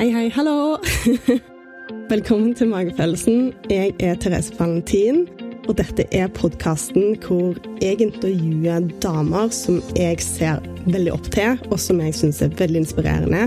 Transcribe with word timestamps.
Hei, 0.00 0.08
hei, 0.14 0.30
hallo! 0.32 0.78
Velkommen 2.08 2.54
til 2.56 2.70
Magefølelsen. 2.70 3.50
Jeg 3.68 3.90
er 4.00 4.14
Therese 4.16 4.54
Valentin, 4.56 5.26
og 5.68 5.74
dette 5.76 6.06
er 6.16 6.30
podkasten 6.32 7.18
hvor 7.20 7.58
jeg 7.82 8.00
intervjuer 8.06 8.86
damer 9.04 9.52
som 9.52 9.82
jeg 9.98 10.16
ser 10.24 10.64
veldig 10.86 11.12
opp 11.18 11.28
til, 11.36 11.60
og 11.68 11.76
som 11.84 12.00
jeg 12.00 12.16
syns 12.16 12.40
er 12.40 12.56
veldig 12.62 12.80
inspirerende. 12.86 13.44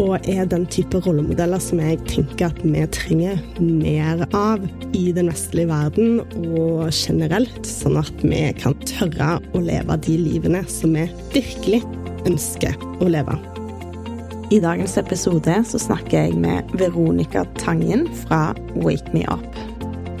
Og 0.00 0.16
er 0.24 0.48
den 0.48 0.64
type 0.72 1.04
rollemodeller 1.04 1.60
som 1.60 1.84
jeg 1.84 2.00
tenker 2.08 2.48
at 2.48 2.64
vi 2.64 2.88
trenger 2.96 3.44
mer 3.60 4.24
av 4.32 4.64
i 4.96 5.10
den 5.12 5.28
vestlige 5.28 5.74
verden 5.76 6.22
og 6.56 6.88
generelt, 6.88 7.68
sånn 7.68 8.00
at 8.00 8.24
vi 8.24 8.46
kan 8.64 8.80
tørre 8.88 9.42
å 9.52 9.66
leve 9.68 10.00
de 10.08 10.20
livene 10.24 10.64
som 10.72 10.96
vi 10.96 11.10
virkelig 11.36 11.84
ønsker 12.24 12.80
å 12.96 13.12
leve. 13.12 13.42
I 14.52 14.58
dagens 14.60 14.98
episode 15.00 15.52
så 15.64 15.78
snakker 15.80 16.26
jeg 16.26 16.34
med 16.36 16.74
Veronica 16.76 17.46
Tangen 17.56 18.02
fra 18.26 18.50
Wake 18.84 19.14
Me 19.14 19.22
Up. 19.32 19.46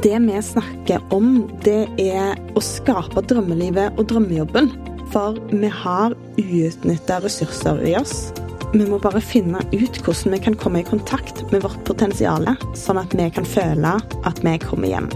Det 0.00 0.16
vi 0.24 0.38
snakker 0.40 1.02
om, 1.12 1.50
det 1.66 1.82
er 2.00 2.40
å 2.56 2.62
skape 2.64 3.20
drømmelivet 3.28 3.98
og 4.00 4.08
drømmejobben. 4.08 4.70
For 5.12 5.36
vi 5.50 5.68
har 5.68 6.16
uutnytta 6.38 7.20
ressurser 7.20 7.84
i 7.84 7.92
oss. 7.98 8.32
Vi 8.72 8.86
må 8.88 9.02
bare 9.04 9.20
finne 9.20 9.60
ut 9.74 10.00
hvordan 10.00 10.32
vi 10.32 10.40
kan 10.48 10.56
komme 10.56 10.80
i 10.80 10.88
kontakt 10.88 11.44
med 11.52 11.66
vårt 11.66 11.84
potensial, 11.84 12.48
sånn 12.72 13.02
at 13.02 13.12
vi 13.12 13.28
kan 13.36 13.44
føle 13.44 13.98
at 14.00 14.40
vi 14.40 14.56
kommer 14.64 14.94
hjem. 14.94 15.12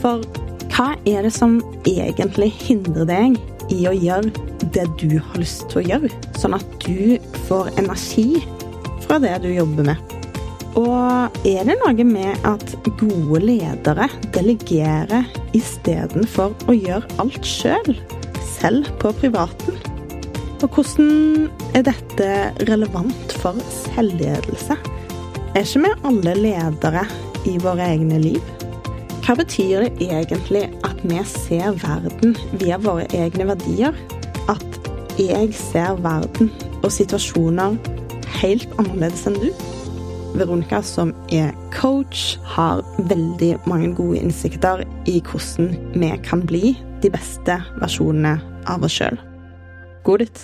For 0.00 0.24
hva 0.72 0.94
er 1.04 1.28
det 1.28 1.36
som 1.36 1.60
egentlig 1.84 2.54
hindrer 2.56 3.12
deg 3.12 3.36
i 3.68 3.84
å 3.84 3.92
gjøre 3.92 4.45
det 4.76 4.86
du 5.00 5.16
har 5.16 5.40
lyst 5.40 5.66
til 5.72 5.80
å 5.80 5.86
gjøre, 5.86 6.12
sånn 6.36 6.56
at 6.58 6.76
du 6.84 7.16
får 7.48 7.72
energi 7.80 8.42
fra 9.06 9.18
det 9.22 9.32
du 9.44 9.50
jobber 9.54 9.90
med. 9.92 10.14
Og 10.76 11.38
er 11.48 11.64
det 11.64 11.78
noe 11.80 12.04
med 12.04 12.42
at 12.44 12.74
gode 13.00 13.40
ledere 13.40 14.10
delegerer 14.36 15.24
istedenfor 15.56 16.52
å 16.68 16.76
gjøre 16.76 17.20
alt 17.22 17.48
sjøl, 17.48 17.94
selv, 17.96 18.42
selv 18.56 18.90
på 19.00 19.14
privaten? 19.22 19.78
Og 20.64 20.68
hvordan 20.72 21.48
er 21.76 21.86
dette 21.86 22.28
relevant 22.68 23.34
for 23.40 23.56
selvledelse? 23.84 24.76
Er 25.56 25.64
ikke 25.64 25.82
vi 25.84 25.94
alle 26.10 26.36
ledere 26.36 27.06
i 27.48 27.56
våre 27.62 27.88
egne 27.94 28.20
liv? 28.20 28.52
Hva 29.24 29.36
betyr 29.40 29.86
det 29.86 30.06
egentlig 30.06 30.66
at 30.86 31.00
vi 31.04 31.22
ser 31.28 31.76
verden 31.80 32.36
via 32.60 32.76
våre 32.80 33.08
egne 33.16 33.48
verdier? 33.48 33.96
Jeg 35.16 35.54
ser 35.56 35.94
verden 36.04 36.50
og 36.84 36.90
situasjoner 36.92 37.78
helt 38.36 38.68
annerledes 38.76 39.22
enn 39.24 39.38
du? 39.40 39.46
Veronica, 40.36 40.82
som 40.84 41.14
er 41.32 41.54
coach, 41.72 42.36
har 42.44 42.82
veldig 43.08 43.54
mange 43.64 43.94
gode 43.96 44.18
innsikter 44.20 44.82
i 45.08 45.22
hvordan 45.24 45.70
vi 45.96 46.10
kan 46.20 46.44
bli 46.44 46.74
de 47.00 47.08
beste 47.14 47.56
versjonene 47.80 48.34
av 48.68 48.84
oss 48.84 48.98
sjøl. 48.98 49.16
God 50.04 50.26
lytt. 50.26 50.42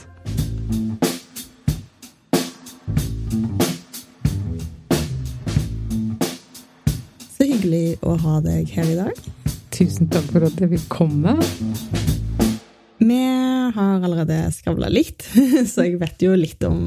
Så 7.37 7.45
hyggelig 7.45 7.99
å 8.01 8.17
ha 8.25 8.41
deg 8.49 8.73
her 8.73 8.89
i 8.89 8.97
dag. 9.05 9.21
Tusen 9.69 10.09
takk 10.09 10.33
for 10.33 10.49
at 10.49 10.65
jeg 10.65 10.73
fikk 10.79 10.89
komme. 10.97 11.37
Vi 13.13 13.73
har 13.75 14.05
allerede 14.05 14.37
skravla 14.55 14.89
litt, 14.89 15.25
så 15.73 15.85
jeg 15.85 15.99
vet 16.01 16.23
jo 16.25 16.33
litt 16.39 16.65
om 16.65 16.79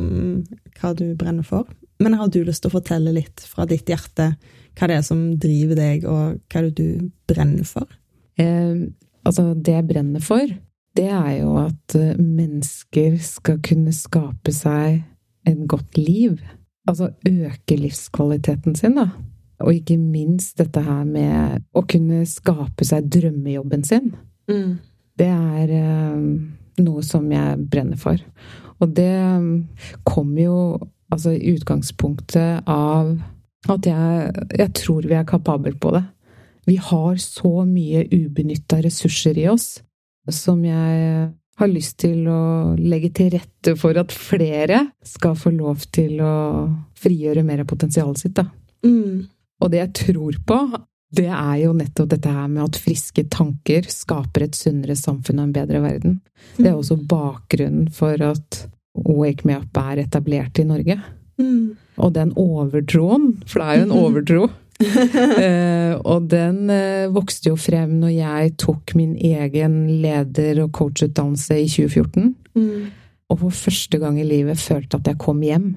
hva 0.79 0.93
du 0.97 1.07
brenner 1.17 1.45
for. 1.45 1.69
Men 2.01 2.17
har 2.17 2.31
du 2.31 2.41
lyst 2.43 2.63
til 2.63 2.71
å 2.71 2.77
fortelle 2.79 3.13
litt 3.15 3.43
fra 3.45 3.67
ditt 3.69 3.89
hjerte 3.89 4.33
hva 4.75 4.89
det 4.89 4.97
er 4.97 5.03
som 5.05 5.19
driver 5.39 5.77
deg, 5.79 6.07
og 6.09 6.39
hva 6.51 6.63
det 6.65 6.71
er 6.71 6.75
du 6.75 7.11
brenner 7.29 7.67
for? 7.67 7.87
Eh, 8.41 8.87
altså, 9.23 9.53
det 9.53 9.77
jeg 9.77 9.87
brenner 9.91 10.23
for, 10.23 10.49
det 10.97 11.07
er 11.11 11.31
jo 11.37 11.53
at 11.61 11.95
eh, 11.99 12.17
mennesker 12.19 13.19
skal 13.23 13.61
kunne 13.63 13.93
skape 13.95 14.51
seg 14.55 15.03
et 15.47 15.61
godt 15.69 15.99
liv. 16.01 16.41
Altså 16.89 17.13
øke 17.29 17.77
livskvaliteten 17.79 18.75
sin, 18.75 18.97
da. 18.99 19.11
Og 19.63 19.77
ikke 19.77 19.95
minst 20.01 20.57
dette 20.59 20.83
her 20.83 21.05
med 21.07 21.63
å 21.71 21.85
kunne 21.87 22.25
skape 22.27 22.87
seg 22.87 23.07
drømmejobben 23.13 23.87
sin. 23.87 24.11
Mm. 24.51 24.75
Det 25.19 25.29
er 25.31 25.71
eh, 25.71 26.25
noe 26.83 27.05
som 27.05 27.29
jeg 27.31 27.69
brenner 27.71 27.99
for. 27.99 28.19
Og 28.83 28.91
det 28.97 29.13
kommer 30.03 30.41
jo 30.41 30.57
altså 31.13 31.35
i 31.35 31.53
utgangspunktet 31.55 32.67
av 32.67 33.13
at 33.71 33.87
jeg, 33.87 34.43
jeg 34.59 34.73
tror 34.77 35.07
vi 35.07 35.15
er 35.17 35.27
kapable 35.27 35.73
på 35.79 35.93
det. 35.95 36.03
Vi 36.65 36.75
har 36.81 37.17
så 37.21 37.63
mye 37.67 38.05
ubenytta 38.09 38.81
ressurser 38.83 39.37
i 39.37 39.47
oss 39.51 39.77
som 40.33 40.63
jeg 40.65 41.27
har 41.55 41.69
lyst 41.71 41.99
til 42.01 42.25
å 42.27 42.75
legge 42.79 43.11
til 43.15 43.29
rette 43.35 43.75
for 43.79 43.97
at 44.01 44.11
flere 44.11 44.81
skal 45.05 45.37
få 45.39 45.53
lov 45.55 45.85
til 45.95 46.19
å 46.25 46.35
frigjøre 46.99 47.45
mer 47.47 47.63
av 47.63 47.69
potensialet 47.69 48.25
sitt, 48.25 48.35
da. 48.35 48.49
Mm. 48.85 49.27
Og 49.61 49.71
det 49.71 49.79
jeg 49.79 49.93
tror 50.01 50.39
på, 50.47 50.59
det 51.15 51.27
er 51.29 51.57
jo 51.61 51.73
nettopp 51.77 52.09
dette 52.15 52.31
her 52.31 52.47
med 52.51 52.63
at 52.65 52.79
friske 52.81 53.25
tanker 53.31 53.85
skaper 53.91 54.47
et 54.47 54.57
sunnere 54.57 54.97
samfunn 54.99 55.39
og 55.41 55.49
en 55.49 55.55
bedre 55.55 55.81
verden. 55.83 56.19
Det 56.57 56.65
er 56.65 56.73
mm. 56.73 56.81
også 56.81 56.97
bakgrunnen 57.09 57.89
for 57.93 58.21
at 58.25 58.65
Wake 58.95 59.47
Me 59.47 59.59
Up 59.59 59.77
er 59.79 60.03
etablert 60.05 60.59
i 60.59 60.67
Norge. 60.67 60.97
Mm. 61.39 61.75
Og 61.95 62.13
den 62.15 62.33
overtroen, 62.39 63.35
for 63.45 63.61
det 63.61 63.67
er 63.67 63.81
jo 63.81 63.87
en 63.87 63.97
overtro 64.03 64.45
eh, 65.39 65.93
og 66.03 66.25
den 66.27 66.69
eh, 66.73 67.07
vokste 67.13 67.53
jo 67.53 67.57
frem 67.59 67.93
når 68.01 68.11
jeg 68.11 68.55
tok 68.59 68.95
min 68.99 69.13
egen 69.15 69.77
leder- 70.03 70.65
og 70.65 70.73
coachutdannelse 70.75 71.61
i 71.61 71.67
2014. 71.71 72.33
Mm. 72.59 72.89
Og 73.31 73.39
for 73.39 73.55
første 73.55 73.99
gang 74.01 74.19
i 74.19 74.27
livet 74.27 74.59
følte 74.59 74.99
at 74.99 75.07
jeg 75.07 75.19
kom 75.21 75.39
hjem. 75.45 75.75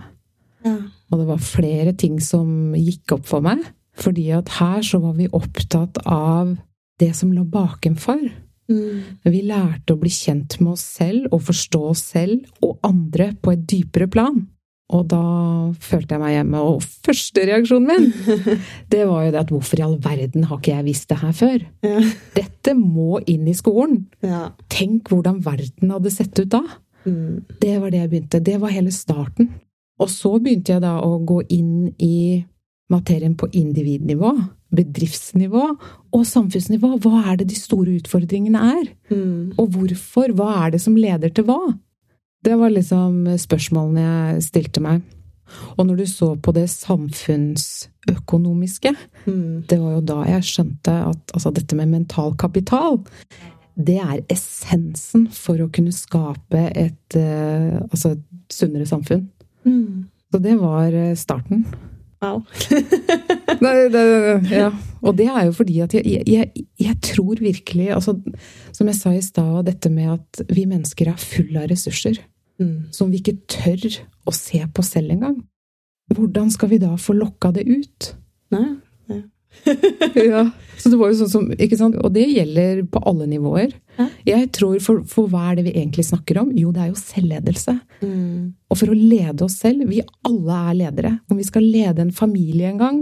Ja. 0.67 0.75
Og 1.13 1.21
det 1.21 1.29
var 1.29 1.45
flere 1.47 1.95
ting 1.97 2.19
som 2.23 2.75
gikk 2.77 3.15
opp 3.17 3.29
for 3.31 3.45
meg. 3.45 3.63
Fordi 3.99 4.29
at 4.37 4.53
her 4.59 4.83
så 4.87 5.01
var 5.03 5.17
vi 5.19 5.31
opptatt 5.35 5.99
av 6.07 6.55
det 6.99 7.11
som 7.17 7.33
lå 7.35 7.45
bakenfor. 7.49 8.21
Mm. 8.69 9.19
Vi 9.25 9.41
lærte 9.49 9.95
å 9.95 10.01
bli 10.01 10.11
kjent 10.13 10.59
med 10.61 10.75
oss 10.77 10.85
selv 10.99 11.33
og 11.33 11.47
forstå 11.49 11.83
oss 11.93 12.05
selv 12.13 12.65
og 12.65 12.79
andre 12.87 13.33
på 13.43 13.55
et 13.55 13.67
dypere 13.71 14.09
plan. 14.11 14.43
Og 14.89 15.05
da 15.11 15.23
følte 15.85 16.17
jeg 16.17 16.23
meg 16.23 16.33
hjemme, 16.33 16.61
og 16.65 16.85
første 17.05 17.43
reaksjonen 17.45 17.91
min, 17.91 18.37
det 18.93 19.03
var 19.05 19.27
jo 19.27 19.33
det 19.35 19.41
at 19.43 19.51
hvorfor 19.53 19.81
i 19.81 19.85
all 19.85 19.99
verden 20.01 20.47
har 20.49 20.61
ikke 20.61 20.79
jeg 20.79 20.87
visst 20.87 21.11
det 21.11 21.19
her 21.21 21.35
før? 21.37 21.65
Ja. 21.85 22.05
Dette 22.39 22.73
må 22.79 23.21
inn 23.29 23.45
i 23.51 23.57
skolen! 23.57 24.07
Ja. 24.25 24.47
Tenk 24.73 25.13
hvordan 25.13 25.43
verden 25.45 25.93
hadde 25.93 26.13
sett 26.15 26.41
ut 26.41 26.49
da! 26.57 26.63
Mm. 27.05 27.45
Det 27.61 27.75
var 27.83 27.93
det 27.93 28.01
jeg 28.01 28.13
begynte. 28.15 28.41
Det 28.45 28.57
var 28.63 28.73
hele 28.73 28.93
starten. 28.93 29.53
Og 30.01 30.09
så 30.13 30.33
begynte 30.41 30.75
jeg 30.75 30.85
da 30.85 30.97
å 31.05 31.19
gå 31.27 31.43
inn 31.53 31.91
i 32.01 32.41
materien 32.93 33.35
på 33.39 33.49
individnivå, 33.53 34.33
bedriftsnivå 34.75 35.65
og 36.15 36.25
samfunnsnivå. 36.29 36.89
Hva 37.05 37.23
er 37.33 37.37
det 37.41 37.47
de 37.53 37.59
store 37.59 37.91
utfordringene 38.01 38.61
er? 38.73 38.87
Mm. 39.13 39.53
Og 39.61 39.67
hvorfor? 39.75 40.27
Hva 40.37 40.49
er 40.65 40.69
det 40.75 40.81
som 40.85 40.97
leder 40.97 41.31
til 41.35 41.45
hva? 41.49 41.63
Det 42.45 42.55
var 42.59 42.71
liksom 42.73 43.13
spørsmålene 43.41 44.03
jeg 44.05 44.43
stilte 44.49 44.81
meg. 44.85 44.97
Og 45.77 45.87
når 45.89 45.97
du 46.01 46.07
så 46.09 46.29
på 46.37 46.53
det 46.57 46.69
samfunnsøkonomiske, 46.71 48.91
mm. 49.27 49.63
det 49.71 49.79
var 49.81 49.93
jo 49.97 50.03
da 50.11 50.19
jeg 50.35 50.43
skjønte 50.51 50.93
at 51.11 51.23
altså, 51.35 51.49
dette 51.57 51.75
med 51.79 51.87
mental 51.93 52.31
kapital, 52.41 52.95
det 53.79 53.99
er 54.03 54.27
essensen 54.33 55.23
for 55.33 55.57
å 55.63 55.73
kunne 55.73 55.93
skape 55.95 56.63
et, 56.75 57.17
uh, 57.17 57.77
altså 57.89 58.09
et 58.17 58.25
sunnere 58.53 58.87
samfunn. 58.91 59.25
Mm. 59.65 59.93
Så 60.29 60.37
det 60.45 60.55
var 60.61 60.93
eh, 60.93 61.17
starten. 61.17 61.65
Wow. 62.19 62.41
Nei, 63.65 63.75
det, 63.95 64.03
ja. 64.51 64.73
Og 65.07 65.15
det 65.19 65.29
er 65.31 65.45
jo 65.47 65.53
fordi 65.55 65.77
at 65.85 65.95
jeg, 65.95 66.25
jeg, 66.27 66.65
jeg 66.83 66.97
tror 67.07 67.39
virkelig 67.39 67.93
altså, 67.95 68.17
Som 68.75 68.91
jeg 68.91 68.99
sa 68.99 69.13
i 69.15 69.21
stad, 69.23 69.61
dette 69.69 69.93
med 69.93 70.17
at 70.17 70.43
vi 70.51 70.65
mennesker 70.67 71.13
er 71.13 71.23
fulle 71.23 71.63
av 71.63 71.71
ressurser. 71.71 72.19
Mm. 72.59 72.91
Som 72.95 73.13
vi 73.13 73.23
ikke 73.23 73.39
tør 73.51 74.01
å 74.27 74.35
se 74.35 74.65
på 74.75 74.85
selv 74.87 75.15
engang. 75.15 75.39
Hvordan 76.15 76.51
skal 76.51 76.73
vi 76.73 76.81
da 76.83 76.97
få 76.99 77.15
lokka 77.15 77.53
det 77.55 77.69
ut? 77.69 78.13
Nei, 78.55 78.67
nei. 79.11 79.23
ja. 80.33 80.49
Så 80.79 80.93
det 80.93 80.99
var 81.01 81.11
jo 81.11 81.19
sånn 81.19 81.33
som, 81.33 81.47
ikke 81.55 81.79
sant? 81.79 81.99
Og 81.99 82.13
det 82.15 82.27
gjelder 82.31 82.85
på 82.91 83.03
alle 83.09 83.27
nivåer. 83.31 83.75
Jeg 84.27 84.51
tror 84.55 84.79
for, 84.83 85.03
for, 85.11 85.27
hva 85.31 85.51
er 85.51 85.59
det 85.59 85.67
vi 85.69 85.75
egentlig 85.75 86.07
snakker 86.07 86.39
om? 86.45 86.53
Jo, 86.57 86.71
det 86.75 86.85
er 86.85 86.93
jo 86.93 87.01
selvledelse. 87.01 87.75
Mm. 88.03 88.55
Og 88.71 88.79
for 88.79 88.93
å 88.93 88.97
lede 88.97 89.43
oss 89.47 89.57
selv 89.59 89.89
Vi 89.91 90.05
alle 90.29 90.59
er 90.71 90.79
ledere. 90.85 91.13
Om 91.31 91.41
vi 91.41 91.47
skal 91.49 91.67
lede 91.67 92.05
en 92.05 92.15
familie 92.15 92.71
en 92.71 92.83
gang, 92.83 93.01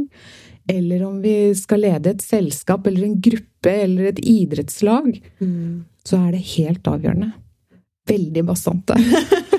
eller 0.72 1.04
om 1.06 1.20
vi 1.22 1.54
skal 1.58 1.84
lede 1.84 2.14
et 2.14 2.24
selskap 2.24 2.86
eller 2.88 3.06
en 3.06 3.18
gruppe 3.22 3.74
eller 3.84 4.10
et 4.10 4.22
idrettslag, 4.24 5.12
mm. 5.38 5.84
så 6.06 6.22
er 6.24 6.32
det 6.34 6.46
helt 6.56 6.88
avgjørende. 6.90 7.30
Veldig 8.06 8.46
bastante. 8.46 8.96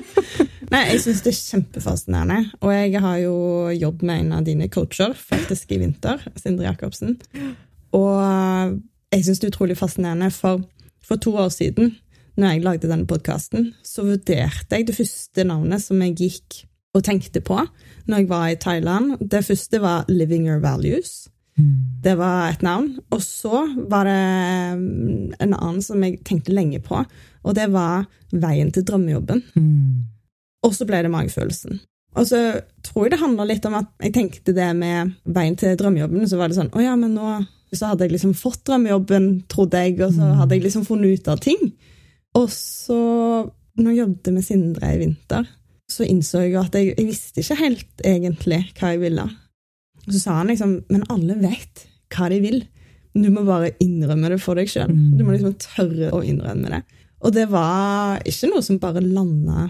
Nei, 0.74 0.82
jeg 0.90 1.00
syns 1.06 1.22
det 1.24 1.32
er 1.32 1.38
kjempefascinerende. 1.38 2.40
Og 2.60 2.74
jeg 2.74 3.04
har 3.04 3.22
jo 3.22 3.36
jobbet 3.72 4.04
med 4.10 4.26
en 4.26 4.34
av 4.40 4.48
dine 4.48 4.68
coacher 4.72 5.16
faktisk 5.16 5.72
i 5.72 5.80
vinter, 5.84 6.26
Sindre 6.40 6.68
Jacobsen. 6.68 7.16
Og 7.96 8.82
jeg 9.14 9.24
syns 9.24 9.40
det 9.40 9.48
er 9.48 9.54
utrolig 9.54 9.78
fascinerende, 9.78 10.32
for 10.32 10.64
for 11.08 11.16
to 11.16 11.36
år 11.40 11.50
siden, 11.50 11.96
når 12.38 12.52
jeg 12.52 12.64
lagde 12.66 12.90
denne 12.90 13.08
podkasten, 13.08 13.72
så 13.84 14.04
vurderte 14.06 14.76
jeg 14.76 14.90
det 14.90 14.96
første 14.98 15.46
navnet 15.48 15.82
som 15.82 16.02
jeg 16.04 16.18
gikk 16.20 16.60
og 16.98 17.06
tenkte 17.08 17.42
på 17.42 17.62
når 18.08 18.22
jeg 18.22 18.30
var 18.30 18.48
i 18.52 18.60
Thailand. 18.60 19.16
Det 19.32 19.46
første 19.46 19.82
var 19.82 20.06
Living 20.10 20.48
Your 20.50 20.60
Values. 20.60 21.30
Mm. 21.58 22.04
Det 22.04 22.18
var 22.18 22.52
et 22.52 22.62
navn. 22.62 23.00
Og 23.10 23.22
så 23.24 23.64
var 23.90 24.06
det 24.06 24.20
en 25.40 25.54
annen 25.54 25.82
som 25.82 26.04
jeg 26.04 26.20
tenkte 26.28 26.54
lenge 26.54 26.80
på, 26.84 27.02
og 27.44 27.56
det 27.56 27.72
var 27.72 28.06
Veien 28.32 28.72
til 28.76 28.84
drømmejobben. 28.84 29.44
Mm. 29.56 30.04
Og 30.68 30.74
så 30.76 30.86
ble 30.86 31.00
det 31.06 31.12
magefølelsen. 31.14 31.80
Og 32.18 32.26
så 32.28 32.40
tror 32.84 33.06
jeg 33.06 33.14
det 33.14 33.22
handler 33.22 33.48
litt 33.48 33.66
om 33.70 33.78
at 33.78 33.88
jeg 34.04 34.14
tenkte 34.16 34.56
det 34.56 34.68
med 34.76 35.14
veien 35.24 35.56
til 35.56 35.78
drømmejobben, 35.80 36.26
så 36.28 36.40
var 36.40 36.50
det 36.50 36.58
sånn 36.58 36.72
Å 36.74 36.82
ja, 36.82 36.96
men 36.98 37.14
nå 37.14 37.36
så 37.76 37.92
hadde 37.92 38.08
jeg 38.08 38.16
liksom 38.16 38.36
fått 38.38 38.62
drømmejobben, 38.70 39.28
trodde 39.52 39.82
jeg, 39.84 39.98
og 40.00 40.14
så 40.16 40.24
mm. 40.24 40.38
hadde 40.40 40.56
jeg 40.56 40.64
liksom 40.64 40.86
funnet 40.88 41.18
ut 41.18 41.28
av 41.34 41.42
ting. 41.44 41.66
Og 42.40 42.48
så, 42.54 43.00
når 43.80 43.92
jeg 43.92 44.00
jobbet 44.00 44.32
med 44.36 44.46
Sindre 44.46 44.94
i 44.94 45.02
vinter, 45.02 45.50
så 45.92 46.08
innså 46.08 46.46
jeg 46.46 46.56
at 46.60 46.76
jeg, 46.76 46.94
jeg 46.96 47.10
visste 47.10 47.44
ikke 47.44 47.60
helt 47.62 48.08
egentlig 48.08 48.62
hva 48.78 48.94
jeg 48.94 49.04
ville. 49.04 49.28
Og 50.06 50.14
så 50.14 50.22
sa 50.22 50.40
han 50.40 50.52
liksom 50.52 50.74
Men 50.92 51.06
alle 51.12 51.36
vet 51.40 51.86
hva 52.16 52.30
de 52.32 52.40
vil. 52.44 52.62
Du 53.18 53.28
må 53.34 53.44
bare 53.48 53.74
innrømme 53.84 54.30
det 54.32 54.40
for 54.44 54.60
deg 54.60 54.70
sjøl. 54.72 54.92
Du 55.18 55.24
må 55.26 55.34
liksom 55.34 55.56
tørre 55.60 56.12
å 56.16 56.22
innrømme 56.24 56.72
det. 56.72 56.82
Og 57.26 57.34
det 57.34 57.48
var 57.50 58.22
ikke 58.30 58.52
noe 58.52 58.64
som 58.64 58.80
bare 58.80 59.02
landa 59.04 59.68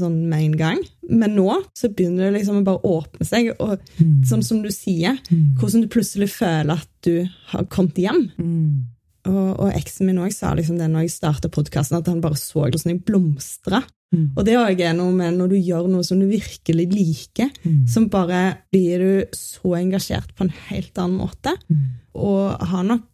sånn 0.00 0.18
med 0.30 0.46
en 0.46 0.56
gang. 0.58 0.80
Men 1.10 1.36
nå 1.36 1.58
så 1.76 1.90
begynner 1.92 2.28
det 2.28 2.38
liksom 2.38 2.60
å 2.60 2.64
bare 2.66 2.94
åpne 2.94 3.26
seg. 3.26 3.52
Og 3.58 3.76
mm. 3.98 4.22
sånn 4.28 4.44
som 4.46 4.62
du 4.64 4.70
sier, 4.74 5.18
mm. 5.28 5.58
hvordan 5.60 5.84
du 5.84 5.90
plutselig 5.92 6.32
føler 6.34 6.74
at 6.78 6.90
du 7.06 7.28
har 7.52 7.68
kommet 7.72 8.00
hjem. 8.00 8.26
Mm. 8.38 8.92
Og, 9.30 9.50
og 9.62 9.68
eksen 9.70 10.08
min 10.08 10.18
òg 10.22 10.32
sa 10.34 10.50
liksom 10.58 10.80
det 10.80 10.88
når 10.90 11.06
jeg 11.06 11.16
starta 11.16 11.50
podkasten, 11.52 12.00
at 12.00 12.08
han 12.10 12.22
bare 12.22 12.38
så 12.40 12.66
det 12.66 12.80
sånn 12.82 12.96
jeg 12.96 13.04
blomstra. 13.06 13.82
Mm. 14.12 14.26
Og 14.34 14.42
det 14.46 14.58
òg 14.60 14.82
er 14.84 14.96
noe 14.96 15.12
med 15.16 15.38
når 15.38 15.54
du 15.54 15.58
gjør 15.60 15.88
noe 15.92 16.04
som 16.06 16.20
du 16.20 16.26
virkelig 16.30 16.88
liker, 16.90 17.52
mm. 17.62 17.86
som 17.90 18.10
bare 18.12 18.42
blir 18.74 19.04
du 19.04 19.36
så 19.36 19.76
engasjert 19.78 20.34
på 20.36 20.46
en 20.46 20.54
helt 20.68 20.98
annen 20.98 21.22
måte. 21.22 21.54
Mm. 21.70 21.86
Og 22.18 22.68
har 22.72 22.84
nok 22.88 23.08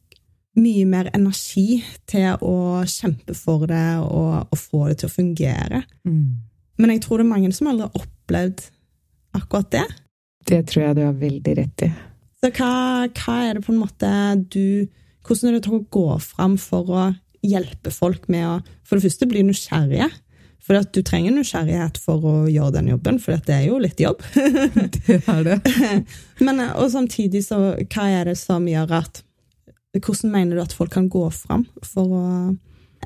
mye 0.58 0.86
mer 0.90 1.10
energi 1.14 1.80
til 2.08 2.34
å 2.42 2.82
kjempe 2.88 3.36
for 3.36 3.69
det 3.70 4.00
og, 4.02 4.48
og 4.48 4.58
få 4.58 4.88
det 4.88 5.00
til 5.02 5.10
å 5.10 5.14
fungere. 5.14 5.82
Mm. 6.08 6.48
Men 6.78 6.94
jeg 6.94 7.02
tror 7.04 7.20
det 7.20 7.26
er 7.26 7.32
mange 7.32 7.50
som 7.54 7.70
aldri 7.70 7.88
har 7.88 8.02
opplevd 8.02 8.69
akkurat 9.38 9.72
det. 9.75 9.86
Det 10.48 10.60
tror 10.70 10.84
jeg 10.84 10.98
du 10.98 11.02
har 11.04 11.19
veldig 11.19 11.56
rett 11.58 11.84
i. 11.88 11.90
Så 12.38 12.52
hva, 12.54 12.72
hva 13.19 13.36
er 13.48 13.58
det 13.58 13.64
på 13.66 13.75
en 13.75 13.82
måte 13.82 14.10
du 14.54 14.86
Hvordan 15.26 15.50
er 15.50 15.58
det 15.58 15.66
til 15.66 15.75
å 15.76 15.86
gå 15.92 16.06
fram 16.25 16.54
for 16.56 16.88
å 16.88 17.02
hjelpe 17.44 17.90
folk 17.92 18.30
med 18.32 18.46
å 18.48 18.52
for 18.86 18.96
det 18.96 19.04
første 19.04 19.26
bli 19.28 19.42
nysgjerrige? 19.44 20.06
For 20.64 20.84
du 20.92 21.00
trenger 21.04 21.34
nysgjerrighet 21.34 21.98
for 22.00 22.25
å 22.25 22.32
gjøre 22.48 22.78
den 22.78 22.88
jobben, 22.94 23.19
for 23.20 23.36
det 23.44 23.54
er 23.54 23.66
jo 23.66 23.78
litt 23.80 24.00
jobb. 24.00 24.25
det 25.08 25.19
er 25.19 25.42
det. 25.46 25.58
Men, 26.44 26.62
og 26.70 26.88
samtidig, 26.92 27.42
så 27.44 27.58
hva 27.82 28.06
er 28.08 28.30
det 28.30 28.38
som 28.40 28.69
gjør 28.69 29.00
at 29.02 29.25
Hvordan 29.98 30.30
mener 30.30 30.54
du 30.54 30.60
at 30.62 30.75
folk 30.76 30.92
kan 30.94 31.08
gå 31.10 31.25
fram 31.34 31.64
for 31.82 32.12
å 32.14 32.25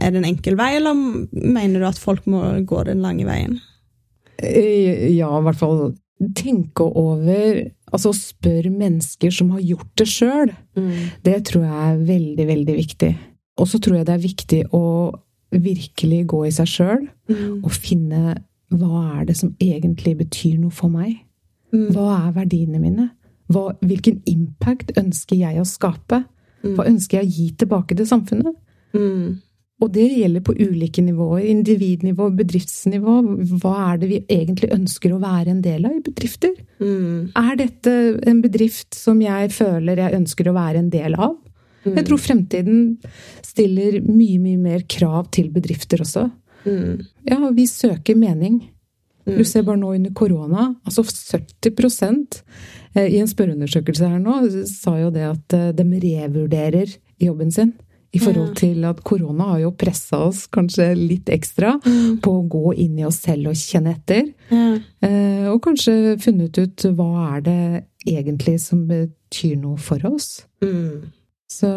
er 0.00 0.12
det 0.12 0.22
en 0.22 0.30
enkel 0.30 0.56
vei, 0.58 0.74
eller 0.78 0.96
mener 1.32 1.82
du 1.82 1.88
at 1.88 2.00
folk 2.00 2.26
må 2.30 2.44
gå 2.68 2.84
den 2.88 3.02
lange 3.04 3.26
veien? 3.28 3.58
Eh, 4.42 5.12
ja, 5.12 5.28
i 5.28 5.44
hvert 5.46 5.60
fall 5.60 5.92
tenke 6.38 6.86
over 6.86 7.64
Altså 7.92 8.12
spør 8.16 8.70
mennesker 8.72 9.28
som 9.34 9.50
har 9.52 9.60
gjort 9.60 9.90
det 10.00 10.06
sjøl. 10.08 10.52
Mm. 10.78 11.10
Det 11.26 11.34
tror 11.44 11.66
jeg 11.66 11.80
er 11.90 11.98
veldig, 12.08 12.46
veldig 12.48 12.76
viktig. 12.78 13.10
Og 13.60 13.68
så 13.68 13.80
tror 13.84 13.98
jeg 13.98 14.06
det 14.08 14.14
er 14.14 14.22
viktig 14.22 14.60
å 14.72 14.86
virkelig 15.52 16.22
gå 16.32 16.40
i 16.48 16.52
seg 16.56 16.70
sjøl 16.72 17.02
mm. 17.28 17.58
og 17.60 17.68
finne 17.76 18.38
hva 18.72 19.02
er 19.18 19.26
det 19.28 19.36
som 19.36 19.52
egentlig 19.60 20.14
betyr 20.22 20.56
noe 20.62 20.72
for 20.72 20.88
meg? 20.88 21.18
Mm. 21.74 21.90
Hva 21.92 22.06
er 22.14 22.32
verdiene 22.38 22.80
mine? 22.80 23.10
Hva, 23.52 23.74
hvilken 23.84 24.22
impact 24.30 24.94
ønsker 24.96 25.36
jeg 25.36 25.60
å 25.60 25.68
skape? 25.68 26.22
Mm. 26.62 26.74
Hva 26.78 26.88
ønsker 26.88 27.20
jeg 27.20 27.28
å 27.28 27.36
gi 27.36 27.46
tilbake 27.60 27.98
til 27.98 28.08
samfunnet? 28.08 28.56
Mm. 28.96 29.42
Og 29.82 29.90
det 29.90 30.04
gjelder 30.06 30.44
på 30.46 30.54
ulike 30.54 31.02
nivåer. 31.02 31.46
Individnivå, 31.50 32.28
bedriftsnivå. 32.38 33.16
Hva 33.62 33.72
er 33.88 34.02
det 34.02 34.10
vi 34.10 34.20
egentlig 34.30 34.70
ønsker 34.74 35.14
å 35.14 35.22
være 35.22 35.56
en 35.56 35.62
del 35.64 35.88
av 35.88 35.96
i 35.96 36.04
bedrifter? 36.06 36.54
Mm. 36.78 37.32
Er 37.38 37.56
dette 37.58 37.94
en 38.30 38.42
bedrift 38.44 38.94
som 38.94 39.22
jeg 39.24 39.50
føler 39.54 40.04
jeg 40.04 40.20
ønsker 40.20 40.50
å 40.50 40.56
være 40.56 40.84
en 40.84 40.92
del 40.92 41.18
av? 41.18 41.34
Mm. 41.82 41.96
Jeg 41.96 42.06
tror 42.06 42.22
fremtiden 42.22 42.84
stiller 43.42 43.98
mye, 44.06 44.38
mye 44.38 44.60
mer 44.60 44.86
krav 44.86 45.32
til 45.34 45.50
bedrifter 45.54 46.04
også. 46.04 46.28
Mm. 46.62 47.02
Ja, 47.26 47.40
vi 47.50 47.66
søker 47.66 48.18
mening. 48.18 48.60
Mm. 49.26 49.38
Du 49.38 49.44
ser 49.46 49.66
bare 49.66 49.78
nå 49.78 49.94
under 49.94 50.10
korona, 50.18 50.72
altså 50.86 51.04
70 51.06 52.42
eh, 52.94 53.06
i 53.06 53.20
en 53.22 53.30
spørreundersøkelse 53.30 54.08
her 54.10 54.18
nå, 54.22 54.40
sa 54.66 54.96
jo 54.98 55.12
det 55.14 55.26
at 55.28 55.54
eh, 55.54 55.68
de 55.78 55.86
revurderer 56.02 56.90
jobben 57.22 57.52
sin. 57.54 57.74
I 58.12 58.20
forhold 58.20 58.50
til 58.60 58.82
at 58.84 58.98
korona 59.08 59.54
har 59.54 59.62
jo 59.62 59.70
pressa 59.72 60.18
oss 60.26 60.42
kanskje 60.52 60.90
litt 60.98 61.30
ekstra 61.32 61.78
mm. 61.80 62.18
på 62.20 62.34
å 62.38 62.42
gå 62.52 62.74
inn 62.84 62.98
i 63.00 63.06
oss 63.08 63.22
selv 63.24 63.54
og 63.54 63.56
kjenne 63.56 63.94
etter. 63.96 64.26
Mm. 64.52 64.74
og 65.48 65.62
kanskje 65.64 66.18
funnet 66.20 66.58
ut 66.60 66.84
hva 66.92 67.08
er 67.30 67.46
det 67.46 67.62
egentlig 68.04 68.58
som 68.60 68.84
betyr 68.88 69.56
noe 69.62 69.80
for 69.80 70.04
oss. 70.10 70.42
Mm. 70.60 71.08
Så 71.52 71.70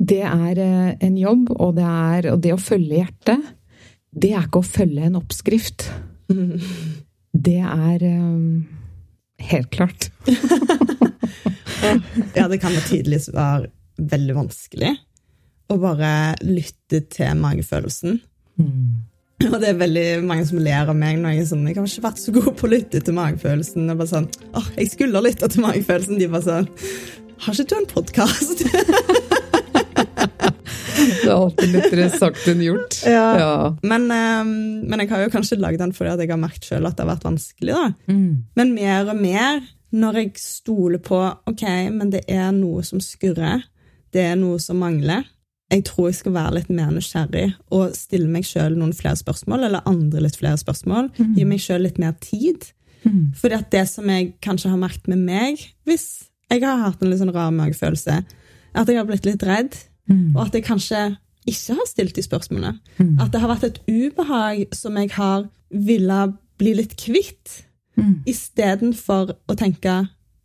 det 0.00 0.22
er 0.24 0.60
eh, 0.60 0.92
en 1.04 1.16
jobb, 1.18 1.50
og 1.56 1.76
det, 1.76 1.86
er, 1.86 2.30
og 2.32 2.42
det 2.44 2.54
å 2.54 2.60
følge 2.60 3.02
hjertet, 3.02 3.50
det 4.10 4.32
er 4.34 4.46
ikke 4.46 4.62
å 4.62 4.66
følge 4.66 5.06
en 5.06 5.18
oppskrift. 5.20 5.86
Mm. 6.32 6.56
Det 7.30 7.60
er 7.62 8.04
um, 8.16 8.64
helt 9.50 9.70
klart. 9.74 10.08
ja, 12.38 12.48
det 12.50 12.58
kan 12.62 12.74
jo 12.74 12.82
tidligst 12.88 13.34
være 13.36 13.70
veldig 14.10 14.36
vanskelig 14.38 14.96
å 15.70 15.76
bare 15.78 16.10
lytte 16.42 17.02
til 17.12 17.38
magefølelsen. 17.38 18.18
Mm. 18.60 19.06
Og 19.48 19.56
det 19.62 19.70
er 19.70 19.78
veldig 19.80 20.08
mange 20.28 20.44
som 20.48 20.60
ler 20.60 20.90
av 20.90 20.96
meg 20.96 21.16
når 21.20 21.32
jeg 21.32 21.40
er 21.40 21.46
sånn 21.48 21.62
Jeg 21.64 21.78
har 21.78 21.86
ikke 21.88 22.04
vært 22.04 22.20
så 22.20 22.34
god 22.34 22.50
på 22.58 22.66
å 22.66 22.72
lytte 22.74 23.00
til 23.00 23.16
magefølelsen. 23.16 23.88
Og 23.88 24.02
bare 24.02 24.10
sånn, 24.10 24.28
åh, 24.52 24.68
jeg 24.76 24.90
skulle 24.92 25.16
ha 25.16 25.24
lytta 25.24 25.48
til 25.48 25.64
magefølelsen. 25.64 26.20
De 26.20 26.28
bare 26.28 26.44
sånn 26.44 26.68
Har 27.46 27.56
ikke 27.56 27.70
du 27.70 27.76
en 27.78 27.88
podkast? 27.94 28.64
det 31.00 31.30
er 31.30 31.34
alltid 31.34 31.72
lettere 31.72 32.10
sagt 32.12 32.46
enn 32.52 32.62
gjort. 32.66 33.00
Ja. 33.16 33.26
ja. 33.40 33.54
Men, 33.80 34.10
um, 34.12 34.54
men, 34.84 35.00
jeg 35.04 35.12
har 35.14 35.24
jo 35.24 35.32
kanskje 35.32 35.60
lagd 35.60 35.80
den 35.80 35.94
fordi 35.96 36.26
jeg 36.26 36.34
har 36.34 36.40
merket 36.40 36.68
sjøl 36.68 36.88
at 36.88 36.98
det 36.98 37.06
har 37.06 37.14
vært 37.14 37.28
vanskelig. 37.30 37.76
da. 37.76 38.12
Mm. 38.12 38.32
Men 38.60 38.74
mer 38.76 39.08
og 39.08 39.22
mer, 39.24 39.64
når 39.96 40.20
jeg 40.20 40.32
stoler 40.42 41.00
på 41.02 41.22
ok, 41.48 41.64
men 41.96 42.12
det 42.12 42.26
er 42.28 42.50
noe 42.56 42.84
som 42.86 43.00
skurrer, 43.02 43.64
det 44.14 44.24
er 44.32 44.38
noe 44.40 44.58
som 44.62 44.80
mangler. 44.82 45.26
Jeg 45.70 45.84
tror 45.86 46.08
jeg 46.08 46.18
skal 46.18 46.34
være 46.34 46.56
litt 46.56 46.70
mer 46.74 46.90
nysgjerrig 46.90 47.46
og 47.76 47.94
stille 47.94 48.26
meg 48.30 48.46
sjøl 48.48 48.74
noen 48.78 48.94
flere 48.96 49.18
spørsmål, 49.18 49.68
eller 49.68 49.86
andre 49.86 50.24
litt 50.24 50.38
flere 50.40 50.58
spørsmål. 50.58 51.12
Mm. 51.14 51.32
Gi 51.36 51.46
meg 51.46 51.62
sjøl 51.62 51.84
litt 51.86 52.00
mer 52.02 52.16
tid. 52.22 52.66
Mm. 53.04 53.30
For 53.38 53.54
det 53.72 53.84
som 53.88 54.10
jeg 54.10 54.34
kanskje 54.42 54.72
har 54.72 54.80
merket 54.80 55.06
med 55.12 55.22
meg, 55.28 55.62
hvis 55.86 56.26
jeg 56.50 56.64
har 56.64 56.82
hatt 56.82 57.02
en 57.02 57.12
litt 57.12 57.22
sånn 57.22 57.32
rar 57.34 57.54
magefølelse, 57.54 58.18
at 58.70 58.90
jeg 58.90 58.98
har 58.98 59.06
blitt 59.06 59.28
litt 59.28 59.46
redd, 59.46 59.78
mm. 60.10 60.34
og 60.34 60.48
at 60.48 60.58
jeg 60.58 60.66
kanskje 60.66 61.04
ikke 61.48 61.78
har 61.78 61.88
stilt 61.88 62.18
de 62.18 62.24
spørsmålene. 62.26 62.76
Mm. 62.98 63.14
At 63.22 63.32
det 63.32 63.42
har 63.42 63.52
vært 63.52 63.68
et 63.68 63.80
ubehag 63.86 64.66
som 64.76 64.98
jeg 64.98 65.14
har 65.14 65.46
ville 65.70 66.20
bli 66.60 66.74
litt 66.76 66.96
kvitt, 67.00 67.60
mm. 67.98 68.26
istedenfor 68.28 69.36
å 69.48 69.56
tenke 69.58 70.00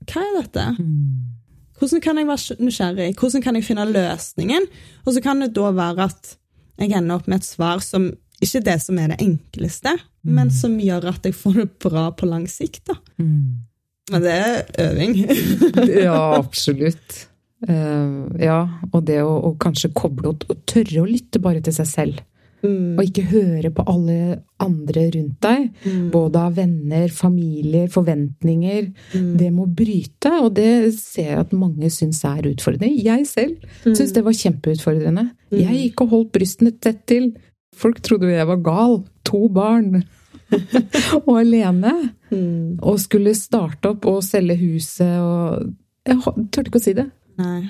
hva 0.05 0.21
er 0.21 0.35
dette? 0.37 0.65
Mm. 0.77 1.34
Hvordan 1.79 2.01
kan 2.03 2.19
jeg 2.19 2.27
være 2.29 2.57
nysgjerrig? 2.63 3.13
Hvordan 3.19 3.43
kan 3.43 3.57
jeg 3.57 3.67
finne 3.67 3.85
løsningen? 3.89 4.67
Og 5.05 5.15
så 5.15 5.23
kan 5.23 5.43
det 5.43 5.53
da 5.55 5.71
være 5.75 6.07
at 6.07 6.35
jeg 6.79 6.95
ender 6.95 7.19
opp 7.19 7.27
med 7.31 7.41
et 7.41 7.47
svar 7.47 7.83
som 7.83 8.09
ikke 8.43 8.63
det 8.65 8.75
som 8.83 8.97
er 8.99 9.13
det 9.13 9.21
enkleste, 9.23 9.93
mm. 9.95 10.33
men 10.35 10.51
som 10.51 10.75
gjør 10.79 11.07
at 11.13 11.27
jeg 11.27 11.37
får 11.37 11.61
det 11.61 11.69
bra 11.83 12.09
på 12.15 12.27
lang 12.27 12.47
sikt. 12.51 12.83
da. 12.89 12.97
Mm. 13.21 13.63
Men 14.11 14.21
det 14.21 14.33
er 14.35 14.57
øving. 14.85 15.15
ja, 16.05 16.19
absolutt. 16.37 17.25
Uh, 17.65 18.27
ja, 18.37 18.59
og 18.91 19.05
det 19.07 19.21
å, 19.23 19.31
å 19.49 19.55
kanskje 19.61 19.93
koble 19.95 20.33
og, 20.33 20.43
og 20.51 20.59
tørre 20.69 21.01
å 21.01 21.09
lytte 21.09 21.41
bare 21.41 21.63
til 21.65 21.73
seg 21.73 21.89
selv. 21.89 22.19
Mm. 22.65 22.97
Og 22.97 23.05
ikke 23.05 23.25
høre 23.29 23.71
på 23.75 23.85
alle 23.91 24.17
andre 24.63 25.05
rundt 25.13 25.37
deg. 25.45 25.67
Mm. 25.85 26.09
Både 26.13 26.41
av 26.47 26.57
venner, 26.57 27.07
familier, 27.13 27.87
forventninger. 27.93 28.89
Mm. 29.13 29.31
Det 29.39 29.49
må 29.53 29.67
bryte, 29.69 30.31
og 30.41 30.53
det 30.57 30.93
ser 30.97 31.31
jeg 31.31 31.43
at 31.43 31.55
mange 31.55 31.91
syns 31.93 32.23
er 32.27 32.49
utfordrende. 32.49 32.91
Jeg 33.05 33.27
selv 33.29 33.57
mm. 33.85 33.93
syns 33.93 34.15
det 34.15 34.25
var 34.25 34.39
kjempeutfordrende. 34.41 35.27
Mm. 35.53 35.59
Jeg 35.61 35.81
gikk 35.83 36.05
og 36.05 36.15
holdt 36.15 36.33
brystene 36.35 36.73
tett 36.73 37.03
til. 37.09 37.31
Folk 37.75 38.01
trodde 38.03 38.29
jo 38.29 38.37
jeg 38.37 38.49
var 38.51 38.61
gal. 38.65 39.01
To 39.29 39.45
barn. 39.53 40.03
og 41.25 41.31
alene. 41.39 41.93
Mm. 42.31 42.81
Og 42.81 42.99
skulle 43.03 43.35
starte 43.37 43.93
opp 43.93 44.07
og 44.09 44.23
selge 44.25 44.57
huset 44.59 45.17
og 45.21 45.73
Jeg 46.05 46.21
turte 46.53 46.69
ikke 46.69 46.81
å 46.81 46.83
si 46.83 46.93
det. 46.97 47.07
Nei. 47.41 47.65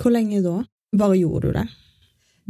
Hvor 0.00 0.12
lenge 0.12 0.42
da? 0.44 0.58
Bare 0.96 1.16
gjorde 1.16 1.48
du 1.48 1.56
det? 1.56 1.66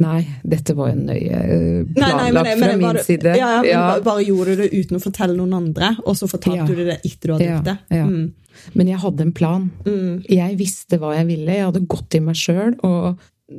Nei, 0.01 0.21
dette 0.47 0.73
var 0.77 0.91
jo 0.91 0.99
nøye 0.99 1.39
eh, 1.39 1.81
planlagt 1.95 2.51
fra 2.59 2.69
min 2.75 2.85
bare- 2.87 3.03
side. 3.05 3.35
Ja, 3.37 3.61
men 3.61 3.69
Ja. 3.71 3.99
Bare 4.05 4.23
gjorde 4.25 4.55
du 4.55 4.61
det 4.63 4.69
uten 4.73 4.97
å 4.97 5.03
fortelle 5.03 5.35
noen 5.37 5.53
andre, 5.57 5.95
og 6.05 6.15
så 6.17 6.27
fortalte 6.31 6.63
Ja. 6.63 6.65
du 6.65 6.75
det 6.85 6.99
etter 7.05 7.27
du 7.27 7.33
hadde 7.35 7.49
gjort 7.51 7.69
det? 7.69 7.77
Mm. 7.91 8.33
Men 8.75 8.87
jeg 8.87 8.99
hadde 8.99 9.21
en 9.21 9.31
plan. 9.31 9.69
Mm. 9.85 10.23
Jeg 10.27 10.57
visste 10.59 10.99
hva 10.99 11.13
jeg 11.15 11.27
ville. 11.27 11.51
Jeg 11.55 11.65
hadde 11.69 11.87
gått 11.87 12.15
i 12.15 12.19
meg 12.19 12.35
sjøl 12.35 12.75
og 12.83 13.17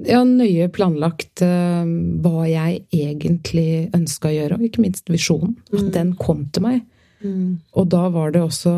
ja, 0.08 0.22
nøye 0.24 0.68
planlagt 0.72 1.42
uh, 1.44 1.84
hva 2.24 2.46
jeg 2.48 2.82
egentlig 2.92 3.90
ønska 3.92 4.30
å 4.30 4.36
gjøre, 4.36 4.56
og 4.58 4.62
ikke 4.68 4.80
minst 4.84 5.08
visjonen. 5.12 5.56
At 5.72 5.90
den 5.92 6.14
kom 6.20 6.46
til 6.52 6.62
meg. 6.64 6.82
Mm. 7.22 7.58
Og 7.76 7.88
da 7.92 8.08
var 8.10 8.32
det 8.34 8.40
også 8.42 8.72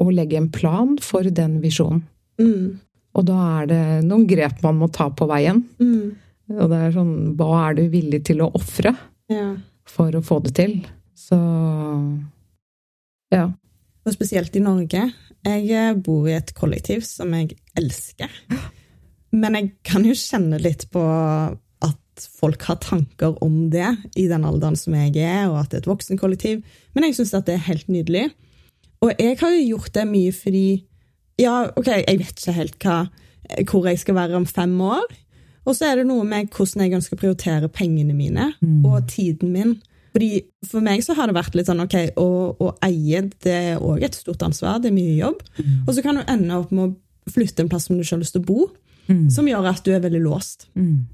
å 0.00 0.10
legge 0.14 0.36
en 0.38 0.50
plan 0.54 0.96
for 1.02 1.22
den 1.26 1.60
visjonen. 1.60 2.04
Mm. 2.40 2.78
Og 3.14 3.26
da 3.28 3.38
er 3.62 3.66
det 3.70 3.82
noen 4.08 4.26
grep 4.30 4.62
man 4.64 4.78
må 4.80 4.88
ta 4.94 5.08
på 5.10 5.26
veien. 5.30 5.64
Mm. 5.78 6.14
Og 6.52 6.68
det 6.68 6.78
er 6.78 6.92
sånn 6.92 7.14
Hva 7.38 7.50
er 7.70 7.78
du 7.78 7.84
villig 7.92 8.24
til 8.28 8.42
å 8.44 8.50
ofre 8.54 8.92
Ja. 9.32 9.54
for 9.88 10.12
å 10.12 10.22
få 10.24 10.42
det 10.44 10.54
til? 10.58 10.78
Så 11.16 11.38
ja. 13.32 13.48
Og 14.04 14.12
spesielt 14.12 14.54
i 14.56 14.62
Norge. 14.62 15.06
Jeg 15.44 15.68
eh, 15.72 15.92
bor 15.96 16.28
i 16.28 16.36
et 16.36 16.52
kollektiv 16.56 17.04
som 17.06 17.32
jeg 17.36 17.56
elsker. 17.78 18.30
Men 19.34 19.56
jeg 19.58 19.70
kan 19.86 20.04
jo 20.06 20.14
kjenne 20.14 20.60
litt 20.62 20.86
på 20.94 21.02
at 21.02 22.26
folk 22.38 22.62
har 22.68 22.78
tanker 22.84 23.34
om 23.42 23.70
det 23.72 23.88
i 24.20 24.28
den 24.30 24.44
alderen 24.46 24.76
som 24.78 24.94
jeg 24.94 25.16
er, 25.18 25.48
og 25.50 25.58
at 25.64 25.72
det 25.72 25.80
er 25.80 25.82
et 25.82 25.90
voksenkollektiv. 25.90 26.62
Men 26.94 27.08
jeg 27.08 27.16
syns 27.18 27.34
at 27.34 27.48
det 27.48 27.56
er 27.56 27.66
helt 27.66 27.90
nydelig. 27.90 28.28
Og 29.02 29.10
jeg 29.18 29.40
har 29.40 29.56
jo 29.56 29.64
gjort 29.74 29.94
det 29.96 30.06
mye 30.08 30.34
fordi 30.36 30.66
Ja, 31.40 31.64
OK, 31.74 31.88
jeg 31.90 32.20
vet 32.20 32.38
ikke 32.38 32.52
helt 32.54 32.76
hva, 32.84 32.98
hvor 33.66 33.88
jeg 33.90 33.98
skal 33.98 34.14
være 34.14 34.36
om 34.38 34.44
fem 34.46 34.76
år. 34.86 35.08
Og 35.64 35.74
så 35.76 35.86
er 35.88 35.96
det 35.96 36.06
noe 36.06 36.24
med 36.28 36.50
hvordan 36.52 36.82
jeg 36.84 36.94
ønsker 36.98 37.16
å 37.16 37.20
prioritere 37.20 37.68
pengene 37.72 38.14
mine 38.14 38.50
og 38.84 39.06
tiden 39.08 39.52
min. 39.52 39.74
Fordi 40.12 40.42
For 40.68 40.80
meg 40.80 41.02
så 41.02 41.14
har 41.14 41.26
det 41.26 41.34
vært 41.34 41.54
litt 41.54 41.66
sånn 41.66 41.80
ok, 41.80 41.96
å, 42.20 42.26
å 42.60 42.68
eie 42.86 43.22
det 43.42 43.54
er 43.74 43.80
òg 43.82 44.02
et 44.04 44.14
stort 44.14 44.42
ansvar, 44.42 44.78
det 44.80 44.90
er 44.92 44.94
mye 44.98 45.16
jobb. 45.18 45.40
Og 45.88 45.94
så 45.94 46.02
kan 46.04 46.16
du 46.16 46.22
ende 46.28 46.54
opp 46.60 46.70
med 46.70 46.84
å 46.92 47.32
flytte 47.32 47.62
en 47.64 47.68
plass 47.72 47.88
som 47.88 47.96
du 47.96 48.02
ikke 48.04 48.14
har 48.16 48.22
lyst 48.22 48.36
til 48.36 48.44
å 48.44 48.46
bo, 48.46 48.68
som 49.32 49.48
gjør 49.48 49.66
at 49.72 49.82
du 49.84 49.90
er 49.92 50.00
veldig 50.04 50.20
låst. 50.22 50.68
Mm. 50.76 51.06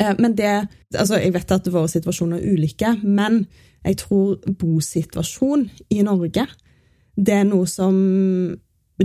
Eh, 0.00 0.14
Men 0.18 0.34
det, 0.34 0.68
altså 0.96 1.18
Jeg 1.20 1.32
vet 1.34 1.50
at 1.52 1.68
våre 1.68 1.88
situasjoner 1.88 2.38
er 2.38 2.54
ulike, 2.54 2.94
men 3.02 3.46
jeg 3.84 3.96
tror 3.96 4.38
bosituasjon 4.60 5.68
i 5.90 6.02
Norge 6.02 6.46
det 7.16 7.34
er 7.34 7.44
noe 7.44 7.66
som 7.66 7.94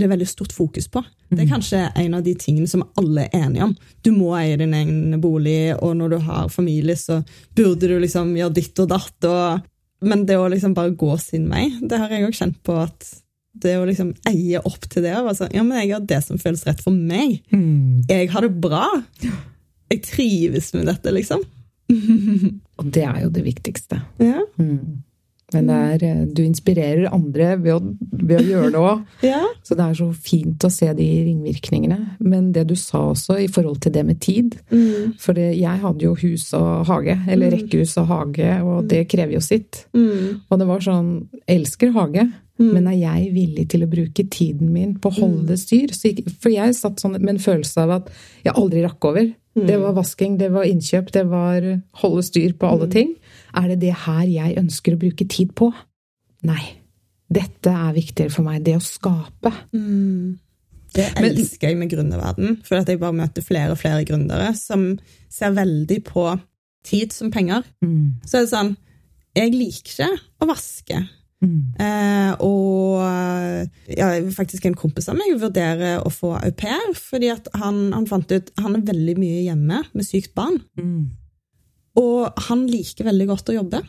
det 0.00 0.06
er 0.06 0.12
veldig 0.12 0.28
stort 0.28 0.52
fokus 0.52 0.88
på. 0.92 1.02
Det 1.32 1.42
er 1.42 1.50
kanskje 1.50 1.80
en 1.96 2.16
av 2.18 2.24
de 2.26 2.34
tingene 2.38 2.68
som 2.70 2.84
alle 3.00 3.26
er 3.26 3.46
enige 3.46 3.64
om. 3.66 3.72
Du 4.04 4.12
må 4.14 4.34
eie 4.38 4.58
din 4.60 4.74
egen 4.76 5.16
bolig, 5.22 5.74
og 5.80 5.96
når 5.98 6.12
du 6.12 6.18
har 6.26 6.50
familie, 6.52 6.96
så 7.00 7.22
burde 7.56 7.88
du 7.88 7.96
liksom 8.02 8.34
gjøre 8.36 8.56
ditt 8.58 8.82
og 8.84 8.90
datt. 8.92 9.28
Og, 9.28 9.64
men 10.06 10.26
det 10.28 10.36
å 10.38 10.50
liksom 10.52 10.74
bare 10.76 10.94
gå 10.98 11.16
sin 11.22 11.48
vei, 11.50 11.70
det 11.80 12.02
har 12.02 12.12
jeg 12.12 12.28
òg 12.28 12.36
kjent 12.36 12.60
på 12.66 12.76
at 12.84 13.08
det 13.56 13.78
å 13.80 13.86
liksom 13.88 14.12
eie 14.28 14.60
opp 14.68 14.84
til 14.92 15.06
det 15.06 15.14
altså, 15.16 15.48
Ja, 15.54 15.62
men 15.64 15.80
jeg 15.80 15.94
gjør 15.94 16.08
det 16.10 16.20
som 16.26 16.40
føles 16.40 16.66
rett 16.68 16.82
for 16.84 16.92
meg. 16.92 17.38
Mm. 17.54 18.04
Jeg 18.10 18.28
har 18.34 18.44
det 18.44 18.52
bra. 18.60 18.84
Jeg 19.92 20.02
trives 20.04 20.72
med 20.76 20.90
dette, 20.90 21.14
liksom. 21.14 21.44
Og 22.76 22.88
det 22.92 23.04
er 23.06 23.20
jo 23.24 23.32
det 23.32 23.44
viktigste. 23.46 24.00
Ja. 24.20 24.42
Mm. 24.60 25.05
Men 25.56 25.72
er, 25.72 26.04
eh, 26.04 26.22
du 26.28 26.42
inspirerer 26.44 27.08
andre 27.14 27.54
ved 27.62 27.74
å, 27.74 27.94
ved 28.12 28.40
å 28.40 28.46
gjøre 28.46 28.70
det 28.74 28.82
òg. 28.82 29.04
ja. 29.32 29.42
Så 29.66 29.78
det 29.78 29.86
er 29.86 29.98
så 29.98 30.08
fint 30.12 30.66
å 30.66 30.72
se 30.72 30.90
de 30.96 31.08
ringvirkningene. 31.28 31.98
Men 32.22 32.50
det 32.56 32.66
du 32.70 32.76
sa 32.78 33.06
også 33.10 33.40
i 33.44 33.50
forhold 33.52 33.80
til 33.84 33.96
det 33.96 34.06
med 34.06 34.20
tid 34.22 34.58
Mm. 34.66 35.14
For 35.20 35.36
det, 35.36 35.56
jeg 35.58 35.80
hadde 35.80 36.04
jo 36.04 36.12
hus 36.18 36.48
og 36.56 36.86
hage, 36.88 37.14
eller 37.30 37.52
rekkehus 37.54 37.94
og 38.00 38.08
hage, 38.10 38.48
og 38.66 38.88
det 38.90 39.04
krever 39.10 39.36
jo 39.36 39.42
sitt. 39.44 39.84
Mm. 39.96 40.42
Og 40.50 40.60
det 40.60 40.66
var 40.68 40.84
sånn 40.84 41.10
elsker 41.50 41.92
hage, 41.94 42.26
men 42.60 42.86
er 42.88 42.96
jeg 42.96 43.32
villig 43.34 43.66
til 43.72 43.84
å 43.84 43.90
bruke 43.90 44.24
tiden 44.32 44.70
min 44.72 44.94
på 45.00 45.10
å 45.10 45.18
holde 45.18 45.44
det 45.50 45.58
styr? 45.60 45.92
For 46.40 46.52
jeg 46.52 46.76
satt 46.78 47.02
sånn 47.02 47.18
med 47.18 47.34
en 47.34 47.42
følelse 47.42 47.84
av 47.84 47.96
at 47.98 48.12
jeg 48.46 48.56
aldri 48.56 48.84
rakk 48.86 49.10
over. 49.10 49.28
Det 49.56 49.76
var 49.80 49.94
vasking, 49.96 50.36
det 50.36 50.50
var 50.52 50.68
innkjøp, 50.68 51.12
det 51.14 51.24
var 51.30 51.64
holde 52.02 52.24
styr 52.24 52.52
på 52.60 52.68
alle 52.68 52.88
ting. 52.92 53.14
Er 53.56 53.70
det 53.72 53.80
det 53.84 53.94
her 54.06 54.24
jeg 54.28 54.58
ønsker 54.60 54.96
å 54.96 55.00
bruke 55.00 55.26
tid 55.30 55.54
på? 55.56 55.70
Nei. 56.46 56.62
Dette 57.26 57.72
er 57.72 57.94
viktigere 57.96 58.30
for 58.30 58.46
meg. 58.46 58.62
Det 58.66 58.76
å 58.78 58.82
skape. 58.84 59.52
Mm. 59.74 60.36
Det 60.96 61.06
elsker 61.20 61.72
jeg 61.72 61.78
med 61.78 61.90
gründerverden, 61.92 62.60
for 62.64 62.80
at 62.80 62.88
jeg 62.88 63.00
bare 63.02 63.16
møter 63.16 63.44
flere 63.44 63.74
og 63.74 63.80
flere 63.80 64.04
gründere 64.08 64.52
som 64.56 64.94
ser 65.32 65.56
veldig 65.56 65.98
på 66.06 66.30
tid 66.86 67.12
som 67.12 67.32
penger. 67.34 67.66
Mm. 67.84 68.22
Så 68.24 68.38
er 68.38 68.46
det 68.46 68.52
sånn 68.54 68.74
Jeg 69.36 69.52
liker 69.52 69.92
ikke 69.92 70.06
å 70.40 70.48
vaske. 70.48 71.02
Mm. 71.44 71.58
Eh, 71.84 72.30
og 72.40 73.02
ja, 73.92 74.08
faktisk 74.32 74.64
en 74.64 74.78
kompis 74.78 75.10
av 75.12 75.18
meg 75.18 75.34
vurderer 75.36 76.00
å 76.00 76.12
få 76.12 76.32
au 76.38 76.52
pair, 76.56 76.94
fordi 76.96 77.28
at 77.34 77.50
han, 77.60 77.90
han 77.92 78.08
fant 78.08 78.32
ut 78.32 78.48
Han 78.62 78.78
er 78.78 78.86
veldig 78.88 79.16
mye 79.20 79.42
hjemme 79.44 79.82
med 79.92 80.06
sykt 80.08 80.32
barn. 80.38 80.62
Mm. 80.80 81.10
Og 82.00 82.42
han 82.48 82.66
liker 82.70 83.08
veldig 83.08 83.28
godt 83.30 83.52
å 83.52 83.60
jobbe. 83.60 83.82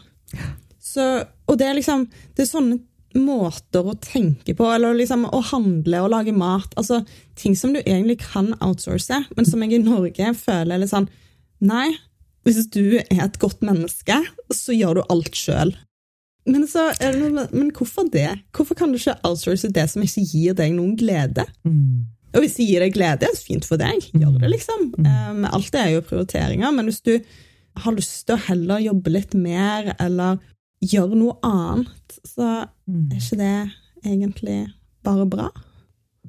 Så, 0.83 1.03
og 1.47 1.57
det 1.59 1.65
er 1.67 1.75
liksom 1.75 2.05
Det 2.35 2.43
er 2.43 2.49
sånne 2.49 2.77
måter 3.17 3.87
å 3.87 3.95
tenke 4.03 4.53
på, 4.53 4.65
eller 4.69 4.93
liksom 4.97 5.23
å 5.33 5.39
handle 5.49 6.03
og 6.03 6.11
lage 6.13 6.33
mat. 6.35 6.73
Altså 6.77 6.99
ting 7.39 7.55
som 7.57 7.71
du 7.73 7.79
egentlig 7.79 8.19
kan 8.21 8.51
outsource, 8.59 9.23
men 9.33 9.47
som 9.47 9.63
jeg 9.63 9.77
i 9.77 9.81
Norge 9.81 10.33
føler 10.37 10.75
er 10.75 10.83
litt 10.83 10.93
sånn 10.93 11.09
Nei, 11.65 11.87
hvis 12.45 12.67
du 12.69 12.99
er 12.99 13.23
et 13.25 13.39
godt 13.41 13.63
menneske, 13.65 14.19
så 14.53 14.75
gjør 14.75 14.99
du 14.99 15.07
alt 15.09 15.39
sjøl. 15.39 15.71
Men, 16.47 16.67
men 17.51 17.71
hvorfor 17.75 18.05
det? 18.13 18.29
Hvorfor 18.55 18.77
kan 18.77 18.93
du 18.93 18.99
ikke 18.99 19.17
outsource 19.27 19.71
det 19.73 19.87
som 19.91 20.05
ikke 20.05 20.23
gir 20.23 20.55
deg 20.59 20.75
noen 20.75 20.93
glede? 20.99 21.47
Mm. 21.65 22.05
Og 22.35 22.43
hvis 22.43 22.59
det 22.59 22.67
gir 22.69 22.85
deg 22.85 22.93
glede, 22.95 23.25
er 23.25 23.33
det 23.33 23.41
fint 23.41 23.65
for 23.67 23.81
deg. 23.81 24.05
Gjør 24.13 24.37
det, 24.37 24.51
liksom. 24.53 24.87
Um, 25.01 25.43
alt 25.49 25.73
det 25.73 25.81
er 25.81 25.91
jo 25.95 26.05
prioriteringer. 26.05 26.71
Men 26.75 26.87
hvis 26.87 27.01
du 27.01 27.15
har 27.84 27.96
lyst 27.98 28.25
til 28.27 28.36
å 28.36 28.46
heller 28.48 28.79
jobbe 28.84 29.12
litt 29.13 29.34
mer, 29.36 29.93
eller 30.00 30.39
gjøre 30.84 31.15
noe 31.17 31.38
annet, 31.43 32.19
så 32.25 32.67
Mm. 32.88 33.12
er 33.12 33.17
ikke 33.17 33.38
det 33.38 33.72
egentlig 34.05 34.72
bare 35.03 35.25
bra. 35.25 35.50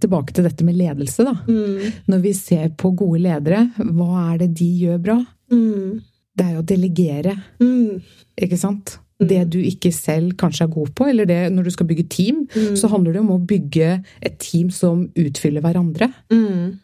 Tilbake 0.01 0.33
til 0.33 0.45
dette 0.45 0.63
med 0.65 0.77
ledelse, 0.79 1.25
da. 1.25 1.35
Mm. 1.47 1.93
Når 2.09 2.21
vi 2.23 2.33
ser 2.33 2.69
på 2.71 2.93
gode 2.97 3.21
ledere, 3.21 3.65
hva 3.79 4.35
er 4.35 4.39
det 4.39 4.55
de 4.55 4.69
gjør 4.87 5.03
bra? 5.03 5.19
Mm. 5.51 6.01
Det 6.37 6.45
er 6.47 6.53
jo 6.55 6.63
å 6.63 6.67
delegere, 6.67 7.43
Mm. 7.61 8.03
ikke 8.41 8.59
sant? 8.59 8.99
Det 9.21 9.51
du 9.51 9.59
ikke 9.59 9.93
selv 9.93 10.37
kanskje 10.39 10.63
er 10.63 10.75
god 10.75 10.95
på, 10.95 11.09
eller 11.09 11.27
det 11.27 11.53
når 11.53 11.65
du 11.65 11.71
skal 11.71 11.87
bygge 11.89 12.09
team, 12.09 12.47
så 12.77 12.89
handler 12.89 13.13
det 13.15 13.21
om 13.21 13.31
å 13.35 13.45
bygge 13.45 14.05
et 14.23 14.39
team 14.39 14.71
som 14.71 15.09
utfyller 15.17 15.61
hverandre. 15.61 16.13
Mm. 16.31 16.79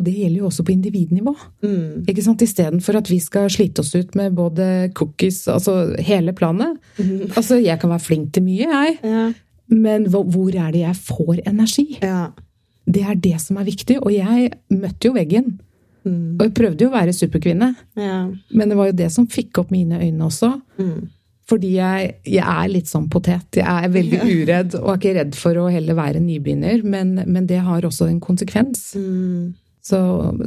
Og 0.00 0.06
det 0.06 0.14
gjelder 0.16 0.40
jo 0.40 0.48
også 0.48 0.64
på 0.64 0.72
individnivå. 0.72 1.34
Mm. 1.62 2.06
Ikke 2.08 2.24
sant? 2.24 2.40
Istedenfor 2.46 2.96
at 3.02 3.10
vi 3.12 3.18
skal 3.20 3.50
slite 3.52 3.84
oss 3.84 3.92
ut 3.98 4.14
med 4.16 4.32
både 4.38 4.66
cookies, 4.96 5.42
altså 5.52 5.74
hele 6.00 6.32
planet. 6.32 6.78
Altså, 7.36 7.58
jeg 7.60 7.76
kan 7.82 7.92
være 7.92 8.06
flink 8.06 8.32
til 8.32 8.46
mye, 8.48 8.64
jeg, 8.70 8.96
Ja. 9.04 9.26
men 9.68 10.08
hvor 10.08 10.48
er 10.56 10.72
det 10.72 10.80
jeg 10.86 10.96
får 10.96 11.42
energi? 11.46 11.98
ja. 12.02 12.30
Det 12.90 13.04
er 13.06 13.14
det 13.14 13.36
som 13.38 13.58
er 13.60 13.64
viktig. 13.68 14.00
Og 14.02 14.10
jeg 14.10 14.48
møtte 14.72 15.06
jo 15.06 15.12
veggen. 15.14 15.60
Mm. 16.02 16.40
Og 16.40 16.46
jeg 16.48 16.54
prøvde 16.56 16.82
jo 16.82 16.88
å 16.88 16.94
være 16.96 17.12
superkvinne. 17.14 17.68
ja. 18.00 18.16
Men 18.50 18.68
det 18.72 18.76
var 18.80 18.86
jo 18.88 18.96
det 18.98 19.10
som 19.14 19.28
fikk 19.30 19.58
opp 19.62 19.70
mine 19.70 20.00
øyne 20.00 20.24
også. 20.26 20.48
Mm. 20.80 21.04
Fordi 21.46 21.70
jeg, 21.76 22.14
jeg 22.24 22.46
er 22.46 22.68
litt 22.72 22.86
sånn 22.90 23.06
potet. 23.12 23.58
Jeg 23.60 23.66
er 23.84 23.88
veldig 23.94 24.20
uredd 24.24 24.74
og 24.80 24.88
er 24.92 24.98
ikke 24.98 25.14
redd 25.20 25.34
for 25.38 25.54
å 25.60 25.68
heller 25.70 25.94
være 25.98 26.20
nybegynner. 26.24 26.82
Men, 26.82 27.14
men 27.26 27.46
det 27.46 27.60
har 27.66 27.82
også 27.86 28.08
en 28.10 28.18
konsekvens. 28.22 28.94
Mm. 28.98 29.54
Så 29.82 29.98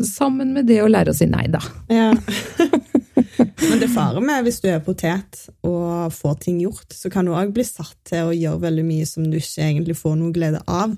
sammen 0.05 0.53
med 0.53 0.67
det 0.69 0.81
å 0.83 0.89
lære 0.91 1.13
å 1.13 1.17
si 1.17 1.25
nei, 1.25 1.47
da. 1.49 1.59
Ja. 1.89 2.11
Men 3.69 3.79
det 3.81 3.89
farer 3.93 4.21
med 4.21 4.43
hvis 4.45 4.59
du 4.61 4.67
er 4.69 4.81
potet 4.85 5.47
og 5.65 6.11
får 6.13 6.35
ting 6.43 6.59
gjort, 6.61 6.93
så 6.93 7.09
kan 7.13 7.25
du 7.25 7.33
òg 7.33 7.53
bli 7.55 7.65
satt 7.65 7.95
til 8.09 8.29
å 8.29 8.35
gjøre 8.35 8.61
veldig 8.67 8.83
mye 8.85 9.07
som 9.09 9.25
du 9.31 9.37
ikke 9.39 9.65
egentlig 9.65 9.95
får 9.97 10.17
noe 10.19 10.33
glede 10.35 10.61
av. 10.69 10.93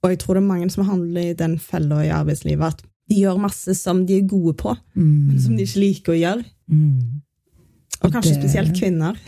Og 0.00 0.12
jeg 0.14 0.20
tror 0.22 0.38
det 0.38 0.42
er 0.44 0.48
mange 0.48 0.70
som 0.72 0.86
handler 0.88 1.30
i 1.32 1.36
den 1.36 1.58
fella 1.60 2.04
i 2.06 2.12
arbeidslivet 2.14 2.76
at 2.76 2.84
de 3.10 3.18
gjør 3.24 3.40
masse 3.42 3.74
som 3.76 4.04
de 4.06 4.20
er 4.20 4.28
gode 4.30 4.54
på, 4.60 4.72
men 4.94 5.40
som 5.42 5.56
de 5.58 5.66
ikke 5.66 5.82
liker 5.82 6.14
å 6.14 6.20
gjøre. 6.20 6.44
Mm. 6.70 7.00
Og 8.00 8.12
kanskje 8.14 8.30
det- 8.36 8.38
spesielt 8.44 8.76
kvinner, 8.78 9.18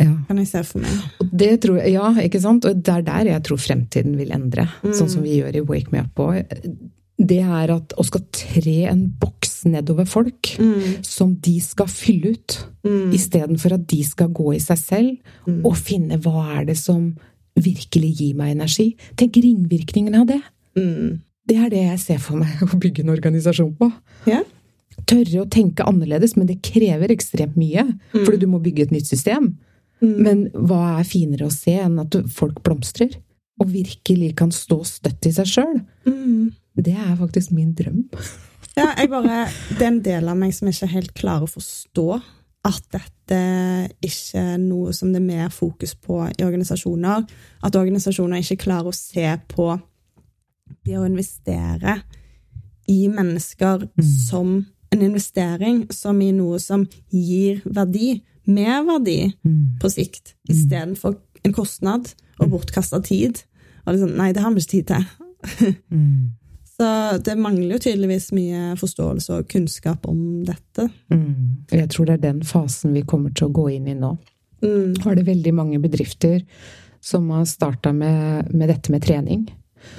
Ja. 0.00 0.16
kan 0.26 0.38
jeg 0.38 0.48
se 0.48 0.62
for 0.64 0.80
meg. 0.80 0.90
Og 1.20 1.28
det 1.36 1.60
tror 1.60 1.76
jeg, 1.82 1.92
ja, 1.92 2.08
ikke 2.24 2.40
sant? 2.40 2.64
Og 2.64 2.82
det 2.82 2.88
er 2.94 3.02
der 3.02 3.24
jeg 3.34 3.42
tror 3.44 3.58
fremtiden 3.60 4.16
vil 4.16 4.32
endre. 4.32 4.66
Sånn 4.82 5.10
som 5.10 5.22
vi 5.22 5.36
gjør 5.42 5.54
i 5.56 5.60
Wake 5.60 5.92
Me 5.92 6.00
Up 6.00 6.14
òg. 6.16 6.46
Det 7.20 7.40
er 7.44 7.70
at 7.74 7.92
å 8.00 8.04
skal 8.06 8.22
tre 8.32 8.76
en 8.88 9.06
boks 9.20 9.64
nedover 9.68 10.06
folk 10.08 10.54
Mm. 10.58 11.04
som 11.04 11.34
de 11.36 11.58
skal 11.60 11.86
fylle 11.86 12.32
ut, 12.34 12.58
Mm. 12.84 13.12
istedenfor 13.12 13.72
at 13.74 13.86
de 13.86 14.02
skal 14.02 14.28
gå 14.28 14.54
i 14.54 14.58
seg 14.58 14.78
selv 14.78 15.18
Mm. 15.46 15.64
og 15.66 15.74
finne 15.76 16.18
hva 16.18 16.58
er 16.60 16.64
det 16.64 16.76
som 16.78 17.16
virkelig 17.56 18.16
gir 18.16 18.34
meg 18.34 18.56
energi. 18.56 18.96
Tenk 19.16 19.32
ringvirkningene 19.34 20.20
av 20.20 20.26
det. 20.26 20.42
Mm. 20.76 21.20
Det 21.46 21.56
er 21.56 21.68
det 21.68 21.82
jeg 21.84 21.98
ser 21.98 22.18
for 22.18 22.36
meg 22.36 22.48
å 22.62 22.78
bygge 22.78 23.00
en 23.00 23.10
organisasjon 23.16 23.76
på. 23.76 23.92
Yeah. 24.26 24.42
Tørre 25.06 25.44
å 25.44 25.48
tenke 25.50 25.84
annerledes, 25.86 26.36
men 26.36 26.46
det 26.46 26.62
krever 26.62 27.08
ekstremt 27.10 27.56
mye. 27.56 27.98
Mm. 28.14 28.24
Fordi 28.24 28.38
du 28.38 28.46
må 28.46 28.60
bygge 28.62 28.82
et 28.82 28.90
nytt 28.92 29.06
system. 29.06 29.58
Mm. 30.02 30.16
Men 30.18 30.50
hva 30.50 31.00
er 31.00 31.04
finere 31.04 31.46
å 31.48 31.52
se 31.52 31.72
enn 31.76 31.98
at 32.00 32.12
folk 32.30 32.62
blomstrer? 32.62 33.14
Og 33.60 33.68
virkelig 33.68 34.34
kan 34.36 34.48
stå 34.50 34.80
støtt 34.86 35.26
i 35.26 35.32
seg 35.36 35.46
sjøl? 35.46 35.80
Mm. 36.06 36.52
Det 36.84 36.94
er 36.96 37.16
faktisk 37.16 37.52
min 37.56 37.74
drøm. 37.74 38.04
Ja, 38.76 38.92
jeg 38.96 39.08
bare 39.10 39.48
Det 39.74 39.82
er 39.82 39.88
en 39.90 40.02
del 40.04 40.28
av 40.30 40.36
meg 40.38 40.52
som 40.54 40.68
ikke 40.70 40.86
helt 40.92 41.10
klarer 41.18 41.42
å 41.42 41.50
forstå 41.50 42.04
at 42.68 42.84
dette 42.94 43.38
ikke 44.04 44.38
er 44.54 44.60
noe 44.62 44.92
som 44.94 45.10
det 45.10 45.18
er 45.18 45.26
mer 45.26 45.48
fokus 45.52 45.94
på 45.98 46.20
i 46.30 46.44
organisasjoner. 46.46 47.24
At 47.66 47.76
organisasjoner 47.76 48.40
ikke 48.44 48.60
klarer 48.62 48.92
å 48.92 48.94
se 48.94 49.26
på 49.50 49.66
det 50.86 50.96
å 51.00 51.04
investere 51.08 51.98
i 52.88 53.08
mennesker 53.08 53.88
Mm. 53.96 54.04
som 54.28 54.66
en 54.92 55.02
investering, 55.02 55.86
som 55.92 56.20
i 56.22 56.30
noe 56.32 56.58
som 56.60 56.86
gir 57.10 57.62
verdi, 57.64 58.22
mer 58.46 58.84
verdi, 58.84 59.34
mm. 59.44 59.78
på 59.80 59.90
sikt, 59.90 60.34
Mm. 60.48 60.54
istedenfor 60.54 61.16
en 61.44 61.52
kostnad 61.52 62.14
og 62.38 62.50
bortkasta 62.50 63.02
tid. 63.02 63.42
Og 63.86 63.94
liksom, 63.94 64.16
nei, 64.16 64.32
det 64.32 64.42
har 64.42 64.50
vi 64.54 64.60
ikke 64.60 64.70
tid 64.70 64.86
til. 64.86 65.04
Mm. 65.90 66.30
Så 66.80 67.18
det 67.26 67.34
mangler 67.36 67.74
jo 67.74 67.82
tydeligvis 67.84 68.30
mye 68.32 68.74
forståelse 68.80 69.34
og 69.36 69.48
kunnskap 69.52 70.06
om 70.08 70.20
dette. 70.48 70.86
Mm. 71.12 71.66
Jeg 71.68 71.90
tror 71.92 72.08
det 72.08 72.14
er 72.16 72.22
den 72.30 72.38
fasen 72.46 72.94
vi 72.96 73.04
kommer 73.04 73.34
til 73.36 73.50
å 73.50 73.54
gå 73.58 73.66
inn 73.74 73.90
i 73.90 73.96
nå. 73.98 74.14
Mm. 74.64 74.94
Har 75.04 75.18
det 75.18 75.26
veldig 75.28 75.52
mange 75.56 75.80
bedrifter 75.82 76.40
som 77.04 77.28
har 77.34 77.44
starta 77.48 77.92
med, 77.92 78.48
med 78.54 78.72
dette 78.72 78.92
med 78.92 79.04
trening. 79.04 79.44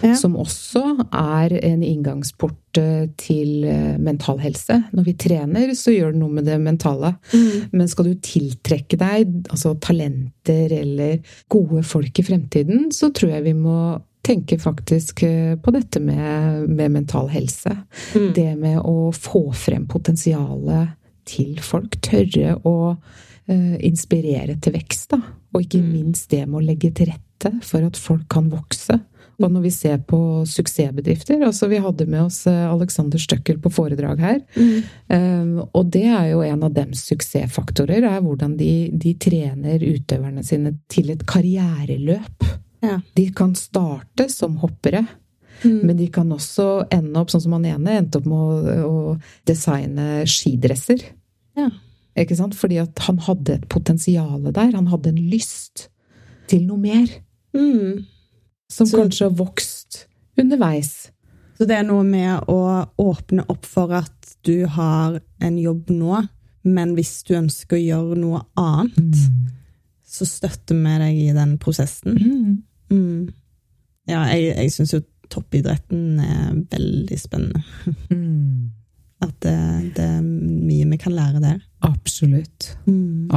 Ja. 0.02 0.16
Som 0.18 0.36
også 0.42 0.82
er 1.10 1.54
en 1.58 1.82
inngangsport 1.86 2.78
eh, 2.78 3.08
til 3.18 3.66
eh, 3.66 3.98
mental 4.02 4.42
helse. 4.42 4.78
Når 4.94 5.08
vi 5.08 5.16
trener, 5.22 5.74
så 5.78 5.94
gjør 5.94 6.14
det 6.14 6.22
noe 6.22 6.36
med 6.38 6.50
det 6.50 6.58
mentale. 6.62 7.16
Mm. 7.34 7.74
Men 7.74 7.90
skal 7.90 8.10
du 8.10 8.14
tiltrekke 8.26 8.98
deg 9.02 9.52
altså 9.54 9.76
talenter 9.82 10.74
eller 10.82 11.36
gode 11.52 11.86
folk 11.86 12.22
i 12.22 12.26
fremtiden, 12.26 12.90
så 12.94 13.10
tror 13.14 13.36
jeg 13.36 13.50
vi 13.50 13.58
må 13.58 13.78
tenke 14.26 14.60
faktisk 14.62 15.24
eh, 15.24 15.56
på 15.58 15.74
dette 15.74 16.00
med, 16.04 16.70
med 16.70 16.92
mental 16.92 17.30
helse. 17.34 17.74
Mm. 18.16 18.34
Det 18.36 18.50
med 18.60 18.80
å 18.86 19.12
få 19.16 19.48
frem 19.58 19.88
potensialet 19.90 20.96
til 21.30 21.60
folk. 21.64 21.98
Tørre 22.06 22.58
å 22.68 22.76
eh, 23.48 23.78
inspirere 23.88 24.58
til 24.62 24.78
vekst, 24.78 25.12
da. 25.16 25.22
Og 25.52 25.66
ikke 25.66 25.82
Mm. 25.82 25.92
minst 25.92 26.30
det 26.32 26.46
med 26.48 26.62
å 26.62 26.66
legge 26.66 26.92
til 26.96 27.12
rette 27.12 27.52
for 27.66 27.84
at 27.84 27.98
folk 27.98 28.28
kan 28.30 28.50
vokse. 28.52 29.00
Og 29.42 29.50
når 29.50 29.64
vi 29.66 29.72
ser 29.74 29.98
på 30.06 30.46
suksessbedrifter 30.46 31.42
altså 31.42 31.68
Vi 31.72 31.80
hadde 31.82 32.06
med 32.06 32.28
oss 32.28 32.46
eh, 32.48 32.70
Alexander 32.70 33.18
Støkkel 33.18 33.58
på 33.62 33.72
foredrag 33.74 34.20
her. 34.22 34.40
Mm. 34.56 34.84
Um, 35.10 35.56
og 35.74 35.90
det 35.92 36.06
er 36.06 36.28
jo 36.32 36.44
en 36.46 36.64
av 36.68 36.74
dems 36.76 37.02
suksessfaktorer, 37.10 38.06
er 38.06 38.22
hvordan 38.22 38.54
de, 38.60 38.92
de 38.94 39.16
trener 39.18 39.82
utøverne 39.82 40.44
sine 40.46 40.76
til 40.92 41.10
et 41.16 41.26
karriereløp. 41.26 42.46
Ja. 42.82 43.00
De 43.16 43.28
kan 43.38 43.54
starte 43.56 44.30
som 44.32 44.58
hoppere, 44.58 45.08
Mm. 45.64 45.84
men 45.86 45.98
de 45.98 46.08
kan 46.10 46.30
også 46.34 46.88
ende 46.92 47.20
opp 47.22 47.30
sånn 47.30 47.42
som 47.44 47.52
han 47.54 47.66
ene 47.70 47.92
endte 48.00 48.18
opp 48.18 48.26
med 48.26 48.34
å, 48.34 48.86
å 48.88 49.22
designe 49.46 50.24
skidresser. 50.26 51.04
Ja. 51.56 51.68
Ikke 52.18 52.36
sant? 52.36 52.56
Fordi 52.58 52.80
at 52.82 52.98
han 53.06 53.20
hadde 53.20 53.54
et 53.60 53.68
potensial 53.70 54.42
der. 54.52 54.72
Han 54.74 54.88
hadde 54.88 55.10
en 55.14 55.20
lyst 55.30 55.90
til 56.50 56.66
noe 56.66 56.78
mer. 56.82 57.08
Mm. 57.54 58.06
Som 58.72 58.88
Så- 58.88 58.98
kanskje 58.98 59.30
har 59.30 59.36
vokst 59.38 60.08
underveis. 60.36 61.12
Så 61.60 61.68
det 61.68 61.78
er 61.78 61.84
noe 61.84 62.04
med 62.04 62.42
å 62.50 62.88
åpne 62.98 63.46
opp 63.48 63.64
for 63.66 63.94
at 63.94 64.36
du 64.44 64.66
har 64.66 65.22
en 65.40 65.58
jobb 65.62 65.92
nå, 65.94 66.28
men 66.64 66.96
hvis 66.96 67.24
du 67.24 67.36
ønsker 67.36 67.78
å 67.78 67.86
gjøre 67.86 68.18
noe 68.18 68.42
annet, 68.58 69.16
så 70.04 70.26
støtter 70.26 70.74
vi 70.74 70.98
deg 70.98 71.30
i 71.30 71.34
den 71.38 71.58
prosessen. 71.60 72.64
Mm. 72.92 72.98
Mm. 72.98 73.32
Ja, 74.10 74.26
jeg, 74.34 74.52
jeg 74.58 74.74
syns 74.76 74.94
jo 74.96 75.02
toppidretten 75.32 76.20
er 76.20 76.54
veldig 76.74 77.20
spennende. 77.20 77.64
Mm. 78.12 78.72
At 79.22 79.36
det, 79.46 79.56
det 79.96 80.06
er 80.18 80.22
mye 80.26 80.88
vi 80.90 80.98
kan 81.00 81.14
lære 81.14 81.40
der. 81.44 81.60
Absolutt. 81.86 82.72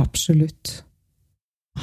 Absolutt. 0.00 0.78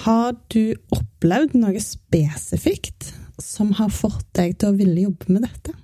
Har 0.04 0.34
du 0.52 0.74
opplevd 0.96 1.54
noe 1.60 1.80
spesifikt 1.84 3.12
som 3.42 3.74
har 3.78 3.92
fått 3.94 4.28
deg 4.38 4.56
til 4.60 4.72
å 4.72 4.78
ville 4.80 5.06
jobbe 5.08 5.36
med 5.36 5.46
dette? 5.46 5.76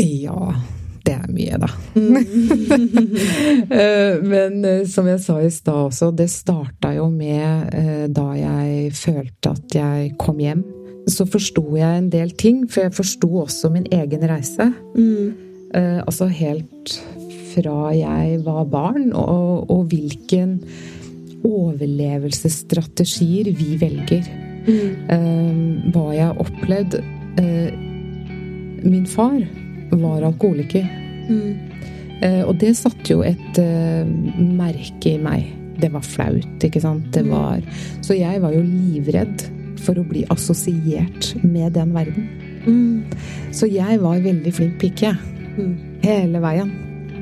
Ja, 0.00 0.54
det 1.04 1.16
er 1.16 1.30
mye, 1.32 1.58
da. 1.60 1.70
Mm. 1.96 2.16
Eh, 3.70 4.16
Men 4.22 4.64
eh, 4.64 4.86
som 4.88 5.06
jeg 5.08 5.20
sa 5.22 5.36
i 5.42 5.50
stad 5.52 5.90
også, 5.90 6.10
det 6.16 6.26
starta 6.32 6.92
jo 6.96 7.06
med 7.12 7.74
eh, 7.76 8.06
da 8.10 8.30
jeg 8.38 8.90
følte 8.96 9.52
at 9.54 9.76
jeg 9.76 10.14
kom 10.20 10.40
hjem. 10.42 10.64
Så 11.10 11.24
forsto 11.26 11.64
jeg 11.76 11.98
en 11.98 12.10
del 12.12 12.30
ting, 12.38 12.62
for 12.70 12.80
jeg 12.86 12.94
forsto 12.96 13.28
også 13.44 13.70
min 13.74 13.86
egen 13.90 14.22
reise. 14.30 14.66
Mm. 14.94 15.32
Eh, 15.74 15.98
altså 16.06 16.26
helt 16.30 17.00
fra 17.50 17.90
jeg 17.96 18.44
var 18.46 18.64
barn, 18.70 19.10
og, 19.12 19.66
og 19.70 19.84
hvilken 19.90 20.60
overlevelsesstrategier 21.46 23.50
vi 23.56 23.76
velger. 23.80 24.22
Mm. 24.66 24.90
Eh, 25.14 25.52
hva 25.94 26.10
jeg 26.14 26.26
har 26.28 26.38
opplevd. 26.42 26.92
Eh, 27.40 27.70
min 28.84 29.06
far 29.08 29.40
var 29.90 30.22
alkoholiker. 30.28 30.84
Mm. 31.30 31.54
Eh, 32.22 32.42
og 32.44 32.58
det 32.60 32.74
satte 32.78 33.10
jo 33.14 33.22
et 33.26 33.58
eh, 33.60 34.04
merke 34.38 35.10
i 35.14 35.18
meg. 35.22 35.42
Det 35.80 35.90
var 35.94 36.02
flaut, 36.04 36.58
ikke 36.66 36.80
sant. 36.84 37.04
Det 37.14 37.22
Mm. 37.24 37.30
var 37.32 37.60
Så 38.04 38.12
jeg 38.18 38.40
var 38.42 38.52
jo 38.52 38.60
livredd 38.62 39.42
for 39.80 39.98
å 40.00 40.06
bli 40.06 40.24
assosiert 40.32 41.32
med 41.42 41.74
den 41.76 41.94
verden. 41.96 42.28
Mm. 42.66 43.04
Så 43.56 43.68
jeg 43.70 44.00
var 44.02 44.20
veldig 44.24 44.52
flink 44.54 44.78
pike. 44.82 45.14
Mm. 45.56 45.72
Hele 46.04 46.42
veien. 46.42 46.72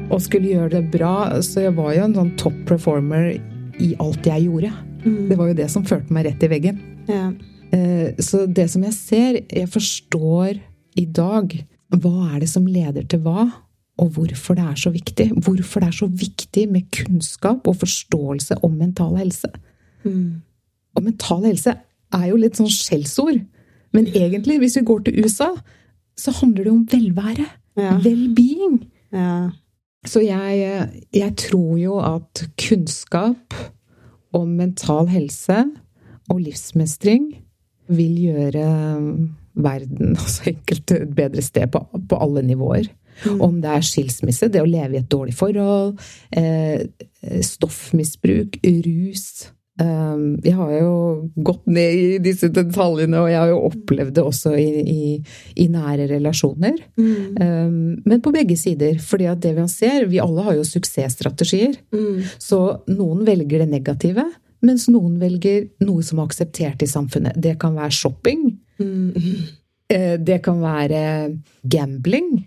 Og 0.09 0.23
skulle 0.25 0.55
gjøre 0.55 0.79
det 0.79 0.91
bra. 0.93 1.41
Så 1.45 1.67
jeg 1.67 1.77
var 1.77 1.95
jo 1.97 2.07
en 2.07 2.17
sånn 2.17 2.35
top 2.41 2.57
performer 2.69 3.35
i 3.83 3.93
alt 4.03 4.27
jeg 4.27 4.49
gjorde. 4.49 4.73
Mm. 5.05 5.29
Det 5.31 5.39
var 5.39 5.51
jo 5.51 5.59
det 5.61 5.71
som 5.73 5.87
førte 5.87 6.15
meg 6.15 6.27
rett 6.29 6.45
i 6.45 6.51
veggen. 6.51 6.83
Ja. 7.09 7.29
Eh, 7.71 8.15
Så 8.19 8.47
det 8.47 8.69
som 8.73 8.85
jeg 8.85 8.97
ser, 8.97 9.41
jeg 9.47 9.71
forstår 9.71 10.61
i 10.99 11.07
dag 11.07 11.55
hva 11.95 12.35
er 12.35 12.41
det 12.43 12.51
som 12.51 12.67
leder 12.69 13.07
til 13.09 13.23
hva, 13.25 13.47
og 13.99 14.13
hvorfor 14.15 14.55
det 14.55 14.65
er 14.65 14.79
så 14.79 14.91
viktig. 14.95 15.31
Hvorfor 15.43 15.83
det 15.83 15.89
er 15.89 15.97
så 15.97 16.07
viktig 16.07 16.69
med 16.71 16.91
kunnskap 16.95 17.67
og 17.67 17.81
forståelse 17.81 18.61
om 18.63 18.77
mental 18.79 19.17
helse. 19.19 19.51
Mm. 20.05 20.43
Og 20.95 21.03
mental 21.03 21.45
helse 21.49 21.75
er 22.17 22.29
jo 22.31 22.41
litt 22.41 22.59
sånn 22.59 22.71
skjellsord. 22.73 23.41
Men 23.97 24.09
egentlig, 24.13 24.59
hvis 24.63 24.77
vi 24.79 24.85
går 24.89 25.07
til 25.07 25.25
USA, 25.25 25.51
så 26.19 26.35
handler 26.41 26.67
det 26.67 26.75
om 26.75 26.85
velvære. 26.91 27.49
Ja. 27.79 27.97
Well-being. 28.05 28.83
ja. 29.15 29.51
Så 30.07 30.23
jeg, 30.23 30.89
jeg 31.13 31.33
tror 31.37 31.73
jo 31.77 31.97
at 32.01 32.45
kunnskap 32.61 33.55
om 34.33 34.55
mental 34.61 35.09
helse 35.11 35.65
og 36.31 36.39
livsmestring 36.45 37.33
vil 37.89 38.21
gjøre 38.29 38.69
verden, 39.59 40.15
altså 40.23 40.53
enkelt, 40.53 40.95
et 40.95 41.15
bedre 41.17 41.43
sted 41.43 41.67
på, 41.75 41.83
på 42.09 42.21
alle 42.23 42.45
nivåer. 42.47 42.89
Mm. 43.27 43.41
Om 43.43 43.61
det 43.63 43.75
er 43.75 43.87
skilsmisse, 43.87 44.49
det 44.55 44.63
å 44.63 44.71
leve 44.71 44.95
i 44.95 45.01
et 45.03 45.11
dårlig 45.11 45.35
forhold, 45.35 45.99
eh, 46.31 46.87
stoffmisbruk, 47.43 48.61
rus 48.63 49.49
Jeg 49.79 50.55
har 50.59 50.73
jo 50.75 50.95
gått 51.47 51.69
ned 51.71 51.95
i 51.95 52.07
disse 52.23 52.49
detaljene, 52.51 53.21
og 53.21 53.29
jeg 53.31 53.39
har 53.39 53.53
jo 53.53 53.61
opplevd 53.69 54.17
det 54.17 54.25
også 54.27 54.55
i, 54.59 54.67
i, 54.83 55.13
i 55.63 55.69
nære 55.71 56.09
relasjoner. 56.11 56.81
Mm. 56.99 57.39
Um, 57.39 57.77
men 58.03 58.25
på 58.25 58.33
begge 58.35 58.57
sider. 58.59 58.99
fordi 58.99 59.29
at 59.31 59.41
det 59.45 59.55
vi 59.55 59.69
ser, 59.71 60.09
vi 60.11 60.19
alle 60.23 60.43
har 60.43 60.59
jo 60.59 60.67
suksessstrategier. 60.67 61.79
Mm. 61.95 62.27
Så 62.43 62.61
noen 62.91 63.23
velger 63.29 63.63
det 63.63 63.71
negative, 63.71 64.27
mens 64.67 64.89
noen 64.91 65.21
velger 65.23 65.69
noe 65.87 66.03
som 66.03 66.19
er 66.19 66.27
akseptert 66.27 66.83
i 66.83 66.91
samfunnet. 66.91 67.39
Det 67.39 67.55
kan 67.63 67.79
være 67.79 67.95
shopping. 67.95 68.45
Mm. 68.83 69.15
eh, 69.95 70.17
Det 70.19 70.43
kan 70.43 70.61
være 70.61 71.39
gambling. 71.63 72.47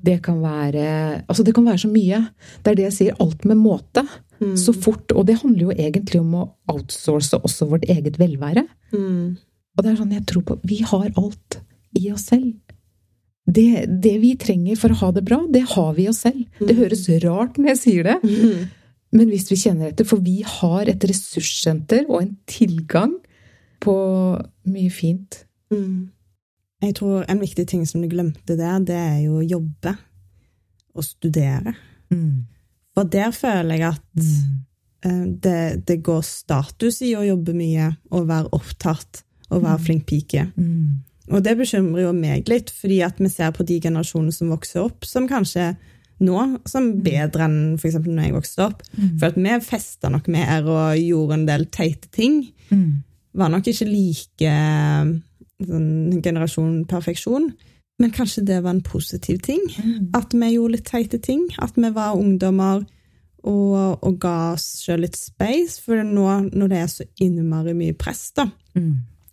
Det 0.00 0.20
kan 0.22 0.40
være 0.40 1.24
Altså, 1.28 1.42
det 1.42 1.54
kan 1.54 1.66
være 1.66 1.82
så 1.82 1.88
mye. 1.90 2.24
Det 2.62 2.70
er 2.70 2.78
det 2.78 2.90
jeg 2.90 2.98
sier, 2.98 3.16
alt 3.20 3.44
med 3.44 3.58
måte. 3.58 4.06
Mm. 4.40 4.56
Så 4.56 4.72
fort. 4.72 5.12
Og 5.12 5.26
det 5.28 5.38
handler 5.42 5.68
jo 5.68 5.76
egentlig 5.76 6.20
om 6.22 6.34
å 6.40 6.48
outsource 6.72 7.38
også 7.40 7.68
vårt 7.70 7.86
eget 7.92 8.18
velvære. 8.20 8.64
Mm. 8.94 9.36
Og 9.76 9.84
det 9.84 9.92
er 9.92 10.00
sånn 10.00 10.16
jeg 10.16 10.26
tror 10.28 10.44
på 10.48 10.58
Vi 10.66 10.80
har 10.86 11.08
alt 11.20 11.60
i 11.98 12.10
oss 12.12 12.28
selv. 12.30 12.52
Det, 13.50 13.86
det 14.02 14.16
vi 14.22 14.34
trenger 14.38 14.78
for 14.78 14.92
å 14.92 14.98
ha 15.00 15.08
det 15.16 15.24
bra, 15.26 15.40
det 15.50 15.64
har 15.72 15.94
vi 15.96 16.04
i 16.04 16.10
oss 16.10 16.22
selv. 16.26 16.44
Det 16.60 16.76
høres 16.78 17.08
rart 17.24 17.58
når 17.58 17.72
jeg 17.72 17.80
sier 17.80 18.06
det, 18.06 18.18
men 19.16 19.32
hvis 19.32 19.48
vi 19.50 19.58
kjenner 19.58 19.90
etter, 19.90 20.06
for 20.06 20.22
vi 20.22 20.36
har 20.46 20.90
et 20.90 21.06
ressurssenter 21.08 22.04
og 22.06 22.20
en 22.20 22.34
tilgang 22.46 23.16
på 23.82 23.96
mye 24.70 24.92
fint. 24.94 25.40
Mm. 25.72 26.12
Jeg 26.84 26.94
tror 27.00 27.26
en 27.26 27.42
viktig 27.42 27.66
ting 27.68 27.82
som 27.88 28.04
du 28.04 28.08
glemte 28.12 28.54
der, 28.56 28.78
det 28.86 28.96
er 28.96 29.18
jo 29.24 29.40
å 29.40 29.46
jobbe 29.46 29.96
og 30.94 31.06
studere. 31.06 31.74
Mm. 32.12 32.46
For 33.00 33.08
der 33.08 33.30
føler 33.32 33.78
jeg 33.80 33.94
at 33.94 34.24
eh, 35.08 35.26
det, 35.40 35.60
det 35.88 36.02
går 36.04 36.20
status 36.26 37.00
i 37.06 37.14
å 37.16 37.24
jobbe 37.24 37.54
mye 37.56 37.94
og 38.12 38.26
være 38.28 38.52
opptatt 38.52 39.22
og 39.48 39.62
være 39.64 39.80
flink 39.86 40.04
pike. 40.10 40.50
Mm. 40.60 41.00
Og 41.30 41.40
det 41.46 41.54
bekymrer 41.56 42.04
jo 42.04 42.10
meg 42.12 42.50
litt, 42.50 42.68
fordi 42.74 43.00
at 43.06 43.16
vi 43.22 43.30
ser 43.32 43.54
på 43.56 43.64
de 43.64 43.78
generasjonene 43.80 44.34
som 44.34 44.52
vokser 44.52 44.82
opp, 44.84 45.08
som 45.08 45.30
kanskje 45.30 45.72
nå 46.20 46.42
som 46.68 46.90
bedre 47.00 47.46
enn 47.46 47.58
f.eks. 47.78 47.96
når 48.04 48.26
jeg 48.26 48.36
vokste 48.36 48.66
opp. 48.66 48.84
For 49.16 49.30
at 49.30 49.40
vi 49.40 49.56
festa 49.64 50.10
nok 50.12 50.28
mer 50.28 50.68
og 50.68 51.00
gjorde 51.00 51.38
en 51.38 51.48
del 51.48 51.64
teite 51.72 52.12
ting. 52.12 52.42
Mm. 52.68 53.00
Var 53.40 53.52
nok 53.54 53.72
ikke 53.72 53.88
like 53.88 54.54
sånn, 55.64 56.20
generasjon 56.20 56.82
perfeksjon, 56.90 57.48
men 58.00 58.10
kanskje 58.16 58.42
det 58.48 58.62
var 58.64 58.72
en 58.74 58.80
positiv 58.86 59.42
ting. 59.44 59.60
At 60.16 60.32
vi 60.32 60.48
gjorde 60.54 60.72
litt 60.78 60.86
teite 60.88 61.18
ting. 61.22 61.42
At 61.60 61.76
vi 61.76 61.90
var 61.92 62.16
ungdommer 62.16 62.86
og, 63.44 63.98
og 64.04 64.18
ga 64.20 64.52
oss 64.54 64.66
sjøl 64.84 65.02
litt 65.04 65.16
space. 65.20 65.78
For 65.84 66.00
nå 66.04 66.24
når 66.54 66.72
det 66.72 66.78
er 66.80 66.88
så 66.92 67.04
innmari 67.20 67.74
mye 67.76 67.96
press, 68.00 68.30
da, 68.36 68.48
Mm. 68.74 68.92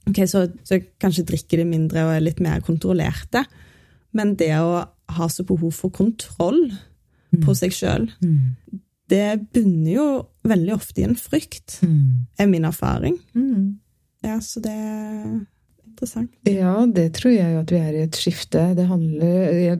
ok, 0.09 0.19
så, 0.25 0.39
så 0.65 0.79
kanskje 0.99 1.23
drikker 1.29 1.57
de 1.61 1.65
mindre 1.69 2.03
og 2.07 2.15
er 2.15 2.23
litt 2.25 2.39
mer 2.41 2.59
kontrollerte. 2.65 3.43
Men 4.17 4.35
det 4.35 4.51
å 4.57 4.83
ha 5.13 5.27
så 5.29 5.43
behov 5.45 5.73
for 5.77 5.89
kontroll 5.93 6.71
på 7.43 7.53
seg 7.55 7.71
sjøl, 7.75 8.07
Mm. 8.23 8.55
det 9.07 9.51
bunner 9.53 9.91
jo 9.93 10.07
veldig 10.43 10.73
ofte 10.73 11.01
i 11.01 11.03
en 11.07 11.15
frykt, 11.15 11.79
Mm. 11.83 12.25
er 12.39 12.47
min 12.47 12.65
erfaring. 12.65 13.19
Mm. 13.35 13.77
Ja, 14.23 14.39
så 14.39 14.59
det 14.59 14.73
interessant. 15.97 16.29
Ja, 16.45 16.85
det 16.85 17.07
tror 17.17 17.33
jeg 17.33 17.53
jo 17.55 17.59
at 17.63 17.71
vi 17.73 17.77
er 17.81 17.95
i 17.97 18.03
et 18.05 18.17
skifte. 18.17 18.61
Det 18.77 18.85
handler 18.85 19.79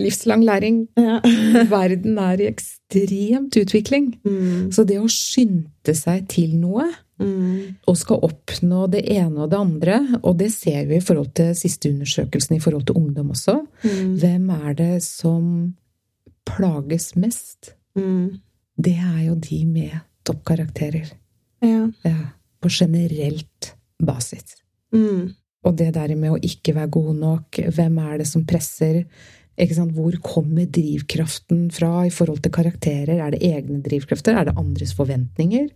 Livslang 0.00 0.42
læring. 0.46 0.86
Ja. 0.96 1.18
Verden 1.70 2.16
er 2.18 2.40
i 2.40 2.48
ekstremt 2.48 3.56
utvikling. 3.60 4.14
Mm. 4.24 4.70
Så 4.72 4.86
det 4.88 4.96
å 4.98 5.08
skynde 5.12 5.94
seg 5.94 6.26
til 6.32 6.56
noe, 6.56 6.88
Mm. 7.18 7.74
og 7.90 7.96
skal 7.98 8.20
oppnå 8.22 8.84
det 8.92 9.00
ene 9.10 9.40
og 9.42 9.48
det 9.50 9.58
andre, 9.58 9.96
og 10.22 10.36
det 10.38 10.52
ser 10.54 10.84
vi 10.86 11.00
i 11.00 11.02
forhold 11.02 11.32
til 11.34 11.48
siste 11.58 11.90
undersøkelsen 11.90 12.54
i 12.54 12.60
forhold 12.62 12.84
til 12.86 12.94
ungdom 12.94 13.32
også, 13.34 13.56
Mm. 13.82 14.12
hvem 14.20 14.50
er 14.54 14.74
det 14.78 15.02
som 15.02 15.74
plages 16.46 17.16
mest? 17.16 17.72
Mm. 17.98 18.38
Det 18.78 18.94
er 18.94 19.24
jo 19.26 19.34
de 19.34 19.64
med 19.66 19.98
toppkarakterer. 20.24 21.10
Ja. 21.60 21.88
Ja, 22.04 22.14
på 22.62 22.68
generelt 22.70 23.74
basis. 23.98 24.54
Og 25.66 25.74
det 25.78 25.90
der 25.96 26.14
med 26.14 26.36
å 26.36 26.40
ikke 26.44 26.76
være 26.76 26.92
god 26.94 27.12
nok, 27.18 27.60
hvem 27.74 27.98
er 28.04 28.20
det 28.20 28.28
som 28.30 28.46
presser? 28.48 29.02
Hvor 29.58 30.14
kommer 30.22 30.68
drivkraften 30.70 31.66
fra 31.74 32.06
i 32.06 32.12
forhold 32.14 32.44
til 32.44 32.54
karakterer? 32.54 33.18
Er 33.18 33.34
det 33.34 33.42
egne 33.42 33.80
drivkrafter? 33.82 34.38
Er 34.38 34.48
det 34.48 34.58
andres 34.60 34.94
forventninger? 34.94 35.66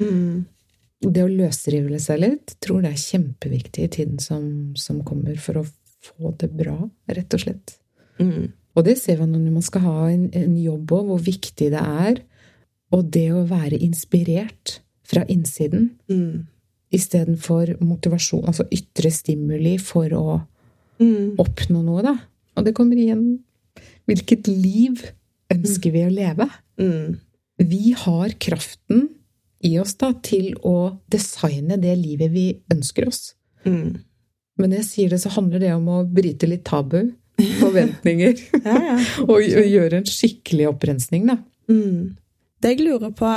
Mm. 0.00 0.44
Det 1.00 1.24
å 1.24 1.32
løsrive 1.32 1.98
seg 2.02 2.20
litt 2.20 2.56
tror 2.60 2.84
det 2.84 2.92
er 2.92 3.00
kjempeviktig 3.00 3.86
i 3.86 3.92
tiden 3.96 4.20
som, 4.20 4.44
som 4.76 5.00
kommer, 5.06 5.38
for 5.40 5.62
å 5.62 5.68
få 6.04 6.34
det 6.40 6.50
bra, 6.52 6.76
rett 7.08 7.36
og 7.36 7.44
slett. 7.46 7.78
Mm. 8.20 8.52
Og 8.76 8.84
det 8.86 8.98
ser 9.00 9.18
vi 9.22 9.28
når 9.28 9.48
man 9.48 9.64
skal 9.64 9.86
ha 9.86 9.96
en, 10.10 10.28
en 10.36 10.56
jobb 10.60 10.92
òg, 10.98 11.08
hvor 11.08 11.24
viktig 11.24 11.70
det 11.72 11.80
er. 11.80 12.20
Og 12.92 13.08
det 13.14 13.28
å 13.32 13.46
være 13.48 13.80
inspirert 13.80 14.80
fra 15.08 15.24
innsiden 15.32 15.94
Mm. 16.10 16.46
Istedenfor 16.92 17.76
motivasjon, 17.84 18.46
altså 18.50 18.66
ytre 18.74 19.10
stimuli 19.14 19.76
for 19.82 20.08
å 20.16 20.40
Mm. 21.00 21.36
oppnå 21.40 21.80
noe, 21.82 22.02
da. 22.04 22.12
Og 22.56 22.64
det 22.66 22.74
kommer 22.76 22.96
igjen 23.00 23.38
Hvilket 24.08 24.48
liv 24.48 25.00
ønsker 25.52 25.92
vi 25.94 26.00
å 26.04 26.10
leve? 26.12 26.48
Mm. 26.80 27.16
Vi 27.62 27.92
har 27.92 28.28
kraften 28.42 29.08
i 29.62 29.78
oss 29.78 29.94
da 29.94 30.10
til 30.20 30.54
å 30.66 30.98
designe 31.08 31.78
det 31.80 31.96
livet 31.96 32.32
vi 32.32 32.44
ønsker 32.72 33.06
oss. 33.06 33.34
Mm. 33.64 34.00
Men 34.58 34.70
når 34.70 34.80
jeg 34.82 34.88
sier 34.88 35.08
det, 35.14 35.20
så 35.22 35.30
handler 35.30 35.60
det 35.62 35.72
om 35.76 35.86
å 35.88 36.00
bryte 36.12 36.48
litt 36.50 36.64
tabu, 36.64 37.12
forventninger, 37.60 38.34
Ja, 38.66 38.76
ja. 38.90 38.98
og, 39.22 39.38
og 39.60 39.70
gjøre 39.70 40.00
en 40.02 40.08
skikkelig 40.10 40.68
opprensning, 40.74 41.26
da. 41.30 41.38
Mm. 41.70 42.16
Det 42.60 42.74
jeg 42.74 42.84
lurer 42.84 43.14
på 43.16 43.30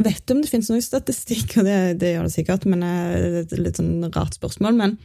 Vet 0.00 0.22
du 0.24 0.34
om 0.34 0.40
det 0.40 0.48
finnes 0.48 0.70
noe 0.72 0.82
statistikk, 0.84 1.58
og 1.60 1.66
det, 1.68 1.78
det 2.00 2.14
gjør 2.14 2.28
det 2.28 2.34
sikkert, 2.34 2.66
men 2.70 2.84
eh, 2.86 3.16
det 3.20 3.30
er 3.30 3.40
et 3.44 3.64
litt 3.66 3.80
sånn 3.80 4.06
rart 4.14 4.38
spørsmål, 4.38 4.78
men 4.78 4.96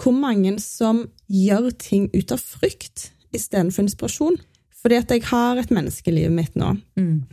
hvor 0.00 0.12
mange 0.16 0.54
som 0.60 1.06
gjør 1.32 1.70
ting 1.80 2.08
ut 2.12 2.32
av 2.32 2.40
frykt 2.40 3.10
istedenfor 3.36 3.86
inspirasjon? 3.86 4.38
Fordi 4.76 4.98
at 5.00 5.10
jeg 5.10 5.24
har 5.28 5.58
et 5.58 5.72
menneske 5.74 6.12
i 6.12 6.14
livet 6.14 6.34
mitt 6.36 6.56
nå 6.58 6.76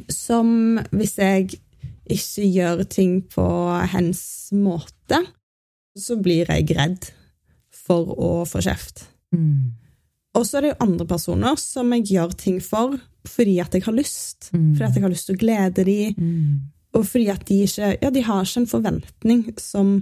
som 0.10 0.80
hvis 0.96 1.18
jeg 1.20 1.60
ikke 2.12 2.48
gjør 2.48 2.84
ting 2.90 3.20
på 3.32 3.46
hens 3.92 4.24
måte, 4.56 5.20
så 5.94 6.18
blir 6.18 6.50
jeg 6.50 6.74
redd 6.76 7.12
for 7.84 8.10
å 8.16 8.32
få 8.50 8.64
kjeft. 8.66 9.06
Og 10.34 10.48
så 10.48 10.58
er 10.58 10.66
det 10.66 10.72
jo 10.74 10.82
andre 10.88 11.06
personer 11.08 11.60
som 11.62 11.94
jeg 11.94 12.08
gjør 12.16 12.34
ting 12.40 12.58
for 12.64 12.98
fordi 13.28 13.58
at 13.64 13.74
jeg 13.74 13.86
har 13.86 13.96
lyst. 13.96 14.50
Mm. 14.54 14.74
Fordi 14.76 14.88
at 14.88 14.96
jeg 14.96 15.04
har 15.04 15.14
lyst 15.14 15.30
til 15.30 15.38
å 15.38 15.44
glede 15.44 15.86
dem, 15.88 16.64
og 16.94 17.06
fordi 17.10 17.28
at 17.34 17.46
de 17.48 17.62
ikke 17.66 17.96
Ja, 18.02 18.10
de 18.14 18.22
har 18.24 18.44
ikke 18.44 18.64
en 18.64 18.68
forventning 18.70 19.46
som 19.58 20.02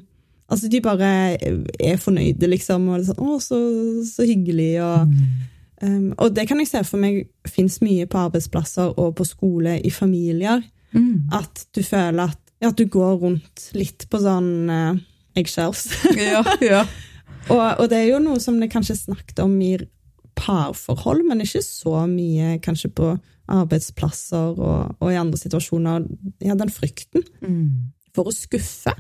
Altså, 0.52 0.68
de 0.68 0.82
bare 0.84 1.38
er 1.80 1.96
fornøyde, 1.96 2.48
liksom, 2.52 2.90
og 2.92 3.06
sånn 3.08 3.22
Å, 3.24 3.38
så, 3.40 3.60
så 4.04 4.26
hyggelig, 4.28 4.82
og 4.84 5.14
um, 5.86 6.10
Og 6.18 6.34
det 6.36 6.44
kan 6.50 6.60
jeg 6.60 6.68
se 6.68 6.82
for 6.84 7.00
meg 7.00 7.22
fins 7.48 7.80
mye 7.80 8.08
på 8.12 8.20
arbeidsplasser 8.20 8.92
og 9.00 9.14
på 9.16 9.28
skole, 9.30 9.78
i 9.80 9.92
familier, 9.96 10.60
at 11.32 11.64
du 11.72 11.80
føler 11.88 12.34
at, 12.34 12.42
ja, 12.60 12.74
at 12.74 12.78
du 12.78 12.84
går 12.92 13.16
rundt 13.22 13.70
litt 13.80 14.04
på 14.12 14.20
sånn 14.20 14.52
uh, 14.68 15.00
eggshells. 15.40 15.88
Ja, 16.20 16.44
ja. 16.60 16.84
og, 17.54 17.64
og 17.80 17.88
det 17.88 18.02
er 18.02 18.10
jo 18.12 18.20
noe 18.24 18.44
som 18.44 18.60
det 18.60 18.72
kanskje 18.74 18.98
er 18.98 19.04
snakket 19.06 19.40
om 19.46 19.56
i 19.64 19.78
parforhold, 20.42 21.24
men 21.28 21.44
ikke 21.46 21.62
så 21.66 22.06
mye 22.10 22.58
kanskje 22.66 22.92
på 22.98 23.14
arbeidsplasser 23.52 24.58
og, 24.58 24.96
og 25.00 25.12
i 25.12 25.20
andre 25.20 25.40
situasjoner. 25.40 26.06
Ja, 26.44 26.58
den 26.58 26.72
frykten 26.74 27.26
for 28.16 28.32
å 28.32 28.36
skuffe. 28.36 28.96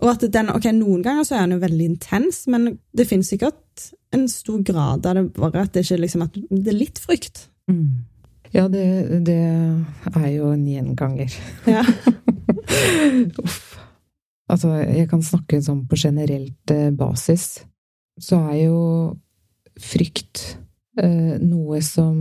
Og 0.00 0.08
at 0.08 0.24
den, 0.32 0.48
ok, 0.52 0.70
Noen 0.76 1.02
ganger 1.04 1.26
så 1.28 1.36
er 1.36 1.44
den 1.44 1.58
jo 1.58 1.64
veldig 1.64 1.88
intens, 1.92 2.46
men 2.50 2.78
det 2.96 3.06
finnes 3.08 3.28
sikkert 3.30 3.90
en 4.16 4.26
stor 4.32 4.62
grad 4.66 5.06
av 5.06 5.18
det 5.18 5.26
bare 5.36 5.66
at 5.66 5.74
det 5.74 5.84
ikke 5.84 6.00
liksom 6.00 6.24
at 6.26 6.38
det 6.40 6.72
er 6.72 6.78
litt 6.78 6.98
frykt. 7.02 7.44
Ja, 8.50 8.66
det, 8.72 8.84
det 9.28 9.38
er 10.16 10.30
jo 10.32 10.50
en 10.50 10.64
gjenganger. 10.66 11.36
Ja. 11.70 11.84
Uff. 13.44 13.76
Altså, 14.50 14.72
jeg 14.82 15.06
kan 15.10 15.22
snakke 15.22 15.60
sånn 15.62 15.84
på 15.86 15.98
generelt 16.00 16.72
eh, 16.74 16.88
basis. 16.90 17.60
Så 18.20 18.40
er 18.50 18.56
jo 18.64 18.78
frykt 19.78 20.58
eh, 21.00 21.36
noe 21.42 21.80
som, 21.84 22.16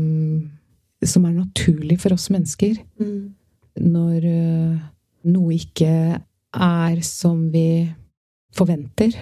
som 1.03 1.27
er 1.27 1.35
naturlig 1.37 1.99
for 2.03 2.15
oss 2.15 2.29
mennesker. 2.33 2.79
Mm. 3.01 3.35
Når 3.79 4.29
eh, 4.29 4.79
noe 5.29 5.57
ikke 5.57 5.93
er 6.19 7.01
som 7.05 7.47
vi 7.53 7.87
forventer, 8.55 9.13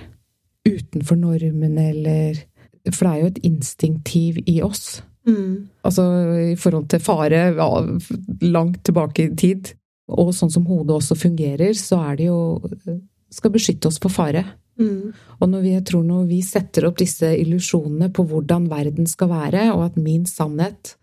utenfor 0.68 1.16
normen 1.20 1.78
eller 1.80 2.46
For 2.88 3.04
det 3.04 3.12
er 3.12 3.20
jo 3.20 3.32
et 3.34 3.40
instinktiv 3.44 4.38
i 4.48 4.62
oss. 4.64 5.02
Mm. 5.28 5.68
Altså 5.84 6.04
i 6.54 6.56
forhold 6.56 6.88
til 6.88 7.04
fare 7.04 7.42
ja, 7.52 7.68
langt 8.48 8.86
tilbake 8.88 9.26
i 9.26 9.36
tid. 9.36 9.74
Og 10.08 10.32
sånn 10.32 10.54
som 10.54 10.64
hodet 10.70 10.96
også 10.96 11.18
fungerer, 11.20 11.74
så 11.76 12.00
er 12.12 12.16
det 12.16 12.30
jo 12.30 12.40
Skal 13.34 13.54
beskytte 13.54 13.90
oss 13.90 14.00
for 14.02 14.14
fare. 14.14 14.44
Mm. 14.78 15.14
Og 15.42 15.50
når 15.50 15.64
vi, 15.64 15.74
jeg 15.74 15.86
tror 15.90 16.06
når 16.06 16.28
vi 16.30 16.40
setter 16.46 16.86
opp 16.88 17.00
disse 17.02 17.32
illusjonene 17.42 18.12
på 18.14 18.26
hvordan 18.30 18.68
verden 18.72 19.10
skal 19.10 19.32
være, 19.32 19.70
og 19.74 19.88
at 19.90 20.00
min 20.00 20.26
sannhet 20.30 20.96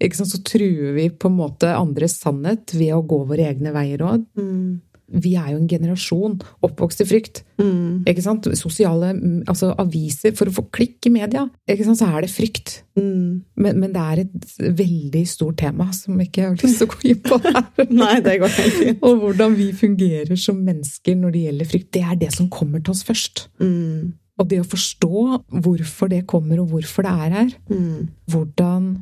Så 0.00 0.38
truer 0.40 0.94
vi 0.96 1.10
på 1.12 1.28
en 1.28 1.36
måte 1.36 1.74
andres 1.76 2.14
sannhet 2.22 2.72
ved 2.72 2.94
å 2.96 3.02
gå 3.04 3.18
våre 3.28 3.50
egne 3.50 3.68
veier 3.74 4.00
òg. 4.00 4.22
Mm. 4.32 4.80
Vi 5.10 5.32
er 5.38 5.52
jo 5.52 5.58
en 5.58 5.68
generasjon 5.70 6.36
oppvokst 6.66 7.02
i 7.02 7.06
frykt. 7.08 7.42
Mm. 7.60 8.06
Ikke 8.08 8.22
sant? 8.24 8.46
Sosiale 8.56 9.10
altså 9.50 9.72
aviser 9.80 10.32
For 10.38 10.48
å 10.48 10.54
få 10.54 10.64
klikk 10.72 11.08
i 11.08 11.12
media, 11.12 11.42
ikke 11.68 11.86
sant, 11.88 12.00
så 12.00 12.08
er 12.08 12.24
det 12.24 12.30
frykt. 12.32 12.80
Mm. 12.98 13.42
Men, 13.60 13.80
men 13.82 13.94
det 13.94 14.04
er 14.04 14.22
et 14.24 14.54
veldig 14.80 15.24
stort 15.28 15.60
tema 15.60 15.90
som 15.96 16.20
ikke 16.22 16.44
jeg 16.44 16.48
har 16.52 16.62
lyst 16.62 16.80
til 16.80 16.88
å 16.88 16.94
gå 16.94 17.02
inn 17.12 17.20
på 17.26 17.40
her. 17.46 17.90
Nei, 17.90 18.14
det 18.24 18.38
går 18.42 18.56
helt 18.56 18.78
fint. 18.78 19.04
Og 19.06 19.20
hvordan 19.24 19.58
vi 19.58 19.70
fungerer 19.76 20.40
som 20.40 20.62
mennesker 20.64 21.18
når 21.18 21.36
det 21.36 21.44
gjelder 21.48 21.70
frykt. 21.74 21.92
Det 21.96 22.06
er 22.06 22.18
det 22.24 22.32
som 22.36 22.50
kommer 22.52 22.82
til 22.82 22.94
oss 22.94 23.04
først. 23.06 23.46
Mm. 23.62 24.16
Og 24.40 24.48
det 24.48 24.62
å 24.62 24.68
forstå 24.68 25.22
hvorfor 25.60 26.10
det 26.12 26.24
kommer, 26.30 26.62
og 26.62 26.72
hvorfor 26.72 27.04
det 27.04 27.14
er 27.26 27.34
her. 27.36 27.54
Mm. 27.68 28.10
Hvordan 28.30 28.92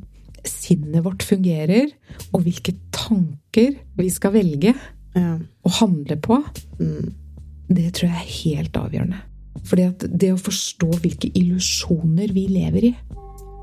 sinnet 0.49 1.05
vårt 1.05 1.25
fungerer, 1.27 1.91
og 2.33 2.45
hvilke 2.47 2.75
tanker 2.95 3.77
vi 3.99 4.09
skal 4.13 4.35
velge 4.35 4.75
Ja. 5.17 5.39
å 5.65 5.71
handle 5.81 6.17
på, 6.17 6.45
Mm. 6.79 7.13
det 7.69 7.93
tror 7.95 8.09
jeg 8.11 8.17
er 8.17 8.53
helt 8.53 8.73
avgjørende. 8.73 9.17
Fordi 9.65 9.83
at 9.89 9.99
det 10.19 10.33
å 10.33 10.39
forstå 10.39 11.01
hvilke 11.01 11.31
illusjoner 11.35 12.33
vi 12.33 12.47
lever 12.47 12.85
i, 12.85 12.97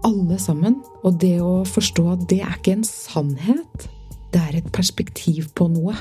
alle 0.03 0.37
sammen, 0.37 0.75
og 1.03 1.19
det 1.19 1.39
å 1.41 1.63
forstå 1.65 2.11
at 2.11 2.27
det 2.29 2.41
er 2.41 2.57
ikke 2.57 2.73
en 2.73 2.83
sannhet, 2.83 3.87
det 4.33 4.41
er 4.41 4.57
et 4.57 4.71
perspektiv 4.71 5.53
på 5.55 5.69
noe, 5.71 5.95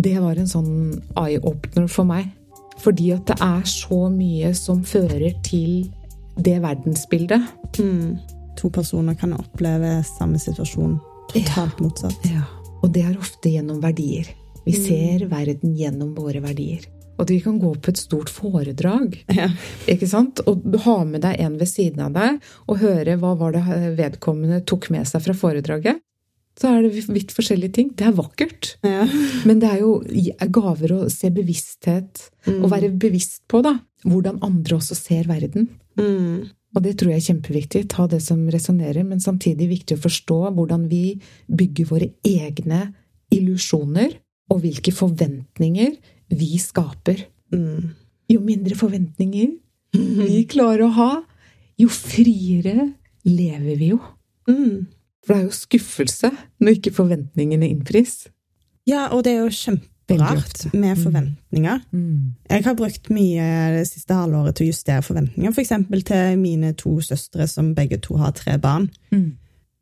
det 0.00 0.20
var 0.20 0.38
en 0.38 0.46
sånn 0.46 1.02
eye-opener 1.16 1.88
for 1.88 2.04
meg. 2.04 2.30
Fordi 2.78 3.12
at 3.14 3.26
det 3.26 3.36
er 3.40 3.62
så 3.62 4.08
mye 4.10 4.54
som 4.54 4.82
fører 4.82 5.34
til 5.42 5.90
det 6.42 6.60
verdensbildet. 6.62 7.42
Mm. 7.78 8.18
To 8.56 8.68
personer 8.68 9.14
kan 9.14 9.32
oppleve 9.32 10.04
samme 10.04 10.38
situasjon 10.38 11.00
totalt 11.30 11.78
motsatt. 11.80 12.18
Ja. 12.24 12.42
Og 12.84 12.92
det 12.92 13.04
er 13.08 13.16
ofte 13.16 13.48
gjennom 13.48 13.80
verdier. 13.82 14.28
Vi 14.64 14.74
ser 14.76 15.24
verden 15.30 15.72
gjennom 15.76 16.12
våre 16.16 16.40
verdier. 16.44 16.84
Og 17.20 17.28
vi 17.30 17.38
kan 17.40 17.60
gå 17.62 17.70
på 17.78 17.92
et 17.92 18.00
stort 18.00 18.28
foredrag, 18.32 19.14
Ja. 19.32 19.48
ikke 19.86 20.08
sant? 20.10 20.40
og 20.50 20.64
ha 20.84 20.96
med 21.04 21.22
deg 21.22 21.38
en 21.40 21.58
ved 21.60 21.68
siden 21.70 22.00
av 22.02 22.12
deg, 22.16 22.40
og 22.68 22.80
høre 22.82 23.16
hva 23.20 23.36
var 23.38 23.52
det 23.54 23.62
vedkommende 23.96 24.64
tok 24.66 24.90
med 24.90 25.06
seg 25.06 25.22
fra 25.22 25.32
foredraget. 25.38 26.00
Så 26.58 26.70
er 26.70 26.82
det 26.82 27.06
vidt 27.08 27.32
forskjellige 27.34 27.72
ting. 27.74 27.88
Det 27.96 28.06
er 28.06 28.12
vakkert. 28.14 28.74
Ja. 28.86 29.06
Men 29.44 29.58
det 29.62 29.70
er 29.72 29.80
jo 29.80 30.02
gaver 30.54 30.92
å 30.94 31.00
se 31.10 31.30
bevissthet, 31.34 32.28
og 32.46 32.68
være 32.70 32.92
bevisst 32.94 33.42
på 33.50 33.62
da, 33.62 33.78
hvordan 34.04 34.38
andre 34.42 34.76
også 34.76 34.94
ser 34.98 35.24
verden. 35.30 35.68
Mm. 35.98 36.50
Og 36.74 36.82
det 36.82 36.96
tror 36.98 37.12
jeg 37.12 37.22
er 37.22 37.28
kjempeviktig. 37.28 37.84
Ta 37.92 38.08
det 38.10 38.20
som 38.24 38.42
resonnerer, 38.50 39.06
men 39.06 39.22
samtidig 39.22 39.70
viktig 39.70 39.98
å 39.98 40.04
forstå 40.04 40.38
hvordan 40.56 40.88
vi 40.90 41.18
bygger 41.46 41.90
våre 41.90 42.10
egne 42.26 42.88
illusjoner, 43.34 44.18
og 44.52 44.60
hvilke 44.60 44.92
forventninger 44.92 45.94
vi 46.36 46.50
skaper. 46.60 47.22
Mm. 47.54 47.94
Jo 48.28 48.42
mindre 48.44 48.76
forventninger 48.76 49.54
vi 50.28 50.42
klarer 50.50 50.84
å 50.88 50.94
ha, 50.98 51.12
jo 51.80 51.88
friere 51.90 52.90
lever 53.24 53.80
vi 53.80 53.90
jo. 53.94 54.00
Mm. 54.50 54.84
For 55.24 55.32
det 55.32 55.38
er 55.38 55.46
jo 55.46 55.56
skuffelse 55.56 56.30
når 56.60 56.78
ikke 56.78 56.94
forventningene 56.98 57.70
innfris. 57.70 58.26
Ja, 58.88 59.08
og 59.14 59.24
det 59.24 59.32
er 59.32 59.46
jo 59.46 59.54
Veldig 60.08 60.26
kjemperart 60.26 60.74
med 60.74 60.98
forventninger. 61.00 61.78
Mm. 61.92 62.34
Jeg 62.50 62.64
har 62.64 62.74
brukt 62.76 63.10
mye 63.10 63.46
det 63.78 63.86
siste 63.88 64.14
halvåret 64.18 64.54
til 64.58 64.66
å 64.66 64.72
justere 64.72 65.02
forventninger, 65.02 65.50
f.eks. 65.54 65.72
til 66.04 66.38
mine 66.38 66.72
to 66.76 66.98
søstre 67.00 67.46
som 67.48 67.70
begge 67.74 67.96
to 68.04 68.16
har 68.20 68.34
tre 68.36 68.58
barn. 68.60 68.90
Mm. 69.12 69.30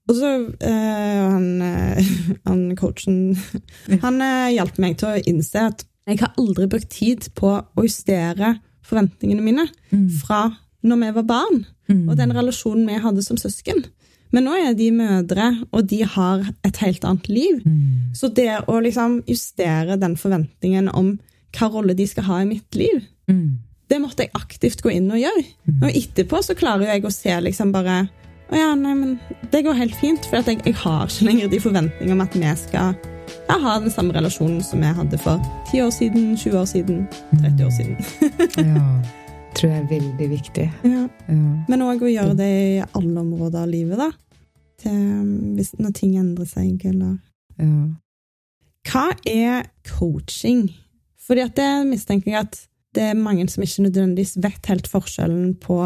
Og 0.08 0.14
så 0.18 0.30
øh, 0.46 1.30
han, 1.32 1.62
eh, 1.62 2.12
han 2.46 2.76
coachen 2.76 3.36
Han 4.04 4.22
øh, 4.22 4.50
hjalp 4.54 4.78
meg 4.82 4.96
til 4.98 5.08
å 5.08 5.22
innse 5.26 5.66
at 5.72 5.84
jeg 6.06 6.18
har 6.18 6.32
aldri 6.38 6.66
brukt 6.66 6.90
tid 6.90 7.28
på 7.38 7.52
å 7.62 7.82
justere 7.86 8.56
forventningene 8.86 9.42
mine 9.42 9.68
Mm. 9.92 10.08
fra 10.22 10.48
når 10.82 10.96
vi 11.02 11.10
var 11.14 11.22
barn, 11.22 11.64
Mm. 11.88 12.08
og 12.08 12.16
den 12.16 12.30
relasjonen 12.34 12.86
vi 12.88 12.94
hadde 13.02 13.22
som 13.22 13.36
søsken. 13.36 13.84
Men 14.32 14.46
nå 14.48 14.54
er 14.56 14.72
de 14.78 14.86
mødre, 14.96 15.50
og 15.72 15.86
de 15.90 16.02
har 16.08 16.46
et 16.64 16.76
helt 16.80 17.04
annet 17.04 17.28
liv. 17.28 17.58
Mm. 17.66 18.14
Så 18.16 18.30
det 18.32 18.48
å 18.66 18.78
liksom 18.80 19.20
justere 19.28 19.98
den 20.00 20.16
forventningen 20.16 20.88
om 20.96 21.18
hva 21.52 21.68
rolle 21.68 21.92
de 21.98 22.06
skal 22.08 22.24
ha 22.30 22.40
i 22.42 22.48
mitt 22.48 22.74
liv, 22.74 23.02
Mm. 23.28 23.58
det 23.88 24.00
måtte 24.02 24.24
jeg 24.24 24.32
aktivt 24.34 24.80
gå 24.82 24.90
inn 24.90 25.10
og 25.12 25.20
gjøre. 25.20 25.44
Og 25.84 25.90
etterpå 25.94 26.40
så 26.42 26.56
klarer 26.58 26.88
jeg 26.90 27.04
å 27.04 27.12
se 27.12 27.36
liksom 27.40 27.70
bare 27.72 28.08
Å 28.52 28.56
ja, 28.58 28.74
nei, 28.74 28.92
men 28.94 29.12
det 29.52 29.62
går 29.64 29.78
helt 29.78 29.94
fint, 29.96 30.26
for 30.28 30.36
jeg, 30.42 30.58
jeg 30.66 30.74
har 30.74 31.06
ikke 31.06 31.24
lenger 31.24 31.48
de 31.48 31.60
forventningene 31.60 32.12
om 32.12 32.20
at 32.20 32.34
vi 32.36 32.50
skal 32.60 32.92
ja, 33.48 33.56
ha 33.62 33.78
den 33.80 33.90
samme 33.94 34.12
relasjonen 34.12 34.60
som 34.62 34.80
vi 34.82 34.90
hadde 34.92 35.16
for 35.22 35.40
10 35.70 35.80
år 35.86 35.90
siden, 35.94 36.36
20 36.36 36.58
år 36.60 36.66
siden, 36.68 37.06
30 37.40 37.64
år 37.64 37.70
siden. 37.70 37.96
Ja. 38.76 39.21
Tror 39.54 39.70
jeg 39.70 39.82
er 39.82 39.88
veldig 39.90 40.28
viktig. 40.30 40.66
Ja. 40.84 41.06
Ja. 41.28 41.38
Men 41.68 41.84
òg 41.84 42.04
å 42.04 42.10
gjøre 42.10 42.36
det 42.38 42.50
i 42.50 42.78
alle 42.82 43.20
områder 43.20 43.64
av 43.64 43.70
livet, 43.70 44.00
da. 44.00 44.10
Til, 44.82 45.02
hvis, 45.56 45.74
når 45.78 45.92
ting 45.98 46.16
endrer 46.20 46.48
seg, 46.48 46.86
eller 46.88 47.18
Ja. 47.60 47.74
Hva 48.82 49.12
er 49.28 49.68
coaching? 49.86 50.64
Fordi 51.22 51.44
at 51.44 51.54
det 51.56 51.86
mistenker 51.86 52.32
jeg 52.32 52.40
at 52.40 52.56
det 52.96 53.02
er 53.12 53.14
mange 53.14 53.46
som 53.48 53.62
ikke 53.62 53.84
nødvendigvis 53.86 54.34
vet 54.42 54.66
helt 54.66 54.88
forskjellen 54.90 55.54
på 55.62 55.76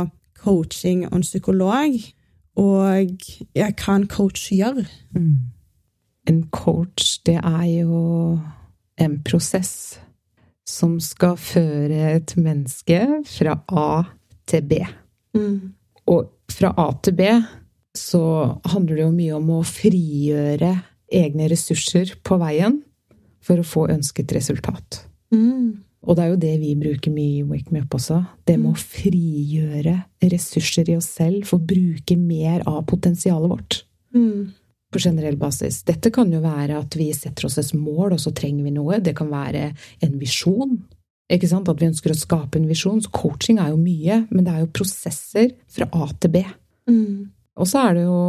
coaching 0.41 1.05
og 1.07 1.19
en 1.19 1.27
psykolog, 1.27 1.99
og 2.57 3.27
ja, 3.55 3.69
hva 3.69 3.97
en 3.99 4.09
coach 4.09 4.49
gjør. 4.53 4.81
Mm. 5.13 5.37
En 6.27 6.43
coach, 6.51 7.19
det 7.27 7.37
er 7.37 7.67
jo 7.83 8.01
en 8.99 9.19
prosess 9.23 10.01
som 10.67 10.97
skal 11.03 11.37
føre 11.39 12.17
et 12.17 12.35
menneske 12.39 13.01
fra 13.29 13.57
A 13.71 13.91
til 14.51 14.67
B. 14.67 14.81
Og 16.11 16.29
fra 16.53 16.73
A 16.79 16.91
til 17.03 17.17
B 17.19 17.31
så 17.97 18.23
handler 18.69 18.99
det 18.99 19.05
jo 19.07 19.15
mye 19.15 19.39
om 19.39 19.51
å 19.57 19.65
frigjøre 19.67 20.75
egne 21.17 21.49
ressurser 21.53 22.17
på 22.27 22.39
veien 22.43 22.81
for 23.47 23.63
å 23.63 23.67
få 23.67 23.87
ønsket 23.95 24.35
resultat. 24.37 25.05
Mm. 25.33 25.87
Og 26.07 26.17
det 26.17 26.23
er 26.23 26.31
jo 26.31 26.43
det 26.43 26.55
vi 26.63 26.75
bruker 26.79 27.15
mye 27.15 27.41
i 27.41 27.47
Wake 27.47 27.73
Me 27.75 27.83
Up 27.83 27.97
også. 27.99 28.21
Det 28.47 28.59
med 28.61 28.75
å 28.75 28.79
frigjøre 28.79 29.97
ressurser 30.23 30.91
i 30.93 30.99
oss 30.99 31.09
selv 31.17 31.47
for 31.49 31.59
å 31.59 31.67
bruke 31.67 32.19
mer 32.19 32.63
av 32.69 32.85
potensialet 32.91 33.53
vårt 33.55 33.83
Mm. 34.17 34.53
På 34.93 35.01
generell 35.03 35.37
basis. 35.41 35.81
Dette 35.89 36.11
kan 36.15 36.31
jo 36.33 36.41
være 36.45 36.79
at 36.79 36.95
vi 36.99 37.11
setter 37.17 37.49
oss 37.49 37.59
et 37.59 37.73
mål, 37.75 38.15
og 38.17 38.21
så 38.23 38.33
trenger 38.37 38.67
vi 38.67 38.75
noe. 38.77 39.01
Det 39.03 39.17
kan 39.19 39.31
være 39.33 39.71
en 40.07 40.19
visjon. 40.21 40.77
Ikke 41.33 41.49
sant? 41.51 41.69
At 41.69 41.81
vi 41.83 41.89
ønsker 41.91 42.13
å 42.15 42.19
skape 42.19 42.61
en 42.61 42.69
visjon. 42.71 43.01
Så 43.03 43.11
coaching 43.11 43.59
er 43.59 43.73
jo 43.73 43.81
mye, 43.81 44.21
men 44.31 44.47
det 44.47 44.53
er 44.55 44.61
jo 44.63 44.75
prosesser 44.79 45.51
fra 45.75 45.89
A 45.93 46.07
til 46.23 46.31
B. 46.37 46.45
Mm. 46.91 47.33
Og 47.59 47.67
så 47.67 47.83
er 47.89 47.99
det 47.99 48.05
jo 48.07 48.21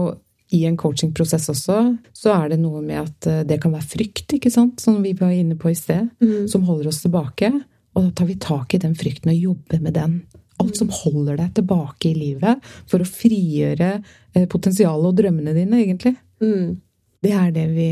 i 0.55 0.61
en 0.65 0.77
coachingprosess 0.79 1.49
også, 1.51 1.77
så 2.15 2.31
er 2.31 2.53
det 2.53 2.61
noe 2.61 2.79
med 2.81 3.01
at 3.01 3.27
eh, 3.27 3.41
det 3.43 3.57
kan 3.61 3.73
være 3.75 3.89
frykt, 3.91 4.31
ikke 4.37 4.51
sant, 4.53 4.79
som 4.79 5.01
vi 5.03 5.11
var 5.19 5.33
inne 5.35 5.57
på 5.59 5.73
i 5.73 5.75
sted, 5.75 6.07
Mm. 6.23 6.47
som 6.47 6.63
holder 6.63 6.87
oss 6.87 7.01
tilbake. 7.03 7.49
Og 7.97 8.03
da 8.05 8.11
tar 8.15 8.29
vi 8.29 8.35
tak 8.39 8.73
i 8.73 8.79
den 8.79 8.95
frykten 8.95 9.33
og 9.33 9.41
jobber 9.41 9.81
med 9.83 9.93
den. 9.97 10.21
Alt 10.61 10.77
som 10.79 10.89
holder 10.89 11.35
deg 11.37 11.51
tilbake 11.59 12.09
i 12.09 12.15
livet 12.15 12.63
for 12.87 13.03
å 13.03 13.09
frigjøre 13.09 13.89
eh, 14.33 14.45
potensialet 14.47 15.11
og 15.11 15.17
drømmene 15.19 15.53
dine, 15.53 15.83
egentlig. 15.83 16.15
Mm. 16.41 16.81
Det 17.23 17.31
er 17.33 17.51
det 17.51 17.67
vi, 17.73 17.87